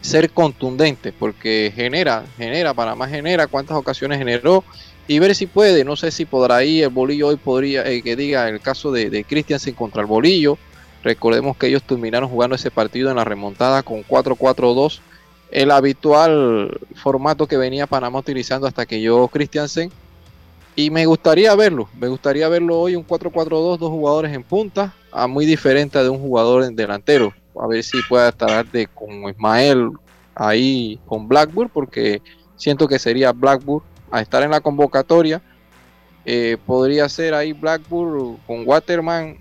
ser 0.00 0.30
contundente, 0.30 1.12
porque 1.12 1.72
genera, 1.74 2.24
genera, 2.36 2.74
Panamá 2.74 3.08
genera, 3.08 3.46
cuántas 3.46 3.76
ocasiones 3.76 4.18
generó 4.18 4.64
y 5.08 5.18
ver 5.18 5.34
si 5.34 5.46
puede. 5.46 5.82
No 5.84 5.96
sé 5.96 6.12
si 6.12 6.26
podrá 6.26 6.62
ir. 6.62 6.84
El 6.84 6.90
bolillo 6.90 7.28
hoy 7.28 7.36
podría, 7.36 7.84
eh, 7.90 8.02
que 8.02 8.14
diga 8.14 8.48
el 8.48 8.60
caso 8.60 8.92
de, 8.92 9.10
de 9.10 9.24
Christiansen 9.24 9.74
contra 9.74 10.02
el 10.02 10.06
bolillo. 10.06 10.58
Recordemos 11.02 11.56
que 11.56 11.68
ellos 11.68 11.82
terminaron 11.82 12.28
jugando 12.28 12.54
ese 12.54 12.70
partido 12.70 13.10
en 13.10 13.16
la 13.16 13.24
remontada 13.24 13.82
con 13.82 14.04
4-4-2. 14.04 15.00
El 15.50 15.70
habitual 15.70 16.78
formato 16.94 17.46
que 17.46 17.56
venía 17.56 17.86
Panamá 17.86 18.18
utilizando 18.18 18.66
hasta 18.66 18.84
que 18.84 19.00
llegó 19.00 19.26
Christiansen. 19.28 19.90
Y 20.76 20.90
me 20.90 21.06
gustaría 21.06 21.54
verlo. 21.56 21.88
Me 21.98 22.08
gustaría 22.08 22.46
verlo 22.48 22.78
hoy 22.78 22.94
un 22.94 23.06
4-4-2, 23.06 23.78
dos 23.78 23.90
jugadores 23.90 24.32
en 24.32 24.42
punta. 24.42 24.94
A 25.10 25.26
muy 25.26 25.46
diferente 25.46 26.00
de 26.00 26.08
un 26.10 26.18
jugador 26.18 26.64
en 26.64 26.76
delantero. 26.76 27.32
A 27.58 27.66
ver 27.66 27.82
si 27.82 28.02
puede 28.02 28.28
estar 28.28 28.70
de, 28.70 28.86
con 28.86 29.28
Ismael 29.28 29.92
ahí 30.34 31.00
con 31.06 31.26
Blackburn. 31.26 31.70
Porque 31.72 32.20
siento 32.56 32.86
que 32.86 32.98
sería 32.98 33.32
Blackburn 33.32 33.82
a 34.10 34.20
estar 34.20 34.42
en 34.42 34.50
la 34.50 34.60
convocatoria. 34.60 35.42
Eh, 36.24 36.56
podría 36.66 37.08
ser 37.08 37.34
ahí 37.34 37.52
Blackburn 37.52 38.38
con 38.46 38.66
Waterman, 38.66 39.38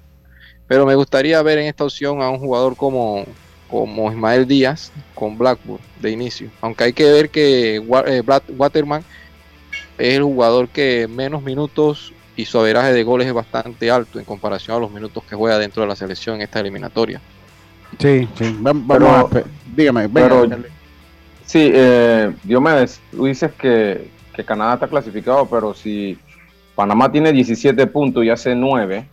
pero 0.68 0.86
me 0.86 0.96
gustaría 0.96 1.42
ver 1.42 1.58
en 1.60 1.68
esta 1.68 1.84
opción 1.84 2.22
a 2.22 2.30
un 2.30 2.40
jugador 2.40 2.76
como, 2.76 3.26
como 3.70 4.12
Ismael 4.12 4.48
Díaz 4.48 4.92
con 5.14 5.38
Blackburn 5.38 5.84
de 6.02 6.12
inicio. 6.12 6.50
Aunque 6.62 6.86
hay 6.86 6.94
que 6.94 7.12
ver 7.12 7.30
que 7.30 7.76
eh, 7.76 8.24
Waterman 8.58 9.04
es 9.98 10.16
el 10.16 10.24
jugador 10.24 10.70
que 10.70 11.08
menos 11.10 11.42
minutos 11.42 12.14
y 12.36 12.46
su 12.46 12.60
averaje 12.60 12.94
de 12.94 13.04
goles 13.04 13.28
es 13.28 13.34
bastante 13.34 13.90
alto 13.90 14.20
en 14.20 14.26
comparación 14.26 14.78
a 14.78 14.80
los 14.80 14.92
minutos 14.92 15.24
que 15.24 15.36
juega 15.36 15.58
dentro 15.58 15.82
de 15.82 15.90
la 15.90 15.96
selección 15.96 16.36
en 16.36 16.44
esta 16.44 16.60
eliminatoria. 16.60 17.20
Sí, 18.00 18.28
sí, 18.38 18.56
vamos 18.60 19.32
a, 19.34 19.44
dígame, 19.76 20.08
Sí, 21.46 21.72
eh, 21.74 22.34
Diomedes, 22.44 23.00
tú 23.10 23.26
dices 23.26 23.52
que, 23.58 24.10
que 24.38 24.46
Canadá 24.46 24.76
está 24.76 24.88
clasificado, 24.88 25.48
pero 25.48 25.74
si 25.74 26.16
Panamá 26.76 27.12
tiene 27.12 27.34
17 27.34 27.88
puntos 27.88 28.24
y 28.24 28.30
hace 28.30 28.54
9, 28.54 29.08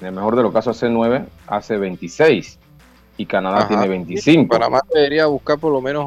en 0.00 0.06
el 0.06 0.12
mejor 0.12 0.34
de 0.36 0.42
los 0.42 0.54
casos 0.54 0.74
hace 0.74 0.88
9, 0.88 1.26
hace 1.46 1.76
26 1.76 2.58
y 3.18 3.26
Canadá 3.26 3.68
tiene 3.68 3.86
25. 3.86 4.48
Panamá 4.48 4.80
debería 4.92 5.26
buscar 5.26 5.58
por 5.58 5.70
lo 5.70 5.82
menos 5.82 6.06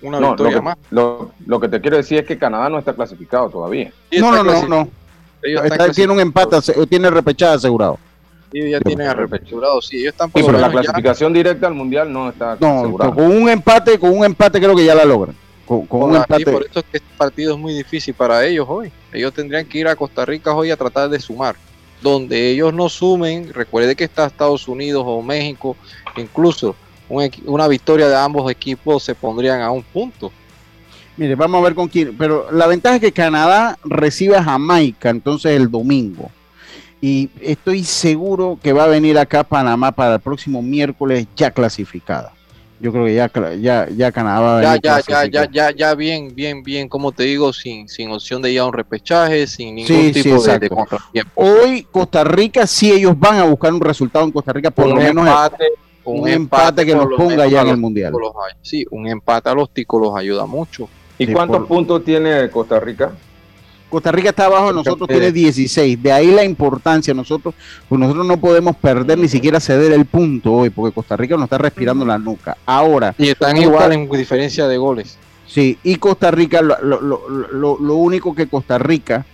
una 0.00 0.18
victoria 0.18 0.62
más. 0.62 0.78
Lo, 0.90 1.60
que 1.60 1.68
te 1.68 1.78
quiero 1.78 1.98
decir 1.98 2.20
es 2.20 2.26
que 2.26 2.38
Canadá 2.38 2.70
no 2.70 2.78
está 2.78 2.94
clasificado 2.94 3.50
todavía. 3.50 3.92
no, 4.18 4.32
no, 4.32 4.42
no, 4.42 4.66
no, 4.66 4.88
tiene 5.94 6.12
un 6.14 6.20
empate, 6.20 6.56
tiene 6.88 7.10
repechada 7.10 7.56
asegurado. 7.56 7.98
Sí, 8.50 8.70
ya 8.70 8.80
tienen 8.80 9.14
repechurado, 9.14 9.82
sí, 9.82 9.98
ellos 9.98 10.12
están 10.12 10.30
por 10.30 10.40
sí, 10.40 10.46
pero 10.46 10.58
la 10.58 10.70
clasificación 10.70 11.34
directa 11.34 11.66
al 11.66 11.74
mundial 11.74 12.10
no 12.10 12.30
está 12.30 12.56
no, 12.58 12.96
Con 12.96 13.26
un 13.26 13.50
empate, 13.50 13.98
con 13.98 14.16
un 14.16 14.24
empate 14.24 14.58
creo 14.58 14.74
que 14.74 14.86
ya 14.86 14.94
la 14.94 15.04
logran. 15.04 15.36
Con, 15.66 16.14
empate. 16.14 16.44
por 16.44 16.64
eso 16.64 16.78
es 16.78 16.84
que 16.84 16.96
este 16.98 17.16
partido 17.18 17.54
es 17.54 17.58
muy 17.58 17.74
difícil 17.74 18.14
para 18.14 18.44
ellos 18.44 18.66
hoy. 18.68 18.92
Ellos 19.12 19.34
tendrían 19.34 19.66
que 19.66 19.78
ir 19.78 19.88
a 19.88 19.96
Costa 19.96 20.24
Rica 20.24 20.54
hoy 20.54 20.70
a 20.70 20.76
tratar 20.76 21.10
de 21.10 21.18
sumar. 21.18 21.56
Donde 22.00 22.50
ellos 22.50 22.72
no 22.72 22.88
sumen, 22.88 23.52
recuerde 23.52 23.96
que 23.96 24.04
está 24.04 24.26
Estados 24.26 24.68
Unidos 24.68 25.02
o 25.06 25.22
México, 25.22 25.76
incluso 26.16 26.76
una 27.44 27.68
victoria 27.68 28.08
de 28.08 28.16
ambos 28.16 28.50
equipos 28.50 29.02
se 29.02 29.14
pondrían 29.14 29.60
a 29.60 29.70
un 29.70 29.82
punto. 29.82 30.32
Mire, 31.16 31.34
vamos 31.34 31.60
a 31.60 31.64
ver 31.64 31.74
con 31.74 31.88
quién. 31.88 32.16
Pero 32.16 32.50
la 32.52 32.66
ventaja 32.66 32.96
es 32.96 33.00
que 33.00 33.12
Canadá 33.12 33.78
recibe 33.84 34.36
a 34.36 34.44
Jamaica 34.44 35.10
entonces 35.10 35.52
el 35.52 35.70
domingo. 35.70 36.30
Y 37.00 37.30
estoy 37.40 37.84
seguro 37.84 38.58
que 38.62 38.72
va 38.72 38.84
a 38.84 38.88
venir 38.88 39.18
acá 39.18 39.40
a 39.40 39.44
Panamá 39.44 39.92
para 39.92 40.14
el 40.14 40.20
próximo 40.20 40.62
miércoles 40.62 41.26
ya 41.36 41.50
clasificada. 41.50 42.35
Yo 42.78 42.92
creo 42.92 43.06
que 43.06 43.14
ya, 43.14 43.30
ya, 43.58 43.88
ya 43.88 44.12
Canadá 44.12 44.58
a 44.58 44.76
ya, 44.76 45.00
ya, 45.00 45.24
ya, 45.26 45.50
ya, 45.50 45.70
ya, 45.70 45.94
bien, 45.94 46.34
bien, 46.34 46.62
bien, 46.62 46.88
como 46.88 47.10
te 47.12 47.22
digo, 47.22 47.52
sin, 47.52 47.88
sin 47.88 48.10
opción 48.10 48.42
de 48.42 48.52
ya 48.52 48.66
un 48.66 48.72
repechaje, 48.72 49.46
sin 49.46 49.76
ningún 49.76 50.12
tipo 50.12 50.42
de, 50.42 50.70
Hoy 51.34 51.86
Costa 51.90 52.22
Rica, 52.22 52.66
sí 52.66 52.92
ellos 52.92 53.18
van 53.18 53.38
a 53.38 53.44
buscar 53.44 53.72
un 53.72 53.80
resultado 53.80 54.26
en 54.26 54.32
Costa 54.32 54.52
Rica, 54.52 54.70
por 54.70 54.88
lo 54.88 54.96
menos 54.96 55.26
un, 56.04 56.28
empate, 56.28 56.84
que 56.84 56.94
nos 56.94 57.08
ponga 57.16 57.46
ya 57.46 57.62
en 57.62 57.68
el 57.68 57.76
Mundial. 57.78 58.12
sí, 58.60 58.84
un 58.90 59.06
empate 59.06 59.48
a 59.48 59.54
los 59.54 59.70
ticos 59.70 60.00
los 60.00 60.16
ayuda 60.16 60.44
mucho. 60.44 60.88
¿Y 61.18 61.32
cuántos 61.32 61.66
puntos 61.66 62.04
tiene 62.04 62.50
Costa 62.50 62.78
Rica? 62.78 63.12
Costa 63.88 64.10
Rica 64.10 64.30
está 64.30 64.46
abajo, 64.46 64.72
nosotros 64.72 65.08
tiene 65.08 65.30
16. 65.30 66.02
De 66.02 66.12
ahí 66.12 66.30
la 66.30 66.44
importancia. 66.44 67.14
Nosotros, 67.14 67.54
pues 67.88 67.98
nosotros 67.98 68.26
no 68.26 68.36
podemos 68.38 68.76
perder 68.76 69.18
ni 69.18 69.28
siquiera 69.28 69.60
ceder 69.60 69.92
el 69.92 70.06
punto 70.06 70.52
hoy, 70.52 70.70
porque 70.70 70.94
Costa 70.94 71.16
Rica 71.16 71.36
nos 71.36 71.44
está 71.44 71.58
respirando 71.58 72.04
la 72.04 72.18
nuca. 72.18 72.56
Ahora. 72.66 73.14
Y 73.16 73.28
están 73.28 73.56
igual 73.56 73.92
en 73.92 74.10
diferencia 74.10 74.66
de 74.66 74.76
goles. 74.76 75.18
Sí, 75.46 75.78
y 75.84 75.96
Costa 75.96 76.32
Rica, 76.32 76.60
lo, 76.60 76.76
lo, 76.82 77.78
lo, 77.78 77.94
único 77.94 78.34
que 78.34 78.48
Costa 78.48 78.78
Rica, 78.78 79.24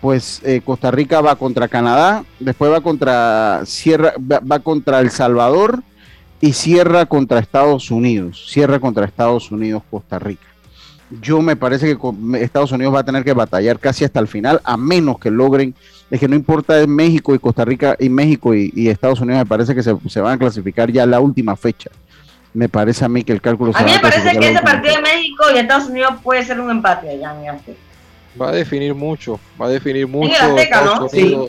pues 0.00 0.40
eh, 0.44 0.60
Costa 0.64 0.90
Rica 0.90 1.20
va 1.20 1.36
contra 1.36 1.68
Canadá, 1.68 2.24
después 2.40 2.72
va 2.72 2.80
contra 2.80 3.62
Sierra, 3.64 4.14
va 4.18 4.58
contra 4.58 4.98
El 4.98 5.12
Salvador 5.12 5.84
y 6.40 6.54
cierra 6.54 7.06
contra 7.06 7.38
Estados 7.38 7.92
Unidos. 7.92 8.46
Cierra 8.50 8.80
contra 8.80 9.04
Estados 9.04 9.52
Unidos 9.52 9.84
Costa 9.88 10.18
Rica 10.18 10.49
yo 11.10 11.42
me 11.42 11.56
parece 11.56 11.86
que 11.86 12.42
Estados 12.42 12.72
Unidos 12.72 12.94
va 12.94 13.00
a 13.00 13.04
tener 13.04 13.24
que 13.24 13.32
batallar 13.32 13.78
casi 13.78 14.04
hasta 14.04 14.20
el 14.20 14.28
final, 14.28 14.60
a 14.64 14.76
menos 14.76 15.18
que 15.18 15.30
logren, 15.30 15.74
es 16.10 16.20
que 16.20 16.28
no 16.28 16.36
importa 16.36 16.86
México 16.86 17.34
y 17.34 17.38
Costa 17.38 17.64
Rica 17.64 17.96
y 17.98 18.08
México 18.08 18.54
y, 18.54 18.88
Estados 18.88 19.20
Unidos, 19.20 19.40
me 19.40 19.46
parece 19.46 19.74
que 19.74 19.82
se, 19.82 20.20
van 20.20 20.34
a 20.34 20.38
clasificar 20.38 20.90
ya 20.90 21.06
la 21.06 21.20
última 21.20 21.56
fecha. 21.56 21.90
Me 22.52 22.68
parece 22.68 23.04
a 23.04 23.08
mí 23.08 23.22
que 23.22 23.32
el 23.32 23.40
cálculo... 23.40 23.72
A 23.74 23.82
mí 23.82 23.92
me 23.92 24.00
parece 24.00 24.36
que 24.36 24.50
ese 24.50 24.62
partido 24.62 24.96
de 24.96 25.02
México 25.02 25.44
y 25.54 25.58
Estados 25.58 25.88
Unidos 25.88 26.14
puede 26.22 26.44
ser 26.44 26.60
un 26.60 26.70
empate 26.70 27.10
allá 27.10 27.34
Va 28.40 28.48
a 28.48 28.52
definir 28.52 28.94
mucho, 28.94 29.40
va 29.60 29.66
a 29.66 29.68
definir 29.68 30.06
mucho. 30.06 30.56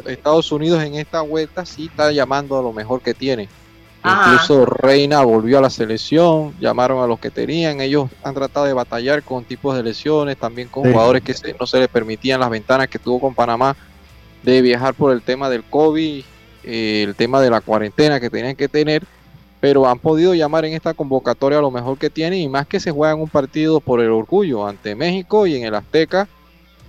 Estados 0.07 0.51
Unidos 0.51 0.83
en 0.83 0.95
esta 0.95 1.21
vuelta 1.21 1.65
sí 1.65 1.85
está 1.85 2.11
llamando 2.11 2.57
a 2.57 2.61
lo 2.61 2.73
mejor 2.73 3.01
que 3.01 3.13
tiene 3.13 3.47
Incluso 4.03 4.65
Reina 4.65 5.21
volvió 5.23 5.59
a 5.59 5.61
la 5.61 5.69
selección, 5.69 6.55
llamaron 6.59 7.03
a 7.03 7.07
los 7.07 7.19
que 7.19 7.29
tenían, 7.29 7.81
ellos 7.81 8.09
han 8.23 8.33
tratado 8.33 8.65
de 8.65 8.73
batallar 8.73 9.21
con 9.21 9.43
tipos 9.43 9.75
de 9.75 9.83
lesiones, 9.83 10.37
también 10.37 10.69
con 10.69 10.91
jugadores 10.91 11.21
que 11.21 11.35
no 11.59 11.67
se 11.67 11.79
les 11.79 11.87
permitían 11.87 12.39
las 12.39 12.49
ventanas 12.49 12.87
que 12.87 12.97
tuvo 12.97 13.19
con 13.19 13.35
Panamá 13.35 13.75
de 14.41 14.61
viajar 14.63 14.95
por 14.95 15.11
el 15.11 15.21
tema 15.21 15.51
del 15.51 15.63
COVID, 15.63 16.23
eh, 16.63 17.03
el 17.07 17.15
tema 17.15 17.41
de 17.41 17.51
la 17.51 17.61
cuarentena 17.61 18.19
que 18.19 18.29
tenían 18.29 18.55
que 18.55 18.67
tener. 18.67 19.03
pero 19.59 19.87
han 19.87 19.99
podido 19.99 20.33
llamar 20.33 20.65
en 20.65 20.73
esta 20.73 20.95
convocatoria 20.95 21.59
a 21.59 21.61
lo 21.61 21.69
mejor 21.69 21.95
que 21.99 22.09
tienen 22.09 22.39
y 22.39 22.49
más 22.49 22.65
que 22.65 22.79
se 22.79 22.89
juegan 22.89 23.21
un 23.21 23.29
partido 23.29 23.79
por 23.79 24.01
el 24.01 24.09
orgullo 24.09 24.67
ante 24.67 24.95
México 24.95 25.45
y 25.45 25.55
en 25.55 25.65
el 25.65 25.75
Azteca, 25.75 26.27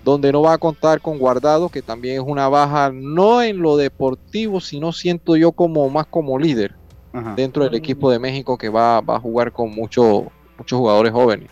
donde 0.03 0.33
no 0.33 0.41
va 0.41 0.55
a 0.55 0.59
contar 0.59 1.03
con 1.03 1.19
Guardado, 1.19 1.69
que 1.69 1.83
también 1.83 2.15
es 2.15 2.27
una 2.27 2.49
baja 2.49 2.91
no 2.91 3.43
en 3.43 3.61
lo 3.61 3.77
deportivo, 3.77 4.63
sino 4.63 4.91
siento 4.91 5.37
yo 5.37 5.53
como 5.53 5.91
más 5.91 6.07
como 6.07 6.39
líder 6.39 6.75
Ajá. 7.13 7.35
dentro 7.37 7.65
del 7.65 7.75
equipo 7.75 8.11
de 8.11 8.19
México 8.19 8.57
que 8.57 8.69
va, 8.69 9.01
va 9.01 9.17
a 9.17 9.21
jugar 9.21 9.53
con 9.53 9.71
muchos 9.75 10.25
muchos 10.59 10.79
jugadores 10.79 11.13
jóvenes. 11.13 11.49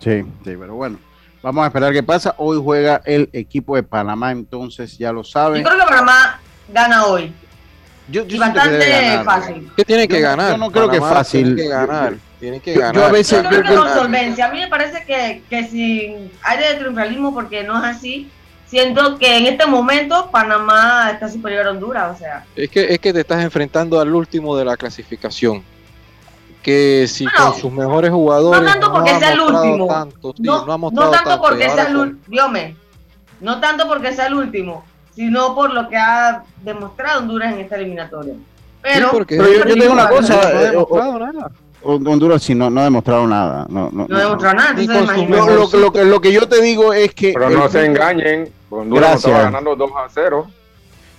Sí, 0.00 0.22
sí, 0.22 0.56
pero 0.58 0.74
bueno. 0.74 0.98
Vamos 1.42 1.62
a 1.64 1.66
esperar 1.66 1.92
qué 1.92 2.02
pasa. 2.02 2.34
Hoy 2.38 2.58
juega 2.62 3.02
el 3.04 3.28
equipo 3.32 3.76
de 3.76 3.82
Panamá, 3.82 4.32
entonces 4.32 4.96
ya 4.96 5.12
lo 5.12 5.22
Yo 5.22 5.30
saben. 5.30 5.62
creo 5.62 5.76
que 5.78 5.84
Panamá 5.84 6.40
gana 6.72 7.04
hoy. 7.06 7.32
Yo, 8.08 8.22
y 8.24 8.30
siento 8.30 8.44
que 8.52 8.58
bastante 8.58 8.88
ganar. 8.90 9.24
fácil. 9.24 9.72
¿Qué 9.76 9.84
tiene 9.84 10.08
que 10.08 10.16
Yo 10.20 10.22
ganar? 10.22 10.52
yo 10.52 10.58
no 10.58 10.70
creo 10.70 10.88
que 10.90 10.98
Panamá 11.00 11.16
fácil. 11.16 11.44
Tiene 11.54 11.62
que 11.62 11.68
ganar. 11.68 12.14
Tiene 12.40 12.60
que 12.60 12.70
Yo- 12.74 12.80
yo 12.80 12.86
ganar. 12.86 13.02
a 13.04 13.12
veces- 13.12 13.42
Yo 13.42 13.48
creo 13.48 13.62
que 13.62 13.68
yo- 13.70 13.76
con 13.80 13.88
solvencia. 13.94 14.46
A 14.46 14.52
mí 14.52 14.60
me 14.60 14.68
parece 14.68 15.04
que, 15.04 15.42
que 15.50 15.66
sin 15.68 16.30
aire 16.42 16.68
de 16.68 16.74
triunfalismo, 16.80 17.32
porque 17.34 17.62
no 17.64 17.76
es 17.78 17.96
así, 17.96 18.30
siento 18.74 19.16
que 19.18 19.38
en 19.38 19.46
este 19.46 19.66
momento 19.66 20.28
Panamá 20.32 21.08
está 21.12 21.28
superior 21.28 21.64
a 21.68 21.70
Honduras. 21.70 22.16
O 22.16 22.18
sea, 22.18 22.44
Es 22.56 22.68
que, 22.68 22.92
es 22.92 22.98
que 22.98 23.12
te 23.12 23.20
estás 23.20 23.40
enfrentando 23.40 24.00
al 24.00 24.12
último 24.12 24.56
de 24.56 24.64
la 24.64 24.76
clasificación. 24.76 25.62
Que 26.60 27.06
si 27.06 27.24
Bueno, 27.24 27.52
con 27.52 27.60
sus 27.60 27.70
mejores 27.70 28.10
jugadores. 28.10 28.62
no 28.62 28.66
tanto 28.66 28.92
porque 28.92 29.14
sea 29.18 29.32
el 29.32 29.40
último. 29.40 29.86
tanto, 29.86 30.32
sí, 30.36 30.42
no, 30.42 30.62
ha 30.62 30.66
no 30.66 30.78
mostrado 30.78 31.10
tanto 31.12 31.40
porque 31.40 31.70
sea 31.70 31.86
el 31.86 31.96
último, 31.96 32.48
no 33.40 33.60
tanto 33.60 33.86
porque 33.86 34.12
sea 34.12 34.26
el 34.26 34.34
último, 34.34 34.84
sino 35.14 35.54
por 35.54 35.72
lo 35.72 35.88
que 35.88 35.96
ha 35.96 36.42
demostrado 36.62 37.20
Honduras 37.20 37.52
en 37.52 37.60
esta 37.60 37.76
eliminatoria. 37.76 38.34
Pero, 38.82 39.06
Sí, 39.06 39.12
porque- 39.12 39.36
Pero 39.36 39.52
yo, 39.52 39.58
yo 39.58 39.64
te 39.74 39.80
digo 39.80 39.92
una 39.92 40.08
cosa. 40.08 40.34
no 40.34 40.40
ha 40.40 40.62
eh, 40.62 40.70
demostrado 40.70 41.18
nada. 41.20 41.50
Hon- 41.84 42.06
Honduras 42.06 42.42
sí 42.42 42.54
no, 42.54 42.70
no 42.70 42.80
ha 42.80 42.84
demostrado 42.84 43.26
nada. 43.26 43.66
No, 43.68 43.90
no, 43.92 44.06
no 44.08 44.16
ha 44.16 44.20
demostrado 44.20 44.54
nada. 44.54 44.70
Entonces 44.80 45.28
Lo, 45.28 45.46
lo- 45.46 45.78
lo 45.80 45.92
que- 45.92 46.04
lo 46.04 46.20
que 46.20 46.32
yo 46.32 46.48
te 46.48 46.60
digo 46.62 46.92
es 46.92 47.14
que. 47.14 47.32
Pero 47.34 47.48
el 47.48 47.54
no 47.54 47.68
se 47.68 47.84
engañen, 47.84 48.48
Honduras 48.70 49.02
Gracias. 49.10 49.24
estaba 49.26 49.44
ganando 49.44 49.76
2 49.76 49.90
a 49.96 50.08
0 50.12 50.46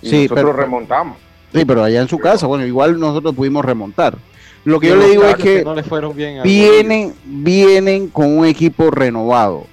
y 0.02 0.08
Sí, 0.10 0.22
nosotros 0.24 0.44
pero- 0.50 0.52
remontamos. 0.52 1.16
Sí, 1.54 1.64
pero 1.64 1.82
allá 1.84 2.02
en 2.02 2.08
su 2.08 2.18
casa, 2.18 2.46
bueno, 2.46 2.66
igual 2.66 2.98
nosotros 3.00 3.34
pudimos 3.34 3.64
remontar. 3.64 4.16
Lo 4.64 4.80
que 4.80 4.88
yo 4.88 4.96
le 4.96 5.08
digo 5.10 5.22
es 5.24 5.36
que 5.36 5.62
no 5.64 5.74
le 5.74 5.84
fueron 5.84 6.14
bien 6.14 6.42
vienen, 6.42 7.14
vienen 7.24 8.08
con 8.08 8.36
un 8.36 8.44
equipo 8.44 8.90
renovado. 8.90 9.64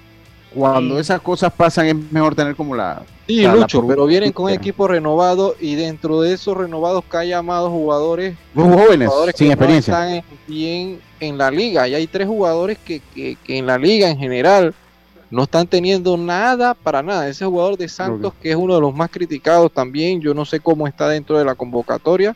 Cuando 0.53 0.95
Sí. 0.95 1.01
esas 1.01 1.19
cosas 1.19 1.51
pasan 1.51 1.87
es 1.87 1.95
mejor 2.11 2.35
tener 2.35 2.55
como 2.55 2.75
la... 2.75 3.01
Sí, 3.27 3.41
Lucho, 3.47 3.87
pero 3.87 4.05
vienen 4.05 4.31
con 4.33 4.49
equipo 4.55 4.87
renovado 4.87 5.55
y 5.59 5.75
dentro 5.75 6.19
de 6.21 6.33
esos 6.33 6.57
renovados 6.57 7.03
que 7.09 7.17
hay 7.17 7.29
llamados 7.29 7.69
jugadores, 7.69 8.35
jóvenes, 8.53 9.07
jugadores 9.07 9.35
sin 9.37 9.47
que 9.47 9.53
experiencia. 9.53 9.93
no 9.97 10.05
están 10.15 10.37
bien 10.47 10.99
en 11.21 11.37
la 11.37 11.49
liga. 11.49 11.87
Y 11.87 11.95
hay 11.95 12.07
tres 12.07 12.27
jugadores 12.27 12.77
que, 12.83 12.99
que- 13.13 13.37
que 13.43 13.57
en 13.57 13.65
la 13.65 13.77
liga 13.77 14.09
en 14.09 14.17
general 14.17 14.73
no 15.31 15.43
están 15.43 15.67
teniendo 15.67 16.17
nada 16.17 16.73
para 16.73 17.01
nada. 17.01 17.27
Ese 17.29 17.45
jugador 17.45 17.77
de 17.77 17.87
Santos, 17.87 18.33
que 18.41 18.51
es 18.51 18.55
uno 18.57 18.75
de 18.75 18.81
los 18.81 18.93
más 18.93 19.09
criticados 19.09 19.71
también, 19.71 20.19
yo 20.21 20.33
no 20.33 20.43
sé 20.45 20.59
cómo 20.59 20.85
está 20.85 21.07
dentro 21.07 21.37
de 21.39 21.45
la 21.45 21.55
convocatoria. 21.55 22.35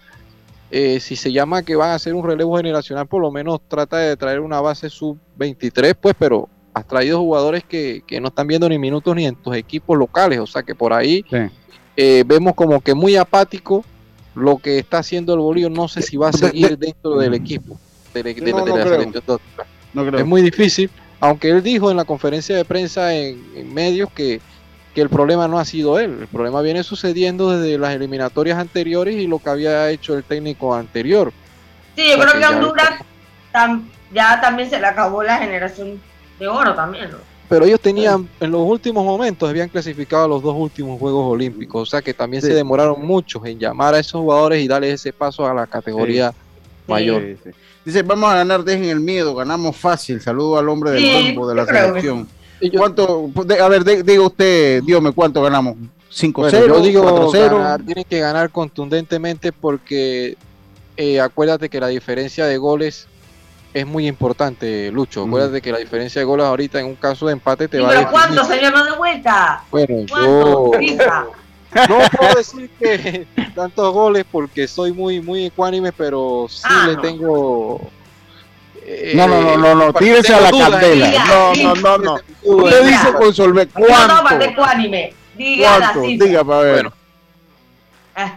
Eh, 0.72 1.00
si 1.00 1.16
se 1.16 1.32
llama 1.32 1.64
que 1.64 1.76
van 1.76 1.92
a 1.92 1.96
hacer 1.96 2.14
un 2.14 2.26
relevo 2.26 2.58
generacional, 2.58 3.08
por 3.08 3.22
lo 3.22 3.30
menos 3.32 3.60
trata 3.68 3.98
de 3.98 4.18
traer 4.18 4.40
una 4.40 4.60
base 4.62 4.90
sub-23, 4.90 5.96
pues, 6.00 6.16
pero 6.18 6.50
has 6.78 6.88
traído 6.88 7.20
jugadores 7.20 7.64
que, 7.64 8.04
que 8.08 8.20
no 8.22 8.30
están 8.30 8.48
viendo 8.48 8.68
ni 8.70 8.78
minutos 8.80 9.16
ni 9.16 9.26
en 9.26 9.36
tus 9.36 9.56
equipos 9.56 9.98
locales. 9.98 10.40
O 10.40 10.48
sea 10.48 10.64
que 10.64 10.76
por 10.76 10.94
ahí 10.94 11.26
Sí. 11.30 11.38
eh, 11.96 12.24
vemos 12.26 12.54
como 12.56 12.80
que 12.82 12.94
muy 12.94 13.16
apático 13.16 13.84
lo 14.36 14.58
que 14.58 14.78
está 14.80 15.00
haciendo 15.00 15.34
el 15.34 15.40
Bolívar. 15.40 15.72
No 15.72 15.88
sé 15.88 16.02
si 16.02 16.16
va 16.18 16.30
a 16.30 16.34
seguir 16.34 16.78
de- 16.78 16.88
dentro 16.88 17.18
del 17.18 17.34
equipo. 17.34 17.78
de 18.14 18.24
la- 18.24 18.30
de 18.34 18.42
la- 18.42 18.52
No, 18.52 18.66
de 18.66 18.72
no 18.72 18.78
la 18.78 18.84
creo. 18.84 18.94
selección 18.96 19.24
de 19.26 19.32
Honduras. 19.34 19.68
No 19.94 20.06
creo. 20.06 20.20
Es 20.20 20.26
muy 20.26 20.42
difícil, 20.42 20.90
aunque 21.20 21.50
él 21.50 21.62
dijo 21.62 21.92
en 21.92 21.98
la 21.98 22.06
conferencia 22.06 22.56
de 22.56 22.66
prensa 22.66 23.14
en, 23.14 23.44
en 23.56 23.74
medios 23.74 24.12
que, 24.12 24.42
que 24.96 25.02
el 25.02 25.10
problema 25.10 25.48
no 25.48 25.60
ha 25.60 25.66
sido 25.66 26.00
él, 26.00 26.18
el 26.22 26.28
problema 26.28 26.62
viene 26.62 26.84
sucediendo 26.84 27.52
desde 27.52 27.78
las 27.78 27.94
eliminatorias 27.94 28.58
anteriores 28.58 29.16
y 29.16 29.28
lo 29.28 29.38
que 29.40 29.50
había 29.50 29.90
hecho 29.92 30.16
el 30.18 30.24
técnico 30.24 30.74
anterior. 30.74 31.32
Sí, 31.96 32.10
yo 32.10 32.18
creo 32.20 32.34
que 32.34 32.40
ya- 32.40 32.50
Honduras 32.50 32.90
tam- 33.54 33.84
ya 34.14 34.40
también 34.42 34.70
se 34.70 34.80
le 34.80 34.88
acabó 34.88 35.22
la 35.24 35.38
generación 35.38 36.00
de 36.40 36.48
oro 36.48 36.74
también, 36.76 37.12
¿no? 37.12 37.18
Pero 37.50 37.64
ellos 37.66 37.80
tenían, 37.80 38.28
en 38.42 38.52
los 38.52 38.62
últimos 38.62 39.06
momentos, 39.06 39.50
habían 39.50 39.70
clasificado 39.70 40.26
a 40.26 40.28
los 40.28 40.44
dos 40.44 40.54
últimos 40.58 41.00
Juegos 41.00 41.32
Olímpicos, 41.32 41.82
o 41.82 41.86
sea 41.86 42.02
que 42.02 42.14
también 42.14 42.42
Sí. 42.42 42.50
se 42.50 42.54
demoraron 42.54 43.06
mucho 43.06 43.46
en 43.46 43.58
llamar 43.58 43.94
a 43.94 44.00
esos 44.00 44.20
jugadores 44.22 44.62
y 44.62 44.68
darles 44.68 44.96
ese 44.96 45.14
paso 45.14 45.48
a 45.48 45.54
la 45.54 45.66
categoría 45.66 46.34
mayor. 46.88 47.22
Sí, 47.22 47.38
sí. 47.46 47.50
Dice, 47.86 48.02
vamos 48.02 48.30
a 48.30 48.36
ganar, 48.36 48.66
dejen 48.66 48.90
el 48.90 49.00
miedo, 49.00 49.34
ganamos 49.34 49.78
fácil. 49.78 50.20
Saludo 50.20 50.58
al 50.58 50.68
hombre 50.68 50.92
del 50.92 51.02
Sí, 51.04 51.12
bombo 51.36 51.48
de 51.48 51.56
la 51.56 51.66
selección. 51.66 52.28
Yo- 52.62 52.80
¿Cuánto? 52.80 53.30
de- 53.46 53.62
a 53.62 53.68
ver, 53.70 53.84
de- 53.86 54.04
diga 54.04 54.24
usted, 54.24 54.84
dígame 54.84 55.14
cuánto 55.14 55.42
ganamos. 55.42 55.76
¿5-0? 56.12 56.60
Bueno, 56.68 56.80
yo 56.80 56.82
digo 56.82 57.02
4-0. 57.04 57.58
ganar, 57.60 57.82
tienen 57.84 58.04
que 58.10 58.20
ganar 58.20 58.50
contundentemente 58.50 59.52
porque 59.54 60.36
eh, 60.98 61.22
acuérdate 61.22 61.70
que 61.70 61.80
la 61.80 61.88
diferencia 61.88 62.46
de 62.46 62.58
goles 62.58 63.08
es 63.80 63.86
muy 63.88 64.08
importante, 64.08 64.92
Lucho. 64.92 65.26
Mm. 65.26 65.30
Acuérdate 65.30 65.62
que 65.62 65.72
la 65.72 65.78
diferencia 65.80 66.20
de 66.22 66.26
goles 66.26 66.46
ahorita 66.46 66.80
en 66.80 66.88
un 66.88 66.96
caso 66.96 67.28
de 67.28 67.34
empate 67.34 67.68
te 67.68 67.78
Sí, 67.78 67.84
va 67.84 67.90
a 67.90 67.92
pero 67.92 68.02
definir. 68.02 68.22
¿cuánto, 68.36 68.46
señor? 68.46 68.74
No 68.74 68.84
de 68.86 68.92
vuelta. 68.98 69.64
Bueno, 69.72 69.96
¿Cuánto? 70.10 70.72
yo 70.82 71.28
no 71.90 71.98
puedo 72.18 72.36
decir 72.36 72.70
que 72.80 73.28
tantos 73.56 73.94
goles 73.94 74.26
porque 74.32 74.68
soy 74.68 74.94
muy 74.94 75.22
muy 75.22 75.46
ecuánime, 75.46 75.92
pero 75.92 76.48
sí 76.50 76.62
Ah, 76.66 76.86
le 76.88 76.96
no. 76.96 77.02
tengo 77.02 77.92
eh, 78.86 79.12
No, 79.16 79.28
no, 79.28 79.42
no, 79.42 79.58
no, 79.58 79.76
no, 79.76 79.94
tírese 79.94 80.34
a 80.34 80.42
la 80.42 80.50
dudas, 80.52 80.70
candela. 80.72 81.08
Diga, 81.08 81.26
No, 81.26 81.52
diga. 81.54 81.74
no, 81.76 81.76
no, 81.76 81.98
no. 81.98 82.18
dudas. 82.44 82.74
Usted 82.74 82.86
dice 82.88 83.14
con 83.14 83.34
solve. 83.34 83.68
No, 83.76 83.82
no, 83.82 83.88
¿Cuánto? 83.88 84.24
para 84.24 84.38
de 84.40 84.56
cuánime. 84.56 85.14
Diga 85.38 85.78
¿Cuánto? 85.78 86.02
Diga 86.02 86.44
para 86.44 86.60
ver. 86.62 86.74
Bueno, 86.74 86.94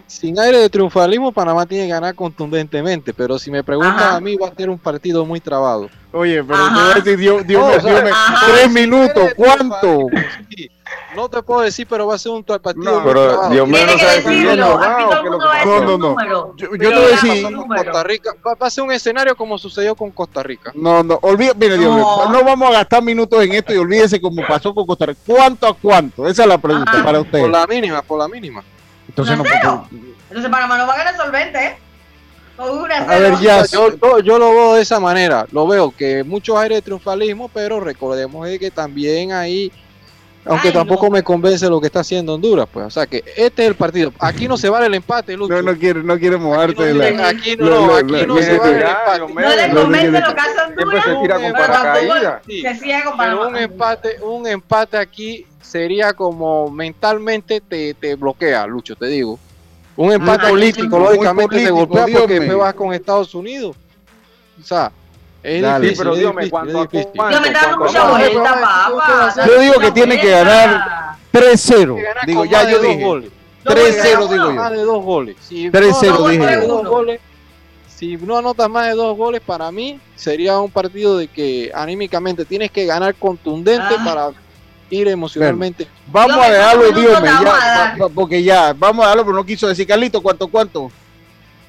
sin 0.07 0.39
aire 0.39 0.59
de 0.59 0.69
triunfalismo, 0.69 1.33
Panamá 1.33 1.65
tiene 1.67 1.85
que 1.87 1.91
ganar 1.93 2.15
contundentemente, 2.15 3.15
pero 3.15 3.39
si 3.39 3.51
me 3.51 3.65
preguntan 3.65 3.99
Ajá. 3.99 4.17
a 4.17 4.21
mí, 4.21 4.37
va 4.37 4.49
a 4.49 4.55
ser 4.55 4.69
un 4.69 4.79
partido 4.79 5.25
muy 5.25 5.41
trabado. 5.41 5.89
Oye, 6.13 6.43
pero 6.45 6.59
Ajá. 6.59 6.75
te 6.75 6.81
voy 6.81 6.91
a 6.91 6.95
decir, 6.95 7.19
Dios, 7.19 7.47
Dios 7.47 7.63
No, 7.83 7.89
Dios 7.89 8.03
me- 8.05 8.11
ajá. 8.11 8.47
tres 8.47 8.63
Sin 8.65 8.73
minutos, 8.75 9.31
¿cuánto? 9.37 10.07
sí. 10.55 10.71
No 11.15 11.29
te 11.29 11.43
puedo 11.43 11.61
decir, 11.61 11.87
pero 11.89 12.07
va 12.07 12.15
a 12.17 12.19
ser 12.19 12.33
un 12.33 12.43
partido 12.45 12.73
No, 12.85 13.05
pero 13.05 13.29
trabado. 13.29 13.51
Dios 13.51 13.69
mío, 13.69 13.81
no 13.87 13.99
sabe 13.99 14.23
si 14.23 14.45
No, 14.45 14.57
no, 14.57 15.81
no. 15.83 15.99
número. 15.99 16.55
Yo, 16.57 16.69
te 16.71 16.77
voy 16.79 16.95
a 16.95 17.09
decir. 17.09 17.47
Costa 17.67 18.03
Rica 18.05 18.31
va, 18.47 18.55
va 18.55 18.67
a 18.67 18.71
ser 18.71 18.85
un 18.85 18.93
escenario 18.93 19.37
como 19.37 19.57
sucedió 19.59 19.95
con 19.95 20.11
Costa 20.11 20.43
Rica. 20.43 20.73
No, 20.75 21.03
no, 21.03 21.19
olvida, 21.23 21.53
mire, 21.55 21.79
Dios 21.79 21.95
mío, 21.95 22.05
No. 22.05 22.33
no 22.33 22.45
vamos 22.45 22.69
a 22.69 22.73
gastar 22.73 23.03
minutos 23.03 23.43
en 23.43 23.53
esto 23.53 23.73
y 23.73 23.79
olvídese 23.79 24.21
como 24.21 24.47
pasó 24.47 24.75
con 24.75 24.87
Costa 24.87 25.07
Rica. 25.07 25.21
¿Cuánto 25.27 25.67
a 25.69 25.75
cuánto? 25.75 26.27
Esa 26.29 26.43
es 26.43 26.49
la 26.49 26.59
pregunta 26.59 26.91
Ajá. 26.93 27.05
para 27.05 27.21
usted. 27.21 27.41
Por 27.41 27.51
la 27.51 27.67
mínima, 27.67 28.03
por 28.03 28.19
la 28.19 28.29
mínima. 28.29 28.63
Entonces 29.23 29.37
no 29.39 29.45
puedo- 29.89 29.89
Entonces 30.29 30.51
Panamá 30.51 30.79
no 30.79 30.87
va 30.87 30.95
a 30.95 30.99
ganar 30.99 31.17
solvente, 31.17 31.65
¿eh? 31.65 31.79
A 33.09 33.19
ver, 33.19 33.39
ya. 33.41 33.65
Yo, 33.67 33.97
yo, 33.97 34.19
yo 34.21 34.39
lo 34.39 34.51
veo 34.51 34.75
de 34.75 34.83
esa 34.83 35.01
manera. 35.01 35.47
Lo 35.51 35.67
veo 35.67 35.91
que 35.97 36.23
mucho 36.25 36.59
aire 36.59 36.75
de 36.77 36.83
triunfalismo, 36.83 37.49
pero 37.49 37.81
recordemos 37.81 38.47
de 38.47 38.59
que 38.59 38.71
también 38.71 39.33
ahí, 39.33 39.73
aunque 40.45 40.69
Ay, 40.69 40.75
tampoco 40.75 41.07
no. 41.07 41.13
me 41.13 41.23
convence 41.23 41.69
lo 41.69 41.81
que 41.81 41.87
está 41.89 42.01
haciendo 42.01 42.35
Honduras, 42.35 42.67
pues. 42.73 42.87
O 42.87 42.91
sea 42.91 43.07
que 43.07 43.19
este 43.37 43.63
es 43.63 43.69
el 43.69 43.75
partido. 43.75 44.13
Aquí 44.19 44.49
no 44.49 44.57
se 44.57 44.69
vale 44.71 44.87
el 44.87 44.95
empate, 44.95 45.37
Lucho. 45.37 45.53
No, 45.55 45.63
no 45.63 45.79
quiere, 45.79 46.03
no 46.03 46.19
quiere 46.19 46.37
Aquí 46.37 46.43
no, 46.43 46.95
la. 46.95 47.29
aquí 47.29 47.57
no, 47.57 47.65
lo- 47.67 47.81
no, 47.81 47.87
lo- 47.87 47.95
aquí 48.17 48.27
no 48.27 48.39
se 48.39 48.59
vale 48.59 48.77
el 48.77 48.83
empate. 48.83 49.19
No 49.19 49.27
le 49.57 49.71
convence 49.75 50.11
no, 50.21 50.29
lo 50.29 50.35
que 50.35 50.41
hace 50.41 50.61
Honduras, 50.61 51.05
se 51.05 51.15
tira 51.17 51.35
con 51.35 51.53
pero 51.53 51.55
tampoco 51.55 51.73
paracaídas. 51.73 52.43
Sí. 52.47 52.63
se 52.63 52.75
sigue 52.77 53.05
con 53.05 53.17
Pero 53.19 53.37
Panamá. 53.39 53.47
un 53.49 53.57
empate, 53.57 54.17
un 54.23 54.47
empate 54.49 54.97
aquí 54.97 55.47
sería 55.61 56.13
como 56.15 56.71
mentalmente 56.71 57.61
te, 57.61 57.95
te 57.95 58.15
bloquea, 58.17 58.67
Lucho, 58.67 58.97
te 58.97 59.07
digo. 59.07 59.39
Un 59.97 60.13
empate 60.13 60.47
Ah, 60.47 60.51
político, 60.51 60.99
lógicamente 60.99 61.57
te 61.57 61.69
político, 61.71 61.77
golpea 61.87 62.07
Dios 62.07 62.21
porque 62.21 62.35
después 62.41 62.59
vas 62.59 62.75
con 62.75 62.95
Estados 62.95 63.35
Unidos. 63.35 63.77
O 64.59 64.65
sea, 64.65 64.91
es 65.43 65.63
Dale. 65.63 65.89
difícil. 65.89 65.97
Sí, 65.97 65.99
pero 65.99 66.13
es 66.15 66.19
Dios 66.21 66.35
me 66.35 66.43
difícil, 66.43 66.51
cuánto 66.51 66.83
es 66.85 66.91
difícil. 66.91 67.11
cuánto, 67.17 67.37
Yo 67.37 67.43
me 67.43 67.53
cuánto 67.53 67.79
mucha 67.79 68.05
va. 68.05 68.11
vuelta. 68.19 68.43
papá. 68.43 69.47
Yo 69.47 69.61
digo 69.61 69.75
que 69.81 69.91
tiene 69.93 70.21
que 70.21 70.31
ganar 70.31 71.17
3-0. 71.33 71.97
que 71.97 72.03
ganar 72.03 72.27
Digo, 72.27 72.45
ya 72.45 72.71
yo 72.71 72.79
dije. 72.81 73.05
goles. 73.05 73.31
3-0 73.65 74.29
digo 74.29 74.37
yo. 74.37 74.53
Más 74.53 74.71
de 74.73 74.79
dos 74.83 75.05
goles. 75.05 75.37
Si 75.41 75.71
3-0 75.71 75.73
no 75.73 76.27
anotas 76.27 76.31
dije 76.31 76.39
más 76.41 76.51
de 76.61 76.67
yo. 76.67 76.69
dos 76.69 76.89
goles, 76.89 77.21
si 77.89 78.17
no 78.17 78.39
anotas 78.39 78.69
más 78.71 78.87
de 78.87 78.93
dos 78.95 79.17
goles, 79.17 79.41
para 79.45 79.71
mí 79.71 80.01
sería 80.17 80.59
un 80.59 80.71
partido 80.71 81.19
de 81.19 81.29
que 81.29 81.71
anímicamente 81.75 82.45
tienes 82.45 82.71
que 82.71 82.87
ganar 82.87 83.15
contundente 83.15 83.95
Ah. 83.99 84.03
para 84.05 84.31
ir 84.89 85.07
emocionalmente. 85.09 85.87
Vamos 86.07 86.37
Yo 86.37 86.43
a 86.43 86.51
dejarlo, 86.51 86.91
Dios 86.93 87.13
vamos 87.23 87.31
ya, 87.45 87.97
porque 88.15 88.43
ya, 88.43 88.73
vamos 88.73 89.05
a 89.05 89.09
dejarlo, 89.09 89.25
pero 89.25 89.37
no 89.37 89.45
quiso 89.45 89.69
decir, 89.69 89.87
Carlito, 89.87 90.21
¿cuánto, 90.23 90.49
cuánto? 90.49 90.91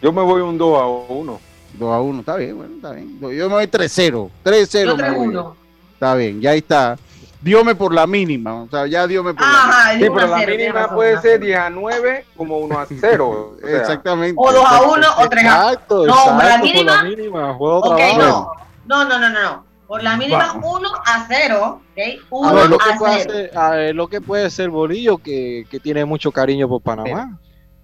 Yo 0.01 0.11
me 0.11 0.21
voy 0.23 0.41
un 0.41 0.57
2 0.57 0.81
a 0.81 0.85
1. 0.87 1.39
2 1.73 1.93
a 1.93 2.01
1, 2.01 2.19
está 2.19 2.35
bien, 2.35 2.57
bueno, 2.57 2.75
está 2.75 2.91
bien. 2.91 3.19
Yo 3.19 3.49
me 3.49 3.55
voy 3.55 3.65
3-0, 3.67 4.29
3-0. 4.43 4.85
Yo 4.85 4.97
me 4.97 5.09
voy. 5.11 5.27
3-1. 5.27 5.53
Está 5.93 6.15
bien, 6.15 6.41
ya 6.41 6.51
ahí 6.51 6.59
está. 6.59 6.97
Diome 7.41 7.73
por 7.73 7.91
la 7.93 8.05
mínima. 8.05 8.61
O 8.61 8.69
sea, 8.69 8.85
ya 8.85 9.07
Diome 9.07 9.33
por 9.33 9.43
Ajá, 9.43 9.93
la 9.93 9.99
Sí, 9.99 10.03
uno 10.05 10.13
pero 10.15 10.27
la 10.27 10.37
cero, 10.39 10.51
mínima 10.57 10.73
razón, 10.81 10.95
puede 10.95 11.11
ser 11.13 11.21
cero. 11.23 11.45
10 11.45 11.57
a 11.59 11.69
9 11.71 12.25
como 12.37 12.57
1 12.59 12.79
a 12.79 12.85
0. 12.85 13.51
mínima. 13.61 13.77
Exactamente. 13.81 14.35
O 14.37 14.51
2 14.51 14.65
a 14.65 14.81
1 14.83 15.07
o 15.17 15.29
3 15.29 15.45
a 15.45 15.47
Exacto, 15.71 16.05
No, 16.05 16.13
exacto, 16.13 16.37
la 16.43 16.49
por 16.59 16.61
mínima- 16.69 16.95
la 16.97 17.03
mínima, 17.03 17.53
juego 17.55 17.77
Ok, 17.79 17.97
trabajo. 17.97 18.53
no. 18.85 19.03
No, 19.03 19.09
no, 19.09 19.19
no, 19.19 19.29
no, 19.29 19.41
no. 19.41 19.65
Por 19.87 20.03
la 20.03 20.15
mínima 20.17 20.47
Vamos. 20.53 20.79
1 20.81 20.89
a 21.05 21.25
0. 21.27 21.81
¿Ok? 21.91 21.99
1 22.29 22.47
A 22.49 22.53
ver, 22.53 22.69
lo 22.69 22.77
que 22.77 22.89
puede 22.99 23.19
0. 23.23 23.31
hacer, 23.33 23.57
a 23.57 23.69
ver, 23.71 23.95
lo 23.95 24.07
que 24.07 24.21
puede 24.21 24.49
ser 24.51 24.69
Bolillo, 24.69 25.17
que, 25.17 25.65
que 25.69 25.79
tiene 25.79 26.05
mucho 26.05 26.31
cariño 26.31 26.69
por 26.69 26.81
Panamá. 26.81 27.39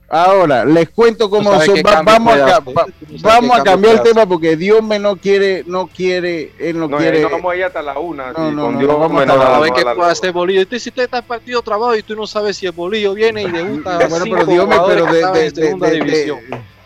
Ahora, 0.09 0.63
les 0.63 0.89
cuento 0.89 1.29
cómo 1.29 1.51
son. 1.61 1.75
Va- 1.85 2.01
vamos 2.01 2.33
a, 2.35 2.59
va- 2.61 2.85
vamos 3.21 3.59
a 3.59 3.63
cambiar 3.63 3.95
el 3.95 4.01
tema 4.03 4.25
porque 4.25 4.55
Dios 4.55 4.81
me 4.81 4.99
no 4.99 5.17
quiere, 5.17 5.63
no 5.67 5.87
quiere, 5.87 6.53
él 6.59 6.79
no, 6.79 6.87
No, 6.87 6.97
quiere. 6.97 7.17
ahí 7.17 7.23
no 7.23 7.29
vamos 7.29 7.51
a 7.51 7.55
ir 7.57 7.63
hasta 7.65 7.81
la 7.81 7.99
1. 7.99 8.23
No, 8.31 8.51
no, 8.51 8.61
con 8.63 8.73
no, 8.75 8.79
Dios 8.79 8.91
no, 8.91 8.99
vamos 8.99 9.25
la- 9.27 9.33
A 9.57 9.59
ver 9.59 9.73
qué 9.73 9.83
puede 9.83 10.11
hacer 10.11 10.31
Bolillo. 10.31 10.61
Este 10.61 10.79
si 10.79 10.89
usted 10.89 11.03
está 11.03 11.21
partido 11.21 11.61
trabajo 11.61 11.93
y 11.95 12.03
tú 12.03 12.15
no 12.15 12.25
sabes 12.25 12.55
si 12.55 12.65
el 12.65 12.71
Bolillo 12.71 13.13
viene 13.13 13.43
y 13.43 13.51
debuta 13.51 13.97
Bueno, 14.07 14.25
pero 14.31 14.45
Dios 14.45 14.67
me, 14.67 14.77
pero 14.87 15.05
de, 15.07 15.25
de- 15.25 15.51
de- 15.51 15.51
segunda 15.51 15.87
de- 15.89 15.95
división. 15.95 16.39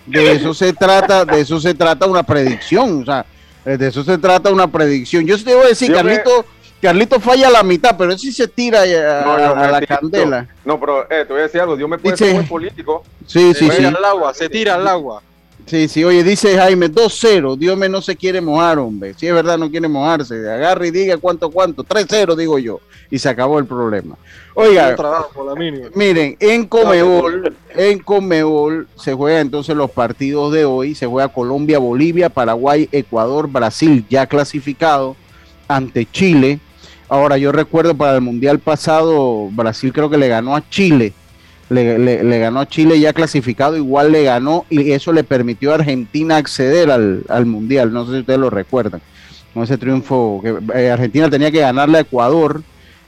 de- 0.07 0.19
de 0.19 0.31
eso 0.31 0.53
se 0.55 0.73
trata, 0.73 1.23
de 1.23 1.41
eso 1.41 1.59
se 1.59 1.75
trata 1.75 2.07
una 2.07 2.23
predicción, 2.23 3.03
o 3.03 3.05
sea, 3.05 3.23
de 3.63 3.87
eso 3.87 4.03
se 4.03 4.17
trata 4.17 4.49
una 4.49 4.65
predicción. 4.67 5.27
Yo 5.27 5.41
te 5.43 5.53
voy 5.53 5.65
a 5.65 5.67
decir, 5.67 5.89
Dios 5.91 6.03
me- 6.03 6.23
Carlito, 6.81 7.19
falla 7.19 7.47
a 7.47 7.51
la 7.51 7.63
mitad, 7.63 7.95
pero 7.97 8.11
él 8.11 8.19
sí 8.19 8.31
se 8.31 8.47
tira 8.47 8.81
a, 8.81 9.25
No, 9.25 9.33
a- 9.61 9.71
la 9.71 9.85
candela. 9.85 10.47
No, 10.65 10.79
pero 10.79 11.03
eh, 11.03 11.25
te 11.25 11.33
voy 11.33 11.39
a 11.39 11.43
decir 11.43 11.61
algo. 11.61 11.75
Dios 11.77 11.87
me 11.89 11.97
puede 11.97 12.15
Dice- 12.15 12.25
ser 12.25 12.35
muy 12.35 12.45
político. 12.45 13.03
Sí, 13.27 13.53
Se 13.53 13.59
sí, 13.59 13.69
sí. 13.69 13.77
tira 13.77 13.89
al 13.89 14.05
agua, 14.05 14.33
se 14.33 14.49
tira 14.49 14.75
al 14.75 14.87
agua. 14.87 15.21
Sí, 15.67 15.87
sí, 15.87 16.03
oye, 16.03 16.23
dice 16.23 16.57
Jaime, 16.57 16.89
2-0, 16.89 17.55
Dios 17.55 17.77
me 17.77 17.87
no 17.87 18.01
se 18.01 18.15
quiere 18.15 18.41
mojar, 18.41 18.79
hombre. 18.79 19.13
Si 19.15 19.27
es 19.27 19.33
verdad, 19.33 19.59
no 19.59 19.69
quiere 19.69 19.87
mojarse. 19.87 20.33
Agarre 20.49 20.87
y 20.87 20.91
diga 20.91 21.17
cuánto, 21.17 21.51
cuánto. 21.51 21.83
3-0, 21.83 22.35
digo 22.35 22.57
yo. 22.57 22.79
Y 23.11 23.19
se 23.19 23.29
acabó 23.29 23.59
el 23.59 23.65
problema. 23.65 24.15
Oiga, 24.55 24.95
por 25.33 25.45
la 25.45 25.55
mínima. 25.55 25.87
miren, 25.93 26.35
en 26.39 26.65
Comebol, 26.65 27.55
en 27.75 27.99
Comebol 27.99 28.87
se 28.97 29.13
juega 29.13 29.39
entonces 29.39 29.75
los 29.75 29.91
partidos 29.91 30.51
de 30.51 30.65
hoy. 30.65 30.95
Se 30.95 31.05
juega 31.05 31.29
Colombia, 31.29 31.77
Bolivia, 31.77 32.29
Paraguay, 32.29 32.89
Ecuador, 32.91 33.47
Brasil, 33.47 34.03
ya 34.09 34.25
clasificado 34.25 35.15
ante 35.67 36.05
Chile. 36.11 36.59
Ahora, 37.11 37.37
yo 37.37 37.51
recuerdo 37.51 37.93
para 37.93 38.15
el 38.15 38.21
Mundial 38.21 38.59
pasado, 38.59 39.49
Brasil 39.51 39.91
creo 39.91 40.09
que 40.09 40.17
le 40.17 40.29
ganó 40.29 40.55
a 40.55 40.69
Chile. 40.69 41.11
Le, 41.67 42.39
ganó 42.39 42.61
a 42.61 42.65
Chile 42.69 43.01
ya 43.01 43.11
clasificado, 43.11 43.75
igual 43.75 44.13
le 44.13 44.23
ganó 44.23 44.65
y 44.69 44.93
eso 44.93 45.11
le 45.11 45.25
permitió 45.25 45.71
a 45.71 45.75
Argentina 45.75 46.37
acceder 46.37 46.89
al, 46.89 47.25
al 47.27 47.45
Mundial. 47.45 47.91
No 47.91 48.05
sé 48.05 48.13
si 48.13 48.19
ustedes 48.19 48.39
lo 48.39 48.49
recuerdan. 48.49 49.01
Con 49.53 49.63
ese 49.63 49.77
triunfo 49.77 50.39
que 50.41 50.57
eh, 50.79 50.89
Argentina 50.89 51.29
tenía 51.29 51.51
que 51.51 51.59
ganarle 51.59 51.97
a 51.97 52.01
Ecuador 52.01 52.63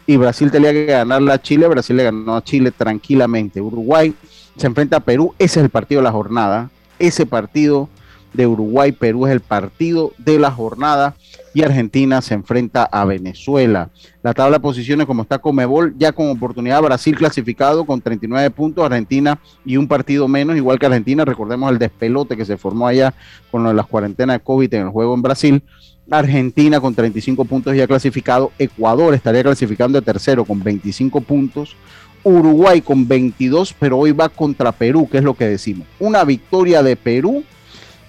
y 0.06 0.18
Brasil 0.18 0.51
tenía 0.51 0.74
que 0.74 0.84
ganarle 0.84 1.32
a 1.32 1.41
Chile. 1.41 1.66
Brasil 1.70 1.95
le 1.95 2.04
ganó 2.04 2.36
a 2.36 2.43
Chile 2.43 2.72
tranquilamente. 2.72 3.62
Uruguay 3.62 4.14
se 4.58 4.68
enfrenta 4.68 4.97
a 4.97 4.99
Perú. 4.99 5.34
Ese 5.39 5.62
es 5.62 5.64
el 5.64 5.70
partido 5.70 6.01
de 6.01 6.04
la 6.04 6.12
jornada. 6.12 6.70
Ese 6.99 7.26
partido 7.26 7.88
de 8.34 8.47
Uruguay-Perú 8.47 9.28
es 9.28 9.32
el 9.32 9.39
partido 9.39 10.12
de 10.18 10.39
la 10.39 10.51
jornada. 10.51 11.16
Y 11.54 11.62
Argentina 11.62 12.22
se 12.22 12.34
enfrenta 12.34 12.84
a 12.84 13.06
Venezuela. 13.06 13.89
La 14.24 14.34
tabla 14.34 14.58
de 14.58 14.62
posiciones, 14.62 15.06
como 15.06 15.22
está 15.22 15.38
Comebol, 15.38 15.93
ya 15.97 16.12
con 16.12 16.30
oportunidad 16.30 16.82
Brasil 16.82 17.16
clasificado 17.16 17.86
con 17.86 18.01
39 18.01 18.49
puntos, 18.49 18.84
Argentina 18.84 19.39
y 19.64 19.78
un 19.78 19.88
partido 19.88 20.28
menos, 20.28 20.56
igual 20.56 20.80
que 20.80 20.88
Argentina. 20.88 21.26
Recordemos 21.26 21.72
el 21.72 21.78
despelote 21.78 22.36
que 22.36 22.45
se 22.45 22.58
formó 22.58 22.88
allá 22.88 23.14
con 23.51 23.64
lo 23.64 23.70
de 23.70 23.76
las 23.76 23.86
cuarentenas 23.86 24.38
de 24.38 24.43
COVID 24.43 24.74
en 24.74 24.82
el 24.84 24.89
juego 24.89 25.14
en 25.14 25.22
Brasil. 25.22 25.64
Argentina 26.10 26.80
con 26.80 26.95
35 26.95 27.45
puntos 27.45 27.76
ya 27.76 27.88
clasificado. 27.88 28.51
Ecuador 28.58 29.14
estaría 29.14 29.43
clasificando 29.43 29.99
de 29.99 30.06
tercero 30.06 30.45
con 30.45 30.62
25 30.64 31.22
puntos. 31.22 31.76
Uruguay 32.24 32.82
con 32.82 33.08
22, 33.08 33.76
pero 33.78 33.97
hoy 33.97 34.12
va 34.12 34.30
contra 34.30 34.72
Perú, 34.72 35.08
que 35.10 35.18
es 35.18 35.24
lo 35.24 35.34
que 35.34 35.45
decimos. 35.45 35.88
Una 35.99 36.24
victoria 36.24 36.82
de 36.82 36.95
Perú 36.95 37.43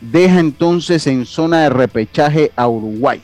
deja 0.00 0.38
entonces 0.38 1.06
en 1.06 1.26
zona 1.26 1.62
de 1.62 1.70
repechaje 1.70 2.52
a 2.54 2.68
Uruguay. 2.68 3.20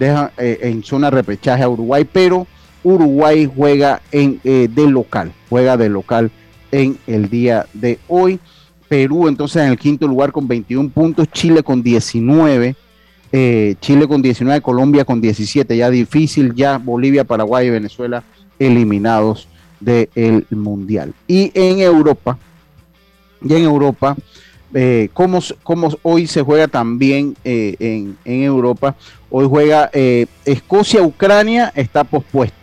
Deja 0.00 0.32
eh, 0.38 0.60
en 0.62 0.82
zona 0.82 1.08
de 1.08 1.16
repechaje 1.16 1.62
a 1.62 1.68
Uruguay, 1.68 2.08
pero 2.10 2.46
Uruguay 2.82 3.50
juega 3.54 4.00
en, 4.10 4.40
eh, 4.44 4.66
de 4.72 4.90
local, 4.90 5.30
juega 5.50 5.76
de 5.76 5.90
local 5.90 6.30
en 6.72 6.96
el 7.06 7.28
día 7.28 7.66
de 7.74 7.98
hoy. 8.08 8.40
Perú 8.88 9.28
entonces 9.28 9.62
en 9.62 9.68
el 9.68 9.78
quinto 9.78 10.08
lugar 10.08 10.32
con 10.32 10.48
21 10.48 10.88
puntos, 10.88 11.28
Chile 11.30 11.62
con 11.62 11.82
19, 11.82 12.74
eh, 13.30 13.74
Chile 13.82 14.08
con 14.08 14.22
19, 14.22 14.62
Colombia 14.62 15.04
con 15.04 15.20
17, 15.20 15.76
ya 15.76 15.90
difícil, 15.90 16.54
ya 16.54 16.78
Bolivia, 16.78 17.24
Paraguay 17.24 17.66
y 17.66 17.70
Venezuela 17.70 18.24
eliminados 18.58 19.48
del 19.80 20.46
Mundial. 20.48 21.12
Y 21.28 21.52
en 21.52 21.80
Europa, 21.80 22.38
y 23.42 23.52
en 23.52 23.64
Europa, 23.64 24.16
eh, 24.72 25.08
como, 25.12 25.40
como 25.62 25.90
hoy 26.02 26.26
se 26.26 26.42
juega 26.42 26.68
también 26.68 27.36
eh, 27.44 27.74
en, 28.24 28.42
Europa, 28.42 28.94
hoy 29.30 29.46
juega 29.48 29.90
eh, 29.92 30.26
Escocia, 30.44 31.02
Ucrania, 31.02 31.72
está 31.74 32.04
pospuesto. 32.04 32.56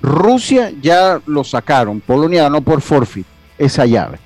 Rusia 0.00 0.72
ya 0.80 1.20
lo 1.26 1.44
sacaron, 1.44 2.00
Polonia 2.00 2.44
ganó 2.44 2.60
por 2.60 2.80
forfeit 2.80 3.26
esa 3.58 3.84
llave. 3.84 4.18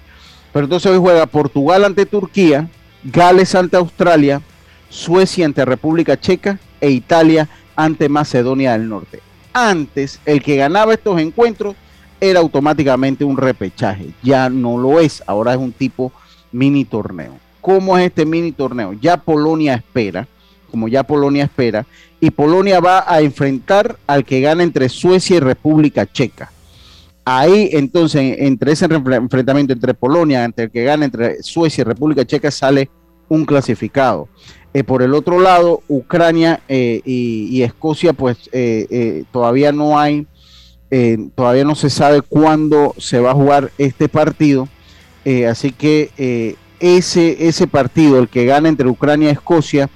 Pero 0.52 0.64
entonces 0.64 0.92
hoy 0.92 0.98
juega 0.98 1.26
Portugal 1.26 1.84
ante 1.84 2.04
Turquía, 2.06 2.68
Gales 3.02 3.54
ante 3.54 3.76
Australia, 3.76 4.42
Suecia 4.90 5.46
ante 5.46 5.64
República 5.64 6.20
Checa 6.20 6.58
e 6.80 6.90
Italia 6.90 7.48
ante 7.74 8.08
Macedonia 8.08 8.72
del 8.72 8.88
Norte. 8.88 9.20
Antes, 9.54 10.20
el 10.26 10.42
que 10.42 10.56
ganaba 10.56 10.92
estos 10.92 11.18
encuentros 11.20 11.74
era 12.20 12.40
automáticamente 12.40 13.24
un 13.24 13.36
repechaje. 13.36 14.10
Ya 14.22 14.48
no 14.48 14.78
lo 14.78 15.00
es, 15.00 15.22
ahora 15.26 15.52
es 15.52 15.58
un 15.58 15.72
tipo 15.72 16.12
mini 16.52 16.84
torneo. 16.84 17.38
¿Cómo 17.60 17.96
es 17.98 18.06
este 18.06 18.26
mini 18.26 18.52
torneo? 18.52 18.92
Ya 18.94 19.16
Polonia 19.16 19.74
espera, 19.74 20.28
como 20.70 20.88
ya 20.88 21.02
Polonia 21.02 21.44
espera, 21.44 21.86
y 22.20 22.30
Polonia 22.30 22.80
va 22.80 23.04
a 23.06 23.20
enfrentar 23.20 23.96
al 24.06 24.24
que 24.24 24.40
gana 24.40 24.62
entre 24.62 24.88
Suecia 24.88 25.36
y 25.36 25.40
República 25.40 26.06
Checa. 26.06 26.52
Ahí 27.24 27.70
entonces, 27.72 28.36
entre 28.38 28.72
ese 28.72 28.86
enfrentamiento 28.86 29.72
entre 29.72 29.94
Polonia, 29.94 30.44
entre 30.44 30.64
el 30.64 30.70
que 30.70 30.82
gana 30.82 31.04
entre 31.04 31.42
Suecia 31.42 31.82
y 31.82 31.84
República 31.84 32.24
Checa, 32.24 32.50
sale 32.50 32.90
un 33.28 33.44
clasificado. 33.44 34.28
Eh, 34.74 34.84
por 34.84 35.02
el 35.02 35.14
otro 35.14 35.38
lado, 35.38 35.82
Ucrania 35.88 36.62
eh, 36.68 37.00
y, 37.04 37.62
Escocia, 37.62 38.12
pues 38.12 38.48
eh, 38.52 38.86
eh 38.90 39.24
todavía 39.30 39.70
no 39.72 39.98
hay, 39.98 40.26
todavía 41.34 41.64
no 41.64 41.74
se 41.74 41.88
sabe 41.88 42.20
cuándo 42.20 42.94
se 42.98 43.18
va 43.18 43.30
a 43.30 43.34
jugar 43.34 43.70
este 43.78 44.08
partido. 44.08 44.68
Eh, 45.24 45.46
así 45.46 45.72
que 45.72 46.56
ese, 46.80 47.46
ese 47.48 47.66
partido, 47.66 48.18
el 48.18 48.28
que 48.28 48.44
gana 48.44 48.68
entre 48.68 48.88
Ucrania 48.88 49.28
y 49.28 49.32
Escocia, 49.32 49.88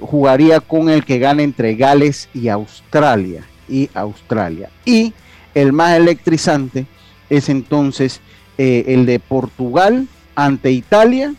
jugaría 0.00 0.60
con 0.60 0.90
el 0.90 1.04
que 1.04 1.18
gana 1.18 1.42
entre 1.42 1.74
Gales 1.74 2.28
y 2.34 2.48
Australia. 2.48 3.44
Y 3.68 3.88
Australia. 3.94 4.68
Y 4.84 5.14
el 5.54 5.72
más 5.72 5.96
electrizante 5.96 6.86
es 7.30 7.48
entonces 7.48 8.20
el 8.58 9.06
de 9.06 9.20
Portugal 9.20 10.08
ante 10.34 10.72
Italia 10.72 11.34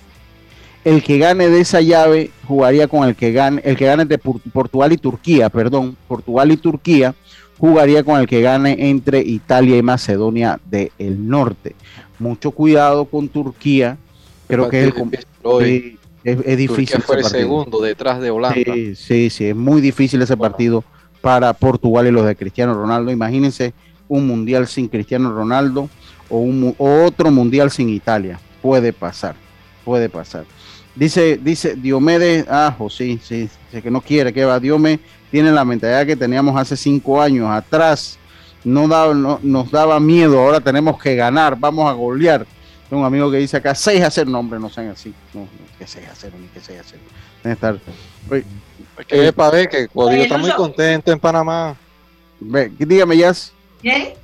el 0.84 1.03
que 1.03 1.17
gane 1.17 1.49
de 1.49 1.61
esa 1.61 1.82
llave 1.82 2.32
jugaría 2.47 2.88
con 2.88 3.07
el 3.07 3.15
que 3.15 3.32
gane, 3.32 3.61
el 3.63 3.78
que 3.78 3.86
gane 3.86 4.05
de 4.05 4.17
Portugal 4.17 4.91
y 4.91 4.97
Turquía, 4.97 5.49
perdón, 5.49 5.95
Portugal 6.07 6.51
y 6.51 6.57
Turquía 6.57 7.13
jugaría 7.57 8.03
con 8.03 8.19
el 8.19 8.28
que 8.28 8.41
gane 8.41 8.89
entre 8.89 9.19
Italia 9.19 9.78
y 9.78 9.84
Macedonia 9.84 10.59
del 10.65 11.28
Norte. 11.28 11.76
Mucho 12.22 12.51
cuidado 12.51 13.05
con 13.05 13.28
Turquía, 13.28 13.97
creo 14.47 14.69
que 14.69 14.84
es, 14.84 14.95
el, 14.95 15.26
hoy, 15.41 15.99
es, 16.24 16.38
es, 16.45 16.57
difícil. 16.57 16.97
Turquía 16.97 17.05
fue 17.05 17.17
el 17.17 17.26
segundo 17.26 17.82
detrás 17.82 18.22
de 18.22 18.30
Holanda. 18.30 18.74
Sí, 18.74 18.95
sí, 18.95 19.30
sí, 19.30 19.45
es 19.45 19.55
muy 19.55 19.82
difícil 19.82 20.22
ese 20.22 20.38
partido 20.38 20.84
para 21.22 21.51
Portugal 21.53 22.07
y 22.07 22.11
los 22.11 22.26
de 22.26 22.36
Cristiano 22.36 22.74
Ronaldo. 22.76 23.11
Imagínense 23.11 23.74
un 24.07 24.28
mundial 24.28 24.67
sin 24.67 24.88
Cristiano 24.88 25.34
Ronaldo 25.34 25.89
o, 26.30 26.39
un, 26.39 26.76
o 26.78 27.03
otro 27.05 27.32
mundial 27.32 27.72
sin 27.72 27.89
Italia. 27.89 28.39
Puede 28.61 28.93
pasar, 28.93 29.36
puede 29.84 30.09
pasar. 30.09 30.45
Dice, 30.95 31.39
dice 31.41 31.76
Diomedes, 31.76 32.45
ah, 32.49 32.76
oh, 32.78 32.89
sí, 32.89 33.19
sí, 33.24 33.49
sí, 33.72 33.82
que 33.82 33.89
no 33.89 34.01
quiere, 34.01 34.34
que 34.34 34.45
va. 34.45 34.59
Diomedes 34.59 34.99
tiene 35.32 35.51
la 35.51 35.63
mentalidad 35.63 36.05
que 36.05 36.15
teníamos 36.15 36.59
hace 36.59 36.76
cinco 36.76 37.22
años 37.22 37.49
atrás. 37.49 38.19
No, 38.64 38.88
daba, 38.88 39.14
no 39.14 39.39
nos 39.41 39.72
daba 39.72 39.99
miedo, 39.99 40.39
ahora 40.39 40.59
tenemos 40.59 41.01
que 41.01 41.16
ganar, 41.16 41.55
vamos 41.57 41.89
a 41.89 41.93
golear. 41.93 42.45
Tengo 42.89 43.01
un 43.01 43.07
amigo 43.07 43.32
que 43.32 43.38
dice 43.38 43.57
acá 43.57 43.74
6 43.74 44.03
a 44.03 44.12
0, 44.12 44.30
no, 44.30 44.39
hombre, 44.39 44.59
no 44.59 44.70
sean 44.70 44.89
así. 44.89 45.14
No, 45.34 45.41
no 45.41 45.47
que 45.80 45.88
6 45.88 46.07
a 46.07 46.16
0, 46.16 46.36
ni 46.39 46.47
que 46.47 46.59
6 46.59 46.80
a 46.80 46.84
0. 46.84 47.01
Debe 47.43 47.53
estar. 47.53 47.80
Oye, 48.30 48.45
que 49.07 49.18
ver 49.18 49.34
para 49.34 49.51
ver 49.51 49.70
que 49.70 49.88
Bolivia 49.93 50.24
está 50.24 50.38
muy 50.38 50.51
contento 50.51 51.12
en 51.12 51.20
Panamá. 51.20 51.76
Ve, 52.39 52.72
dígame, 52.78 53.18
Jazz. 53.18 53.53
¿Qué? 53.82 54.16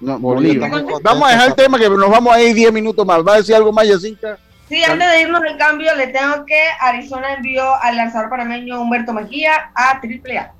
No, 0.00 0.18
Bolivia. 0.18 0.70
Vamos 1.02 1.28
a 1.28 1.32
dejar 1.32 1.48
el 1.48 1.54
tema 1.54 1.78
que 1.78 1.88
nos 1.90 2.10
vamos 2.10 2.32
a 2.32 2.40
ir 2.40 2.54
10 2.54 2.72
minutos 2.72 3.04
más. 3.04 3.26
¿Va 3.26 3.34
a 3.34 3.36
decir 3.38 3.54
algo 3.54 3.72
más, 3.72 3.86
Yacinca? 3.86 4.38
Sí, 4.68 4.82
antes 4.82 5.10
de 5.10 5.22
irnos 5.22 5.42
del 5.42 5.58
cambio, 5.58 5.94
le 5.94 6.06
tengo 6.06 6.46
que 6.46 6.62
Arizona 6.80 7.34
envió 7.34 7.74
al 7.82 7.96
lanzador 7.96 8.30
panameño 8.30 8.80
Humberto 8.80 9.12
Mejía 9.12 9.70
a 9.74 10.00
AAA. 10.00 10.52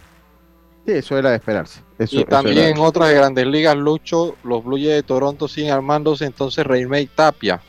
Sí, 0.87 0.93
eso 0.93 1.17
era 1.17 1.31
de 1.31 1.37
esperarse. 1.37 1.81
Eso, 1.99 2.21
y 2.21 2.25
también 2.25 2.59
era- 2.59 2.69
en 2.71 2.79
otras 2.79 3.13
grandes 3.13 3.47
ligas, 3.47 3.77
Lucho, 3.77 4.37
los 4.43 4.65
Blue 4.65 4.77
Jays 4.77 4.89
de 4.89 5.03
Toronto 5.05 5.47
siguen 5.49 5.73
armándose, 5.73 6.25
entonces 6.25 6.65
Raymay 6.67 7.07
Tapia 7.15 7.61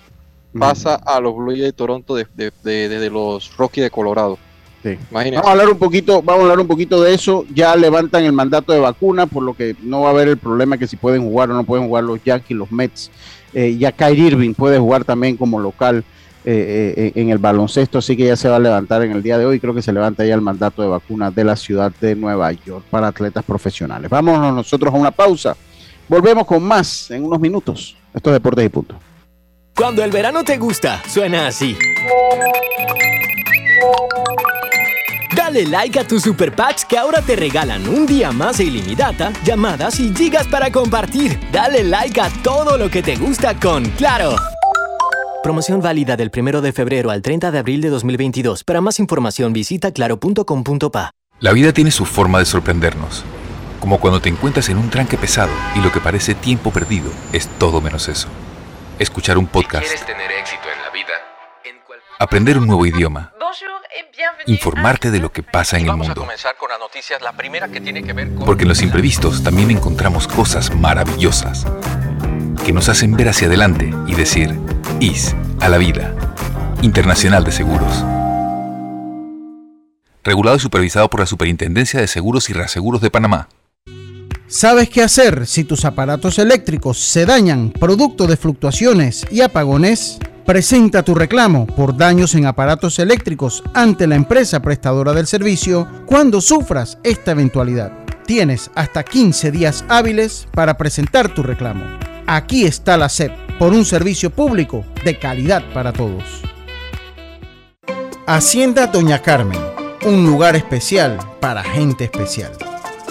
pasa 0.58 0.96
a 0.96 1.20
los 1.20 1.36
Blue 1.36 1.52
Jays 1.52 1.64
de 1.64 1.74
Toronto 1.74 2.16
de- 2.16 2.26
de- 2.34 2.52
de- 2.64 2.90
desde 2.90 3.10
los 3.10 3.56
Rockies 3.58 3.84
de 3.84 3.92
Colorado. 3.92 4.38
Sí. 4.82 4.98
Vamos 5.12 5.48
a 5.48 5.52
hablar 5.52 5.70
un 5.70 5.78
poquito, 5.80 6.22
vamos 6.22 6.42
a 6.42 6.44
hablar 6.44 6.60
un 6.60 6.68
poquito 6.68 7.02
de 7.02 7.14
eso. 7.14 7.44
Ya 7.54 7.76
levantan 7.76 8.24
el 8.24 8.34
mandato 8.34 8.72
de 8.72 8.80
vacuna, 8.80 9.26
por 9.26 9.42
lo 9.44 9.54
que 9.56 9.76
no 9.82 10.02
va 10.02 10.10
a 10.10 10.12
haber 10.12 10.28
el 10.28 10.38
problema 10.38 10.78
que 10.78 10.86
si 10.88 10.96
pueden 10.96 11.24
jugar 11.24 11.50
o 11.50 11.54
no 11.54 11.64
pueden 11.64 11.88
jugar 11.88 12.04
los 12.04 12.24
Yankees, 12.24 12.56
los 12.58 12.72
Mets. 12.72 13.10
Eh, 13.54 13.78
ya 13.78 13.92
Kyrie 13.92 14.28
Irving 14.28 14.54
puede 14.54 14.78
jugar 14.78 15.04
también 15.04 15.38
como 15.38 15.60
local 15.60 16.04
eh, 16.46 16.94
eh, 16.96 17.12
en 17.16 17.30
el 17.30 17.40
baloncesto, 17.40 17.98
así 17.98 18.16
que 18.16 18.26
ya 18.26 18.36
se 18.36 18.48
va 18.48 18.58
a 18.58 18.60
levantar 18.60 19.02
en 19.04 19.12
el 19.12 19.24
día 19.24 19.38
de 19.38 19.46
hoy. 19.46 19.60
Creo 19.60 19.74
que 19.74 19.82
se 19.82 19.92
levanta 19.92 20.24
ya 20.26 20.36
el 20.36 20.42
mandato 20.42 20.82
de 20.82 20.88
vacuna 20.88 21.32
de 21.32 21.44
la 21.44 21.56
ciudad 21.56 21.92
de 22.00 22.16
Nueva 22.16 22.52
York 22.52 22.86
para 22.90 23.08
atletas 23.08 23.44
profesionales. 23.44 24.10
Vámonos 24.10 24.54
nosotros 24.54 24.94
a 24.94 24.98
una 24.98 25.12
pausa. 25.12 25.56
Volvemos 26.08 26.46
con 26.46 26.64
más 26.64 27.10
en 27.10 27.24
unos 27.24 27.40
minutos. 27.40 27.98
Esto 28.14 28.30
es 28.30 28.34
Deportes 28.36 28.66
y 28.66 28.70
Punto. 28.70 28.96
Cuando 29.76 30.04
el 30.04 30.12
verano 30.12 30.44
te 30.44 30.58
gusta, 30.58 31.02
suena 31.08 31.48
así. 31.48 31.76
Dale 35.36 35.66
like 35.66 36.00
a 36.00 36.08
tus 36.08 36.24
super 36.24 36.56
packs 36.56 36.86
que 36.86 36.98
ahora 36.98 37.22
te 37.22 37.36
regalan 37.36 37.88
un 37.88 38.06
día 38.06 38.32
más 38.32 38.58
de 38.58 38.66
ilimitada, 38.66 39.34
llamadas 39.44 40.00
y 40.00 40.14
gigas 40.16 40.48
para 40.48 40.72
compartir. 40.72 41.40
Dale 41.52 41.84
like 41.84 42.22
a 42.22 42.30
todo 42.44 42.78
lo 42.78 42.90
que 42.90 43.04
te 43.04 43.16
gusta 43.16 43.60
con 43.60 43.84
Claro. 43.98 44.36
Promoción 45.46 45.80
válida 45.80 46.18
del 46.18 46.32
1 46.36 46.60
de 46.62 46.74
febrero 46.74 47.12
al 47.12 47.22
30 47.22 47.52
de 47.52 47.60
abril 47.60 47.80
de 47.80 47.90
2022. 47.90 48.64
Para 48.64 48.82
más 48.82 48.98
información 48.98 49.54
visita 49.54 49.92
claro.com.pa. 49.92 51.12
La 51.40 51.54
vida 51.54 51.72
tiene 51.72 51.92
su 51.92 52.04
forma 52.08 52.40
de 52.40 52.46
sorprendernos, 52.46 53.24
como 53.80 54.00
cuando 54.00 54.20
te 54.20 54.30
encuentras 54.30 54.70
en 54.70 54.80
un 54.80 54.90
tranque 54.90 55.20
pesado 55.20 55.52
y 55.76 55.82
lo 55.82 55.92
que 55.92 56.00
parece 56.00 56.34
tiempo 56.34 56.72
perdido 56.72 57.12
es 57.32 57.48
todo 57.60 57.80
menos 57.80 58.08
eso. 58.08 58.28
Escuchar 58.98 59.38
un 59.38 59.46
podcast, 59.46 59.86
tener 60.08 60.32
éxito 60.32 60.64
en 60.64 60.82
la 60.82 60.90
vida, 60.90 61.14
aprender 62.18 62.58
un 62.58 62.66
nuevo 62.66 62.84
idioma, 62.88 63.32
informarte 64.48 65.12
de 65.12 65.20
lo 65.20 65.32
que 65.32 65.44
pasa 65.44 65.78
en 65.78 65.86
el 65.88 65.96
mundo. 65.96 66.28
Porque 68.48 68.64
en 68.64 68.70
los 68.70 68.82
imprevistos 68.82 69.44
también 69.44 69.70
encontramos 69.70 70.28
cosas 70.28 70.76
maravillosas 70.76 71.68
que 72.66 72.74
nos 72.74 72.90
hacen 72.90 73.16
ver 73.16 73.30
hacia 73.30 73.46
adelante 73.46 73.94
y 74.08 74.16
decir, 74.16 74.60
IS 75.00 75.36
a 75.60 75.70
la 75.70 75.78
vida. 75.78 76.16
Internacional 76.82 77.44
de 77.44 77.52
Seguros. 77.52 78.06
Regulado 80.24 80.58
y 80.58 80.60
supervisado 80.60 81.10
por 81.10 81.20
la 81.20 81.26
Superintendencia 81.26 82.00
de 82.00 82.08
Seguros 82.08 82.50
y 82.50 82.54
Reaseguros 82.54 83.02
de 83.02 83.12
Panamá. 83.12 83.50
¿Sabes 84.48 84.90
qué 84.90 85.02
hacer 85.02 85.48
si 85.48 85.64
tus 85.64 85.86
aparatos 85.86 86.40
eléctricos 86.40 87.00
se 87.00 87.26
dañan 87.26 87.72
producto 87.72 88.28
de 88.28 88.38
fluctuaciones 88.38 89.26
y 89.32 89.42
apagones? 89.42 90.18
Presenta 90.46 91.04
tu 91.04 91.16
reclamo 91.16 91.66
por 91.66 91.98
daños 91.98 92.36
en 92.36 92.46
aparatos 92.46 93.00
eléctricos 93.00 93.64
ante 93.74 94.08
la 94.08 94.16
empresa 94.16 94.62
prestadora 94.62 95.14
del 95.14 95.28
servicio 95.28 95.88
cuando 96.06 96.40
sufras 96.40 97.00
esta 97.04 97.32
eventualidad. 97.32 97.92
Tienes 98.26 98.72
hasta 98.76 99.04
15 99.04 99.52
días 99.52 99.84
hábiles 99.90 100.48
para 100.52 100.78
presentar 100.78 101.34
tu 101.34 101.44
reclamo. 101.44 101.84
Aquí 102.28 102.66
está 102.66 102.98
la 102.98 103.10
SEP 103.10 103.45
por 103.60 103.74
un 103.74 103.86
servicio 103.86 104.30
público 104.30 104.86
de 105.04 105.18
calidad 105.18 105.64
para 105.74 105.94
todos. 105.94 106.42
Hacienda 108.28 108.88
Doña 108.88 109.22
Carmen, 109.22 109.60
un 110.06 110.26
lugar 110.26 110.56
especial 110.56 111.18
para 111.40 111.64
gente 111.64 112.06
especial. 112.06 112.52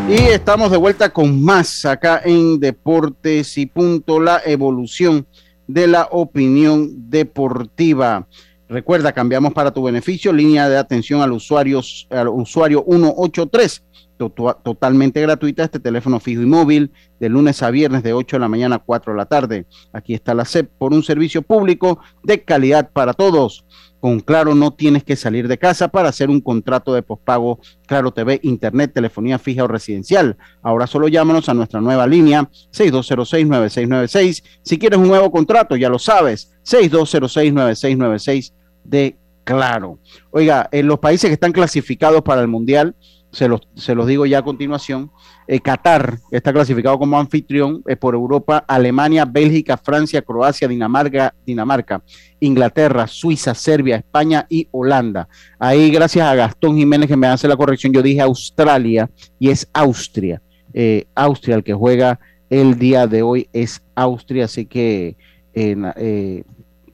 Y 0.08 0.14
estamos 0.14 0.70
de 0.72 0.76
vuelta 0.76 1.12
con 1.12 1.42
más 1.42 1.84
acá 1.84 2.20
en 2.24 2.58
Deportes 2.58 3.56
y 3.58 3.66
Punto, 3.66 4.18
la 4.18 4.40
evolución 4.44 5.26
de 5.72 5.86
la 5.86 6.08
opinión 6.10 7.10
deportiva. 7.10 8.26
Recuerda, 8.68 9.12
cambiamos 9.12 9.52
para 9.52 9.72
tu 9.72 9.82
beneficio, 9.82 10.32
línea 10.32 10.68
de 10.68 10.76
atención 10.78 11.20
al 11.22 11.32
usuario, 11.32 11.80
al 12.10 12.28
usuario 12.28 12.84
183, 12.88 13.82
to- 14.16 14.30
totalmente 14.62 15.20
gratuita, 15.20 15.64
este 15.64 15.80
teléfono 15.80 16.20
fijo 16.20 16.42
y 16.42 16.46
móvil, 16.46 16.92
de 17.18 17.28
lunes 17.28 17.62
a 17.64 17.70
viernes 17.70 18.02
de 18.04 18.12
8 18.12 18.36
de 18.36 18.40
la 18.40 18.48
mañana 18.48 18.76
a 18.76 18.78
4 18.78 19.12
de 19.12 19.16
la 19.16 19.26
tarde. 19.26 19.66
Aquí 19.92 20.14
está 20.14 20.34
la 20.34 20.44
SEP 20.44 20.70
por 20.78 20.92
un 20.92 21.02
servicio 21.02 21.42
público 21.42 21.98
de 22.22 22.44
calidad 22.44 22.90
para 22.92 23.12
todos. 23.12 23.64
Con 24.00 24.20
Claro 24.20 24.54
no 24.54 24.72
tienes 24.72 25.04
que 25.04 25.16
salir 25.16 25.46
de 25.46 25.58
casa 25.58 25.88
para 25.88 26.08
hacer 26.08 26.30
un 26.30 26.40
contrato 26.40 26.94
de 26.94 27.02
pospago 27.02 27.60
Claro 27.86 28.12
TV, 28.12 28.40
Internet, 28.42 28.92
telefonía 28.94 29.38
fija 29.38 29.64
o 29.64 29.68
residencial. 29.68 30.36
Ahora 30.62 30.86
solo 30.86 31.08
llámanos 31.08 31.48
a 31.48 31.54
nuestra 31.54 31.80
nueva 31.80 32.06
línea 32.06 32.48
6206-9696. 32.72 34.42
Si 34.62 34.78
quieres 34.78 34.98
un 34.98 35.08
nuevo 35.08 35.30
contrato, 35.30 35.76
ya 35.76 35.88
lo 35.88 35.98
sabes, 35.98 36.52
6206-9696 36.64 38.52
de 38.84 39.16
Claro. 39.44 39.98
Oiga, 40.30 40.68
en 40.70 40.86
los 40.86 40.98
países 41.00 41.28
que 41.28 41.34
están 41.34 41.52
clasificados 41.52 42.22
para 42.22 42.40
el 42.40 42.48
Mundial, 42.48 42.94
se 43.32 43.48
los, 43.48 43.62
se 43.74 43.94
los 43.94 44.06
digo 44.06 44.26
ya 44.26 44.38
a 44.38 44.42
continuación, 44.42 45.10
eh, 45.52 45.58
Qatar 45.58 46.20
está 46.30 46.52
clasificado 46.52 46.96
como 46.96 47.18
anfitrión 47.18 47.82
eh, 47.88 47.96
por 47.96 48.14
Europa, 48.14 48.64
Alemania, 48.68 49.24
Bélgica, 49.24 49.76
Francia, 49.76 50.22
Croacia, 50.22 50.68
Dinamarca, 50.68 51.34
Dinamarca, 51.44 52.04
Inglaterra, 52.38 53.08
Suiza, 53.08 53.52
Serbia, 53.52 53.96
España 53.96 54.46
y 54.48 54.68
Holanda. 54.70 55.28
Ahí, 55.58 55.90
gracias 55.90 56.24
a 56.24 56.36
Gastón 56.36 56.76
Jiménez 56.76 57.08
que 57.08 57.16
me 57.16 57.26
hace 57.26 57.48
la 57.48 57.56
corrección, 57.56 57.92
yo 57.92 58.00
dije 58.00 58.20
Australia 58.20 59.10
y 59.40 59.50
es 59.50 59.68
Austria. 59.72 60.40
Eh, 60.72 61.06
Austria, 61.16 61.56
el 61.56 61.64
que 61.64 61.74
juega 61.74 62.20
el 62.48 62.78
día 62.78 63.08
de 63.08 63.22
hoy 63.22 63.48
es 63.52 63.82
Austria, 63.96 64.44
así 64.44 64.66
que, 64.66 65.16
eh, 65.52 66.44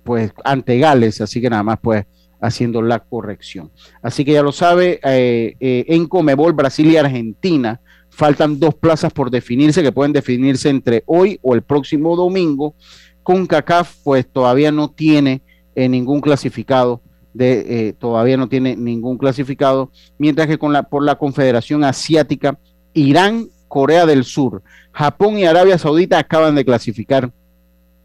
pues, 0.03 0.33
ante 0.45 0.79
Gales, 0.79 1.21
así 1.21 1.43
que 1.43 1.51
nada 1.51 1.63
más, 1.63 1.79
pues, 1.83 2.07
haciendo 2.41 2.81
la 2.81 3.01
corrección. 3.01 3.71
Así 4.01 4.25
que 4.25 4.33
ya 4.33 4.43
lo 4.43 4.53
sabe, 4.53 4.99
en 5.03 6.07
Comebol, 6.07 6.55
Brasil 6.55 6.87
y 6.87 6.97
Argentina, 6.97 7.81
faltan 8.17 8.59
dos 8.59 8.75
plazas 8.75 9.13
por 9.13 9.31
definirse, 9.31 9.83
que 9.83 9.93
pueden 9.93 10.15
definirse 10.15 10.71
entre 10.71 11.03
hoy 11.05 11.39
o 11.43 11.55
el 11.55 11.61
próximo 11.61 12.17
domingo. 12.17 12.75
Con 13.23 13.47
CACAF, 13.47 13.95
pues 14.03 14.27
todavía 14.27 14.73
no 14.73 14.91
tiene 14.91 15.43
eh, 15.75 15.87
ningún 15.87 16.23
clasificado, 16.23 17.03
de, 17.35 17.89
eh, 17.89 17.93
todavía 17.93 18.39
no 18.39 18.49
tiene 18.49 18.75
ningún 18.75 19.19
clasificado, 19.19 19.91
mientras 20.17 20.47
que 20.47 20.57
con 20.57 20.73
la, 20.73 20.85
por 20.85 21.05
la 21.05 21.17
Confederación 21.17 21.85
Asiática, 21.85 22.59
Irán, 22.95 23.49
Corea 23.69 24.07
del 24.07 24.25
Sur, 24.25 24.63
Japón 24.93 25.39
y 25.39 25.45
Arabia 25.45 25.77
Saudita 25.77 26.19
acaban 26.19 26.55
de 26.55 26.65
clasificar 26.65 27.31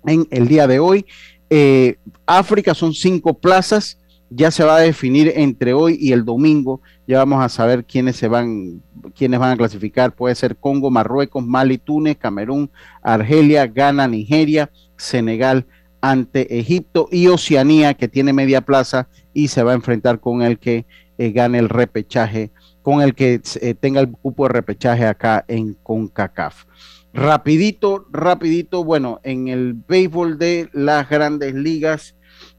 en 0.05 0.27
el 0.29 0.49
día 0.49 0.67
de 0.67 0.79
hoy. 0.79 1.05
Eh, 1.49 1.95
África 2.25 2.73
son 2.73 2.93
cinco 2.93 3.33
plazas, 3.33 3.97
ya 4.33 4.49
se 4.49 4.63
va 4.63 4.77
a 4.77 4.79
definir 4.79 5.33
entre 5.35 5.73
hoy 5.73 5.97
y 5.99 6.13
el 6.13 6.23
domingo. 6.23 6.81
Ya 7.05 7.17
vamos 7.17 7.43
a 7.43 7.49
saber 7.49 7.83
quiénes 7.83 8.15
se 8.15 8.29
van, 8.29 8.81
quiénes 9.13 9.39
van 9.39 9.51
a 9.51 9.57
clasificar. 9.57 10.15
Puede 10.15 10.35
ser 10.35 10.55
Congo, 10.55 10.89
Marruecos, 10.89 11.45
Mali, 11.45 11.77
Túnez, 11.77 12.17
Camerún, 12.17 12.71
Argelia, 13.03 13.67
Ghana, 13.67 14.07
Nigeria, 14.07 14.71
Senegal 14.95 15.65
ante 15.99 16.57
Egipto 16.57 17.09
y 17.11 17.27
Oceanía, 17.27 17.93
que 17.93 18.07
tiene 18.07 18.33
media 18.33 18.61
plaza 18.61 19.09
y 19.33 19.49
se 19.49 19.63
va 19.63 19.73
a 19.73 19.75
enfrentar 19.75 20.19
con 20.19 20.41
el 20.41 20.57
que 20.57 20.85
eh, 21.17 21.31
gane 21.31 21.59
el 21.59 21.69
repechaje, 21.69 22.51
con 22.81 23.01
el 23.01 23.13
que 23.13 23.41
eh, 23.61 23.75
tenga 23.75 23.99
el 23.99 24.11
cupo 24.11 24.47
de 24.47 24.53
repechaje 24.53 25.05
acá 25.05 25.43
en 25.47 25.75
CONCACAF. 25.83 26.65
Rapidito, 27.13 28.07
rapidito, 28.09 28.85
bueno, 28.85 29.19
en 29.23 29.49
el 29.49 29.73
béisbol 29.73 30.37
de 30.37 30.69
las 30.71 31.09
grandes 31.09 31.53
ligas, 31.53 32.15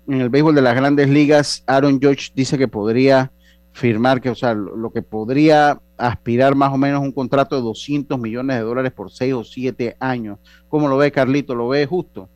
en 0.08 0.20
el 0.20 0.28
béisbol 0.28 0.54
de 0.54 0.62
las 0.62 0.74
grandes 0.74 1.08
ligas, 1.08 1.62
Aaron 1.66 2.00
George 2.00 2.30
dice 2.34 2.58
que 2.58 2.68
podría 2.68 3.30
firmar, 3.72 4.20
que, 4.20 4.30
o 4.30 4.34
sea, 4.34 4.54
lo, 4.54 4.76
lo 4.76 4.90
que 4.90 5.02
podría 5.02 5.80
aspirar 5.96 6.54
más 6.54 6.72
o 6.72 6.76
menos 6.76 7.00
un 7.00 7.12
contrato 7.12 7.56
de 7.56 7.62
200 7.62 8.18
millones 8.18 8.56
de 8.56 8.62
dólares 8.62 8.92
por 8.92 9.10
6 9.10 9.34
o 9.34 9.44
7 9.44 9.96
años. 10.00 10.38
¿Cómo 10.68 10.88
lo 10.88 10.96
ve 10.96 11.12
Carlito? 11.12 11.54
¿Lo 11.54 11.68
ve 11.68 11.86
justo? 11.86 12.28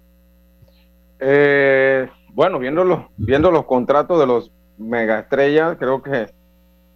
Eh, 1.19 2.09
bueno, 2.33 2.59
viendo 2.59 2.85
los, 2.85 3.01
viendo 3.17 3.51
los 3.51 3.65
contratos 3.65 4.19
de 4.21 4.27
los 4.27 4.53
mega 4.79 5.21
estrellas, 5.21 5.77
creo 5.79 6.03
que, 6.03 6.27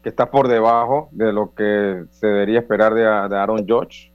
que 0.02 0.08
está 0.08 0.30
por 0.30 0.48
debajo 0.48 1.08
de 1.12 1.32
lo 1.32 1.54
que 1.54 2.04
se 2.10 2.26
debería 2.26 2.60
esperar 2.60 2.94
de, 2.94 3.02
de 3.02 3.36
Aaron 3.36 3.66
George. 3.66 4.12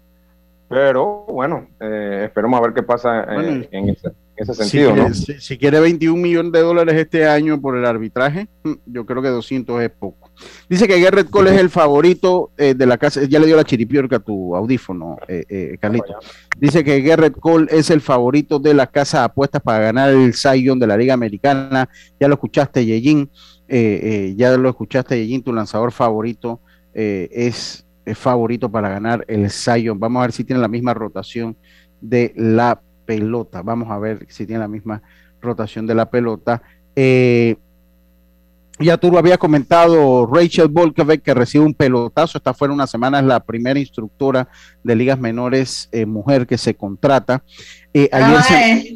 Pero 0.69 1.25
bueno, 1.27 1.67
eh, 1.79 2.23
esperemos 2.25 2.59
a 2.59 2.63
ver 2.63 2.73
qué 2.73 2.83
pasa 2.83 3.25
Bueno, 3.25 3.49
en, 3.49 3.67
en 3.71 3.89
ese 3.89 4.11
Si 4.37 4.53
sentido. 4.53 4.93
quiere, 4.93 5.09
¿no? 5.09 5.13
si- 5.15 5.39
si 5.39 5.57
quiere 5.57 5.79
21 5.79 6.21
millones 6.21 6.51
de 6.51 6.59
dólares 6.59 6.95
este 6.95 7.25
año 7.27 7.61
por 7.61 7.77
el 7.77 7.85
arbitraje, 7.85 8.47
yo 8.85 9.05
creo 9.05 9.21
que 9.21 9.29
200 9.29 9.81
es 9.81 9.89
poco. 9.91 10.29
Dice 10.69 10.87
que 10.87 10.99
Garrett 10.99 11.29
Cole 11.29 11.53
es 11.55 11.61
el 11.61 11.69
favorito 11.69 12.51
eh, 12.57 12.73
de 12.73 12.85
la 12.85 12.97
casa. 12.97 13.23
Ya 13.23 13.39
le 13.39 13.45
dio 13.45 13.55
la 13.55 13.63
chiripiorca 13.63 14.17
a 14.17 14.19
tu 14.19 14.53
audífono, 14.55 15.17
eh, 15.29 15.45
eh, 15.47 15.77
Carlito. 15.79 16.15
Dice 16.59 16.83
que 16.83 16.99
Garrett 17.01 17.39
Cole 17.39 17.67
es 17.69 17.89
el 17.89 18.01
favorito 18.01 18.59
de 18.59 18.73
la 18.73 18.87
casa 18.87 19.19
de 19.19 19.25
apuestas 19.25 19.61
para 19.61 19.79
ganar 19.79 20.09
el 20.09 20.33
Young 20.33 20.79
de 20.79 20.87
la 20.87 20.97
Liga 20.97 21.13
Americana. 21.13 21.87
Ya 22.19 22.27
lo 22.27 22.33
escuchaste, 22.33 22.85
Yejin. 22.85 23.29
Eh, 23.69 24.33
ya 24.37 24.55
lo 24.57 24.67
escuchaste, 24.69 25.17
Yejin, 25.17 25.43
tu 25.43 25.53
lanzador 25.53 25.91
favorito 25.93 26.59
es, 26.93 27.85
es 28.05 28.17
favorito 28.17 28.69
para 28.69 28.89
ganar 28.89 29.23
el 29.29 29.47
Young. 29.49 29.97
Vamos 29.97 30.19
a 30.19 30.23
ver 30.23 30.31
si 30.33 30.43
tiene 30.43 30.61
la 30.61 30.67
misma 30.67 30.93
rotación 30.93 31.55
de 32.01 32.33
la 32.35 32.81
pelota. 33.05 33.61
Vamos 33.61 33.89
a 33.91 33.97
ver 33.99 34.25
si 34.29 34.45
tiene 34.45 34.59
la 34.59 34.67
misma 34.67 35.01
rotación 35.41 35.85
de 35.87 35.95
la 35.95 36.09
pelota. 36.09 36.61
Eh, 36.95 37.55
ya 38.79 38.97
tú 38.97 39.09
lo 39.09 39.17
habías 39.17 39.37
comentado, 39.37 40.25
Rachel 40.25 40.67
Volkovic, 40.67 41.21
que 41.21 41.33
recibe 41.33 41.63
un 41.63 41.73
pelotazo, 41.73 42.37
está 42.37 42.53
fuera 42.53 42.73
una 42.73 42.87
semana, 42.87 43.19
es 43.19 43.25
la 43.25 43.39
primera 43.39 43.79
instructora 43.79 44.49
de 44.83 44.95
ligas 44.95 45.17
menores 45.17 45.87
eh, 45.93 46.05
mujer 46.05 46.45
que 46.45 46.57
se 46.57 46.73
contrata. 46.75 47.41
Eh, 47.93 48.09
ayer 48.11 48.41
se- 48.43 48.95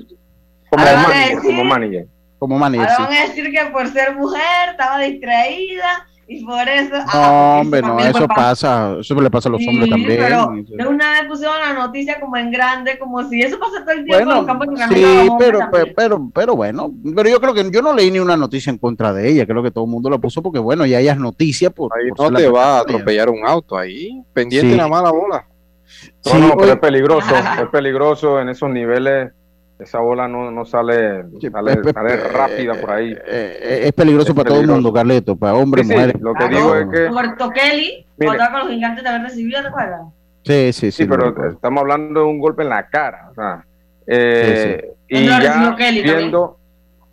Como 0.70 0.84
manager, 0.84 1.40
como 1.42 1.64
manager. 1.64 2.08
como 2.38 2.60
manager, 2.60 2.90
ahora 2.90 2.96
sí. 2.98 3.04
van 3.04 3.14
a 3.14 3.28
decir 3.30 3.52
que 3.52 3.66
por 3.72 3.88
ser 3.88 4.16
mujer 4.18 4.70
estaba 4.72 5.00
distraída 5.00 6.06
y 6.32 6.46
por 6.46 6.70
eso. 6.70 6.96
No, 6.96 7.04
ah, 7.08 7.60
porque 7.64 7.80
hombre, 7.80 7.82
no, 7.82 8.00
eso 8.00 8.28
pasa, 8.28 8.98
eso 9.00 9.20
le 9.20 9.32
pasa 9.32 9.50
a 9.50 9.52
los 9.52 9.68
hombres 9.68 9.90
también. 9.90 10.20
Pero 10.20 10.54
de 10.64 10.88
una 10.88 11.14
vez 11.14 11.24
pusieron 11.28 11.60
la 11.60 11.74
noticia 11.74 12.20
como 12.20 12.38
en 12.38 12.52
grande, 12.52 13.00
como 13.00 13.28
si 13.28 13.42
eso 13.42 13.58
pasa 13.60 13.82
todo 13.82 13.96
el 13.96 14.06
tiempo 14.06 14.20
en 14.20 14.26
Bueno, 14.26 14.42
los 14.42 14.46
campos 14.46 14.68
de 14.70 14.96
sí, 14.96 15.30
pero, 15.40 15.60
pero, 15.72 15.88
pero, 15.96 16.30
pero 16.32 16.56
bueno, 16.56 16.92
pero 17.16 17.30
yo 17.30 17.42
creo 17.42 17.54
que 17.56 17.72
yo 17.72 17.82
no 17.82 17.94
leí 17.94 18.12
ni 18.12 18.20
una 18.20 18.38
noticia 18.38 18.70
en 18.70 18.78
contra 18.78 19.12
de 19.12 19.28
ella, 19.28 19.48
creo 19.48 19.64
que 19.64 19.72
todo 19.72 19.86
el 19.86 19.90
mundo 19.90 20.08
lo 20.12 20.22
puso 20.22 20.44
porque 20.44 20.60
bueno, 20.60 20.86
ya 20.86 21.00
ella 21.00 21.14
es 21.14 21.20
noticia 21.20 21.72
por, 21.72 21.92
Ahí 21.98 22.10
por 22.10 22.28
no 22.28 22.32
la 22.32 22.40
te 22.40 22.48
va 22.48 22.78
a 22.78 22.82
atropellar 22.82 23.30
un 23.30 23.44
auto 23.48 23.76
ahí, 23.76 24.22
pendiente 24.32 24.68
Sí. 24.68 24.72
de 24.72 24.78
la 24.78 24.88
mala 24.88 25.12
bola. 25.12 25.48
No, 25.48 26.32
Sí, 26.32 26.38
no, 26.40 26.56
pero 26.58 26.74
es 26.74 26.80
peligroso, 26.80 27.26
es 27.64 27.70
peligroso 27.72 28.40
en 28.40 28.50
esos 28.50 28.70
niveles. 28.70 29.32
Esa 29.80 30.00
bola 30.00 30.28
no, 30.28 30.52
no 30.52 30.66
sale, 30.66 31.24
sale, 31.52 31.78
pe- 31.78 31.84
pe- 31.84 31.94
sale 31.94 32.18
rápida 32.18 32.74
por 32.82 32.92
ahí. 32.92 33.16
Eh, 33.26 33.84
es 33.86 33.94
peligroso 33.94 34.32
Es 34.32 34.36
para 34.36 34.50
todo 34.50 34.58
el 34.60 34.64
peligroso. 34.68 34.82
mundo, 34.82 34.94
Carleto, 34.94 35.36
para 35.38 35.54
hombres, 35.56 35.88
Sí, 35.88 35.94
sí, 35.94 36.00
mujeres. 36.00 36.22
lo 36.22 36.34
que 36.34 36.48
digo 36.50 36.76
es 36.76 36.88
que 36.90 37.08
Roberto 37.08 37.50
Kelly, 37.52 38.06
Mire. 38.18 38.36
cuando 38.36 38.52
con 38.52 38.60
los 38.60 38.70
gigantes 38.70 39.04
de 39.04 39.10
haber 39.10 39.22
recibido, 39.22 39.62
¿te 39.62 39.68
acuerdas? 39.70 40.02
Sí, 40.44 40.74
sí, 40.74 40.92
sí. 40.92 41.04
Sí, 41.04 41.06
pero 41.06 41.48
estamos 41.50 41.80
hablando 41.82 42.20
de 42.22 42.26
un 42.26 42.40
golpe 42.40 42.64
en 42.64 42.70
la 42.70 42.88
cara. 42.90 43.30
O 43.32 43.34
sea, 43.36 43.66
eh, 44.06 44.82
Sí, 45.08 45.16
Y 45.18 45.26
ya 45.26 45.76
Kelly 45.78 46.02
viendo, 46.04 46.58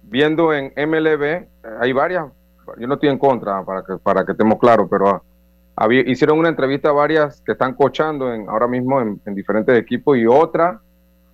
viendo 0.03 0.53
en 0.53 0.73
MLB, 0.77 1.23
eh, 1.25 1.47
hay 1.81 1.93
varias, 1.93 2.25
yo 2.79 2.87
no 2.89 2.95
estoy 2.95 3.11
en 3.11 3.19
contra, 3.19 3.63
para 3.65 3.83
que, 3.85 3.97
para 4.03 4.25
que 4.27 4.33
estemos 4.33 4.59
claros, 4.59 4.89
pero 4.91 5.09
ah, 5.09 5.23
había- 5.77 6.01
hicieron 6.09 6.39
una 6.39 6.49
entrevista 6.49 6.89
a 6.89 6.93
varias 6.93 7.41
que 7.43 7.53
están 7.53 7.75
coachando 7.75 8.33
en, 8.35 8.49
ahora 8.49 8.67
mismo 8.67 9.01
en, 9.01 9.21
en 9.25 9.35
diferentes 9.37 9.79
equipos 9.79 10.17
y 10.19 10.27
otra 10.27 10.81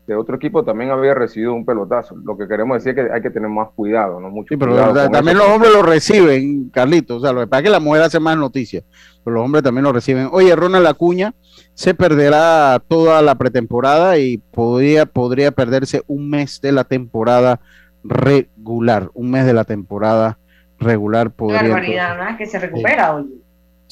de 0.07 0.17
otro 0.17 0.35
equipo 0.37 0.65
también 0.65 0.91
había 0.91 1.15
recibido 1.15 1.55
un 1.55 1.65
pelotazo. 1.65 2.17
Lo 2.25 2.37
que 2.37 2.49
queremos 2.49 2.77
decir 2.83 2.99
es 2.99 3.07
que 3.07 3.13
hay 3.15 3.23
que 3.23 3.31
tener 3.31 3.49
más 3.49 3.69
cuidado, 3.75 4.19
¿no? 4.21 4.31
Mucho 4.31 4.49
Sí, 4.55 4.57
pero 4.57 4.73
cuidado 4.73 5.11
también 5.11 5.37
eso. 5.37 5.47
los 5.47 5.55
hombres 5.55 5.73
lo 5.73 5.83
reciben, 5.83 6.71
Carlitos. 6.71 7.19
O 7.19 7.21
sea, 7.21 7.33
lo 7.33 7.41
que 7.41 7.47
pasa 7.47 7.61
es 7.61 7.65
que 7.65 7.71
la 7.71 7.81
mujer 7.81 8.03
hace 8.03 8.19
más 8.19 8.37
noticias, 8.37 8.83
pero 9.25 9.37
los 9.37 9.45
hombres 9.45 9.63
también 9.63 9.85
lo 9.85 9.93
reciben. 9.93 10.29
Oye, 10.33 10.55
Ronald 10.57 10.87
Acuña 10.87 11.35
se 11.75 11.95
perderá 11.95 12.83
toda 12.89 13.23
la 13.23 13.37
pretemporada 13.37 14.19
y 14.19 14.39
podría, 14.39 15.07
podría 15.07 15.53
perderse 15.53 16.03
un 16.09 16.29
mes 16.31 16.61
de 16.61 16.73
la 16.73 16.85
temporada 16.85 17.61
regular. 18.03 19.11
Un 19.15 19.31
mes 19.31 19.47
de 19.47 19.53
la 19.55 19.65
temporada 19.65 20.39
regular 20.79 21.29
Qué 21.29 21.35
podría. 21.37 21.63
barbaridad, 21.63 22.19
¿no? 22.19 22.29
Es 22.29 22.37
que 22.37 22.47
se 22.47 22.59
recupera 22.59 23.15
hoy. 23.15 23.27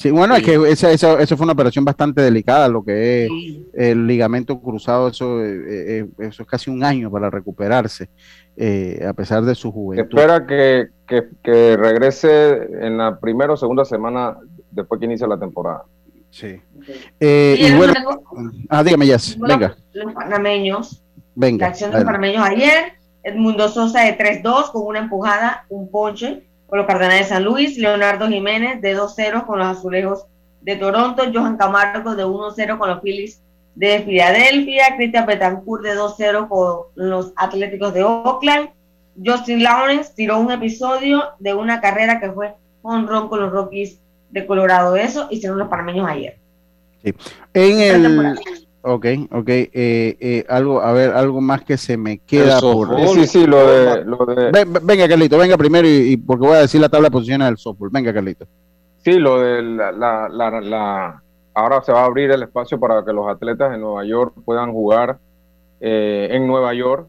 Sí, 0.01 0.09
bueno, 0.09 0.35
es 0.35 0.41
que 0.43 0.55
esa, 0.67 0.91
esa, 0.91 1.21
esa 1.21 1.37
fue 1.37 1.43
una 1.43 1.53
operación 1.53 1.85
bastante 1.85 2.21
delicada, 2.23 2.67
lo 2.67 2.83
que 2.83 3.25
es 3.25 3.31
el 3.75 4.07
ligamento 4.07 4.59
cruzado, 4.59 5.09
eso, 5.09 5.39
eh, 5.45 5.99
eh, 5.99 6.05
eso 6.17 6.41
es 6.41 6.49
casi 6.49 6.71
un 6.71 6.83
año 6.83 7.11
para 7.11 7.29
recuperarse, 7.29 8.09
eh, 8.57 9.05
a 9.07 9.13
pesar 9.13 9.43
de 9.43 9.53
su 9.53 9.71
juventud. 9.71 10.07
espera 10.19 10.47
que, 10.47 10.87
que, 11.07 11.25
que 11.43 11.77
regrese 11.77 12.67
en 12.81 12.97
la 12.97 13.19
primera 13.19 13.53
o 13.53 13.57
segunda 13.57 13.85
semana 13.85 14.37
después 14.71 14.97
que 14.97 15.05
inicia 15.05 15.27
la 15.27 15.39
temporada. 15.39 15.83
Sí. 16.31 16.59
Eh, 17.19 17.55
Y 17.59 17.61
y 17.61 17.65
el 17.67 17.77
bueno, 17.77 17.93
luego, 17.93 18.23
ah, 18.69 18.83
dígame, 18.83 19.05
Jess, 19.05 19.37
bueno, 19.37 19.53
venga, 19.59 19.75
Los 19.93 20.13
panameños, 20.15 21.03
la 21.15 21.23
venga. 21.35 21.67
acción 21.67 21.91
de 21.91 21.97
los 21.97 22.05
panameños 22.05 22.43
ayer, 22.43 22.93
Edmundo 23.21 23.69
Sosa 23.69 24.01
de 24.01 24.17
3-2 24.17 24.71
con 24.71 24.87
una 24.87 24.97
empujada, 24.99 25.65
un 25.69 25.91
ponche 25.91 26.47
con 26.71 26.77
los 26.77 26.87
Cardenales 26.87 27.27
de 27.27 27.35
San 27.35 27.43
Luis, 27.43 27.77
Leonardo 27.77 28.29
Jiménez 28.29 28.81
de 28.81 28.97
2-0 28.97 29.45
con 29.45 29.59
los 29.59 29.67
Azulejos 29.67 30.23
de 30.61 30.77
Toronto, 30.77 31.23
Johan 31.33 31.57
Camargo 31.57 32.15
de 32.15 32.23
1-0 32.23 32.77
con 32.77 32.89
los 32.89 33.01
Phillies 33.01 33.41
de 33.75 33.99
Filadelfia, 34.03 34.95
Cristian 34.95 35.25
Betancourt 35.25 35.83
de 35.83 35.97
2-0 35.97 36.47
con 36.47 36.85
los 36.95 37.33
Atléticos 37.35 37.93
de 37.93 38.03
Oakland, 38.03 38.69
Justin 39.21 39.63
Lawrence 39.63 40.13
tiró 40.15 40.39
un 40.39 40.49
episodio 40.49 41.31
de 41.39 41.53
una 41.53 41.81
carrera 41.81 42.21
que 42.21 42.31
fue 42.31 42.53
honrón 42.83 43.27
con 43.27 43.41
los 43.41 43.51
Rockies 43.51 43.99
de 44.29 44.45
Colorado. 44.45 44.95
Eso 44.95 45.27
hicieron 45.29 45.59
los 45.59 45.67
panameños 45.67 46.07
ayer. 46.07 46.37
En 47.03 47.81
el. 47.81 48.39
Ok, 48.81 49.05
ok, 49.31 49.47
eh, 49.49 49.69
eh, 50.19 50.45
algo, 50.49 50.81
a 50.81 50.91
ver, 50.93 51.11
algo 51.11 51.41
más 51.41 51.63
que 51.63 51.77
se 51.77 51.97
me 51.97 52.17
queda 52.19 52.59
por. 52.59 52.99
Sí, 52.99 53.07
sí, 53.21 53.27
sí, 53.27 53.45
lo 53.47 53.65
de, 53.67 54.05
lo 54.05 54.25
de, 54.25 54.51
Ven- 54.51 54.73
venga, 54.83 55.07
Carlito, 55.07 55.37
venga 55.37 55.57
primero 55.57 55.87
y, 55.87 56.13
y 56.13 56.17
porque 56.17 56.45
voy 56.47 56.55
a 56.57 56.61
decir 56.61 56.81
la 56.81 56.89
tabla 56.89 57.07
de 57.07 57.11
posiciones 57.11 57.47
del 57.47 57.57
softball. 57.57 57.89
Venga, 57.91 58.13
Carlito. 58.13 58.45
Sí, 59.03 59.13
lo 59.13 59.39
de 59.39 59.61
la, 59.63 59.91
la, 59.91 60.29
la, 60.29 60.61
la- 60.61 61.23
ahora 61.53 61.81
se 61.81 61.91
va 61.91 62.01
a 62.01 62.05
abrir 62.05 62.31
el 62.31 62.43
espacio 62.43 62.79
para 62.79 63.03
que 63.03 63.13
los 63.13 63.27
atletas 63.27 63.73
en 63.73 63.81
Nueva 63.81 64.05
York 64.05 64.33
puedan 64.45 64.71
jugar 64.71 65.17
eh, 65.79 66.29
en 66.31 66.47
Nueva 66.47 66.73
York. 66.73 67.07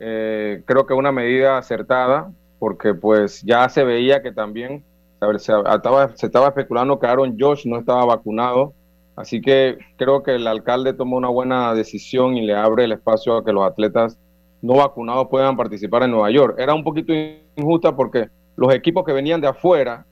Eh, 0.00 0.62
creo 0.64 0.86
que 0.86 0.94
una 0.94 1.12
medida 1.12 1.58
acertada, 1.58 2.30
porque 2.58 2.94
pues 2.94 3.42
ya 3.42 3.68
se 3.68 3.84
veía 3.84 4.22
que 4.22 4.32
también 4.32 4.84
a 5.20 5.26
ver, 5.28 5.38
se, 5.38 5.52
estaba, 5.52 6.16
se 6.16 6.26
estaba 6.26 6.48
especulando 6.48 6.98
que 6.98 7.06
Aaron 7.06 7.36
Josh 7.38 7.64
no 7.66 7.78
estaba 7.78 8.04
vacunado, 8.04 8.72
así 9.16 9.40
que 9.40 9.78
creo 9.96 10.22
que 10.22 10.34
el 10.34 10.46
alcalde 10.46 10.92
tomó 10.94 11.16
una 11.16 11.28
buena 11.28 11.74
decisión 11.74 12.36
y 12.36 12.42
le 12.46 12.54
abre 12.54 12.84
el 12.84 12.92
espacio 12.92 13.36
a 13.36 13.44
que 13.44 13.52
los 13.52 13.64
atletas 13.64 14.18
no 14.60 14.74
vacunados 14.76 15.28
puedan 15.28 15.56
participar 15.56 16.04
en 16.04 16.12
Nueva 16.12 16.30
York. 16.30 16.56
Era 16.58 16.74
un 16.74 16.84
poquito 16.84 17.12
injusta 17.56 17.94
porque 17.96 18.28
los 18.56 18.72
equipos 18.72 19.04
que 19.04 19.12
venían 19.12 19.40
de 19.40 19.48
afuera 19.48 20.06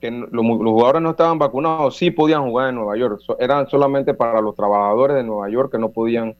que 0.00 0.10
los, 0.10 0.28
los 0.32 0.72
jugadores 0.72 1.00
no 1.02 1.10
estaban 1.10 1.38
vacunados, 1.38 1.96
sí 1.96 2.10
podían 2.10 2.42
jugar 2.48 2.70
en 2.70 2.74
Nueva 2.74 2.96
York. 2.96 3.20
So- 3.20 3.38
eran 3.38 3.68
solamente 3.68 4.14
para 4.14 4.40
los 4.40 4.56
trabajadores 4.56 5.16
de 5.16 5.22
Nueva 5.22 5.48
York 5.48 5.70
que 5.70 5.78
no 5.78 5.90
podían 5.90 6.34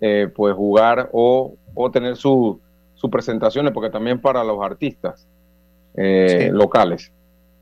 eh, 0.00 0.28
pues 0.34 0.54
jugar 0.54 1.08
o, 1.12 1.54
o 1.74 1.90
tener 1.90 2.16
sus 2.16 2.56
sus 2.94 3.10
presentaciones, 3.10 3.72
porque 3.72 3.90
también 3.90 4.18
para 4.20 4.42
los 4.42 4.58
artistas 4.64 5.28
eh, 5.94 6.48
Sí. 6.50 6.50
locales. 6.50 7.12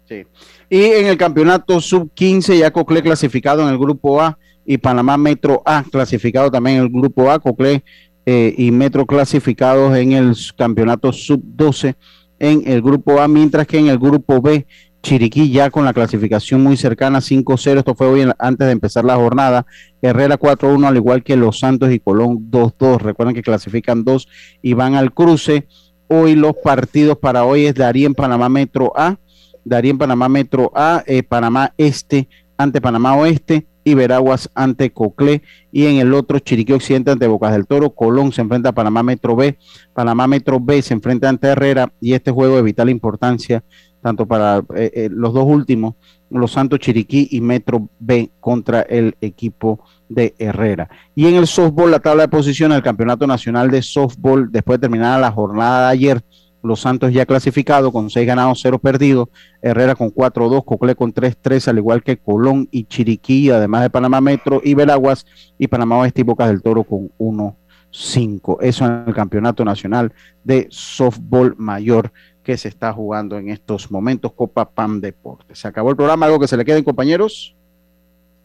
Sí. 0.07 0.25
Y 0.69 0.83
en 0.83 1.07
el 1.07 1.17
campeonato 1.17 1.81
sub-15, 1.81 2.59
ya 2.59 2.71
Coclé 2.71 3.03
clasificado 3.03 3.63
en 3.63 3.69
el 3.69 3.79
grupo 3.79 4.21
A 4.21 4.39
y 4.67 4.79
Panamá 4.79 5.17
Metro 5.17 5.63
A 5.65 5.85
clasificado 5.91 6.51
también 6.51 6.77
en 6.77 6.83
el 6.85 6.89
grupo 6.91 7.31
A, 7.31 7.39
Coclé 7.39 7.85
eh, 8.27 8.55
y 8.57 8.71
Metro 8.71 9.07
clasificados 9.07 9.97
en 9.97 10.13
el 10.13 10.35
campeonato 10.57 11.13
sub-12 11.13 11.95
en 12.39 12.63
el 12.67 12.83
grupo 12.83 13.21
A, 13.21 13.29
mientras 13.29 13.67
que 13.67 13.79
en 13.79 13.89
el 13.89 13.99
grupo 13.99 14.41
B, 14.41 14.67
Chiriquí 15.03 15.51
ya 15.51 15.71
con 15.71 15.85
la 15.85 15.93
clasificación 15.93 16.63
muy 16.63 16.77
cercana, 16.77 17.21
5-0, 17.21 17.79
esto 17.79 17.95
fue 17.95 18.07
hoy 18.07 18.21
en 18.23 18.33
antes 18.39 18.67
de 18.67 18.73
empezar 18.73 19.05
la 19.05 19.17
jornada, 19.17 19.67
Herrera 20.01 20.39
4-1, 20.39 20.87
al 20.87 20.97
igual 20.97 21.23
que 21.23 21.37
Los 21.37 21.59
Santos 21.59 21.93
y 21.93 22.01
Colón 22.01 22.51
2-2, 22.51 23.01
recuerden 23.01 23.35
que 23.35 23.43
clasifican 23.43 24.05
dos 24.05 24.29
y 24.63 24.73
van 24.73 24.95
al 24.95 25.13
cruce, 25.13 25.69
hoy 26.09 26.35
los 26.35 26.55
partidos 26.57 27.19
para 27.19 27.45
hoy 27.45 27.67
es 27.67 27.75
Darien 27.75 28.15
Panamá 28.15 28.49
Metro 28.49 28.93
A, 28.97 29.19
Darien 29.65 29.99
Panamá 29.99 30.29
Metro 30.29 30.71
A, 30.75 31.03
eh, 31.07 31.23
Panamá 31.23 31.73
Este 31.77 32.29
ante 32.57 32.81
Panamá 32.81 33.17
Oeste 33.17 33.67
y 33.83 33.95
Veraguas 33.95 34.51
ante 34.55 34.93
Coclé 34.93 35.43
y 35.73 35.87
en 35.87 35.97
el 35.97 36.15
otro 36.15 36.39
Chiriquí 36.39 36.73
Occidente 36.73 37.11
ante 37.11 37.27
Bocas 37.27 37.53
del 37.53 37.67
Toro, 37.67 37.91
Colón 37.91 38.33
se 38.33 38.41
enfrenta 38.41 38.71
a 38.71 38.73
Panamá 38.73 39.03
Metro 39.03 39.37
B, 39.37 39.59
Panamá 39.93 40.27
Metro 40.27 40.59
B 40.61 40.81
se 40.81 40.95
enfrenta 40.95 41.29
ante 41.29 41.49
Herrera 41.49 41.93
y 42.01 42.15
este 42.15 42.31
juego 42.31 42.57
de 42.57 42.63
vital 42.63 42.89
importancia 42.89 43.63
tanto 44.05 44.27
para 44.27 44.59
eh, 44.77 44.91
eh, 44.95 45.09
los 45.11 45.33
dos 45.33 45.47
últimos, 45.47 45.95
Los 46.29 46.53
Santos 46.53 46.79
Chiriquí 46.79 47.27
y 47.31 47.41
Metro 47.41 47.89
B 47.99 48.33
contra 48.39 48.83
el 48.83 49.17
equipo 49.23 49.81
de 50.11 50.35
Herrera. 50.39 50.91
Y 51.15 51.27
en 51.27 51.37
el 51.37 51.47
softball, 51.47 51.91
la 51.91 52.01
tabla 52.01 52.25
de 52.25 52.29
posiciones 52.29 52.77
del 52.77 52.83
Campeonato 52.83 53.27
Nacional 53.27 53.71
de 53.71 53.81
Softball, 53.81 54.53
después 54.53 54.79
de 54.79 54.83
terminar 54.83 55.19
la 55.19 55.33
jornada 55.33 55.87
de 55.87 55.93
ayer, 55.95 56.23
los 56.65 56.81
Santos 56.81 57.13
ya 57.13 57.27
clasificado 57.27 57.93
con 57.93 58.11
6 58.11 58.27
ganados, 58.27 58.61
0 58.63 58.79
perdidos, 58.79 59.29
Herrera 59.61 59.95
con 59.95 60.11
4-2, 60.11 60.65
Cocle 60.65 60.95
con 60.95 61.13
3-3, 61.13 61.69
al 61.69 61.79
igual 61.79 62.03
que 62.03 62.17
Colón 62.17 62.69
y 62.71 62.85
Chiriquí, 62.85 63.51
además 63.51 63.83
de 63.83 63.91
Panamá 63.91 64.21
Metro 64.21 64.61
y 64.65 64.75
Veraguas, 64.75 65.27
y 65.59 65.69
Panamá 65.69 65.99
Oeste 65.99 66.23
y 66.23 66.25
Bocas 66.25 66.49
del 66.49 66.63
Toro 66.63 66.85
con 66.85 67.11
1-5. 67.19 68.59
Eso 68.63 68.87
en 68.87 69.05
el 69.07 69.15
Campeonato 69.15 69.65
Nacional 69.65 70.13
de 70.43 70.67
Softball 70.71 71.55
Mayor 71.59 72.13
que 72.43 72.57
se 72.59 72.69
está 72.69 72.93
jugando 72.93 73.39
en 73.39 73.49
estos 73.49 73.91
momentos, 73.91 74.33
Copa 74.33 74.69
PAM 74.69 75.01
Deportes. 75.01 75.59
¿Se 75.59 75.67
acabó 75.67 75.91
el 75.91 75.97
programa? 75.97 76.27
¿Algo 76.27 76.39
que 76.39 76.47
se 76.47 76.57
le 76.57 76.65
queden, 76.65 76.85
compañeros? 76.85 77.57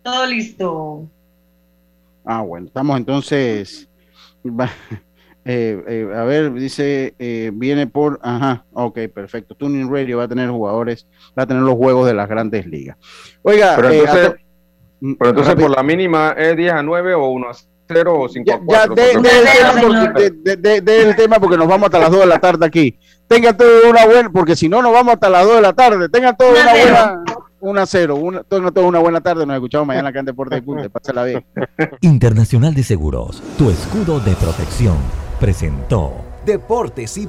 Todo 0.01 0.25
listo. 0.25 1.07
Ah, 2.23 2.41
bueno, 2.41 2.67
estamos 2.67 2.97
entonces. 2.97 3.89
Eh, 5.45 5.83
eh, 5.87 6.09
a 6.15 6.23
ver, 6.23 6.53
dice, 6.53 7.15
eh, 7.17 7.51
viene 7.53 7.87
por. 7.87 8.19
Ajá, 8.21 8.65
ok, 8.73 8.99
perfecto. 9.13 9.55
Tuning 9.55 9.91
Radio 9.91 10.17
va 10.17 10.25
a 10.25 10.27
tener 10.27 10.49
jugadores, 10.49 11.07
va 11.37 11.43
a 11.43 11.47
tener 11.47 11.63
los 11.63 11.75
juegos 11.75 12.07
de 12.07 12.13
las 12.13 12.27
grandes 12.27 12.65
ligas. 12.65 12.97
Oiga, 13.41 13.75
pero 13.75 13.89
entonces, 13.89 14.33
pero 15.17 15.29
entonces 15.29 15.55
por 15.55 15.69
la 15.69 15.81
mínima 15.81 16.35
es 16.37 16.55
10 16.55 16.73
a 16.73 16.83
9 16.83 17.13
o 17.15 17.29
1 17.29 17.49
a 17.49 17.53
0 17.87 18.19
o 18.19 18.29
5 18.29 18.53
a 18.53 18.59
4. 18.65 18.95
Ya, 18.95 20.13
de, 20.13 20.57
de, 20.57 20.81
de, 20.81 21.13
tema 21.15 21.39
porque 21.39 21.57
nos 21.57 21.67
vamos 21.67 21.85
hasta 21.85 21.99
las 21.99 22.11
2 22.11 22.19
de 22.19 22.25
la 22.25 22.39
tarde 22.39 22.65
aquí. 22.65 22.99
Tengan 23.27 23.55
todo 23.55 23.89
una 23.89 24.05
buena, 24.05 24.29
porque 24.29 24.55
si 24.55 24.67
no 24.67 24.81
nos 24.81 24.91
vamos 24.91 25.13
hasta 25.13 25.29
las 25.29 25.45
2 25.45 25.55
de 25.55 25.61
la 25.61 25.73
tarde. 25.73 26.09
Tengan 26.09 26.35
todo 26.35 26.51
una 26.51 26.71
buena. 26.71 27.23
1 27.61 27.81
a 27.81 27.85
0. 27.85 28.15
Una, 28.15 28.43
todo, 28.43 28.87
una 28.87 28.99
buena 28.99 29.21
tarde. 29.21 29.45
Nos 29.45 29.55
escuchamos 29.55 29.87
mañana 29.87 30.09
acá 30.09 30.19
en 30.19 30.25
Deportes 30.25 30.61
Punte. 30.61 30.89
Pásala 30.89 31.23
bien. 31.23 31.45
Internacional 32.01 32.73
de 32.73 32.83
Seguros, 32.83 33.41
tu 33.57 33.69
escudo 33.69 34.19
de 34.19 34.33
protección, 34.35 34.97
presentó. 35.39 36.13
Deportes 36.45 37.17
y 37.17 37.25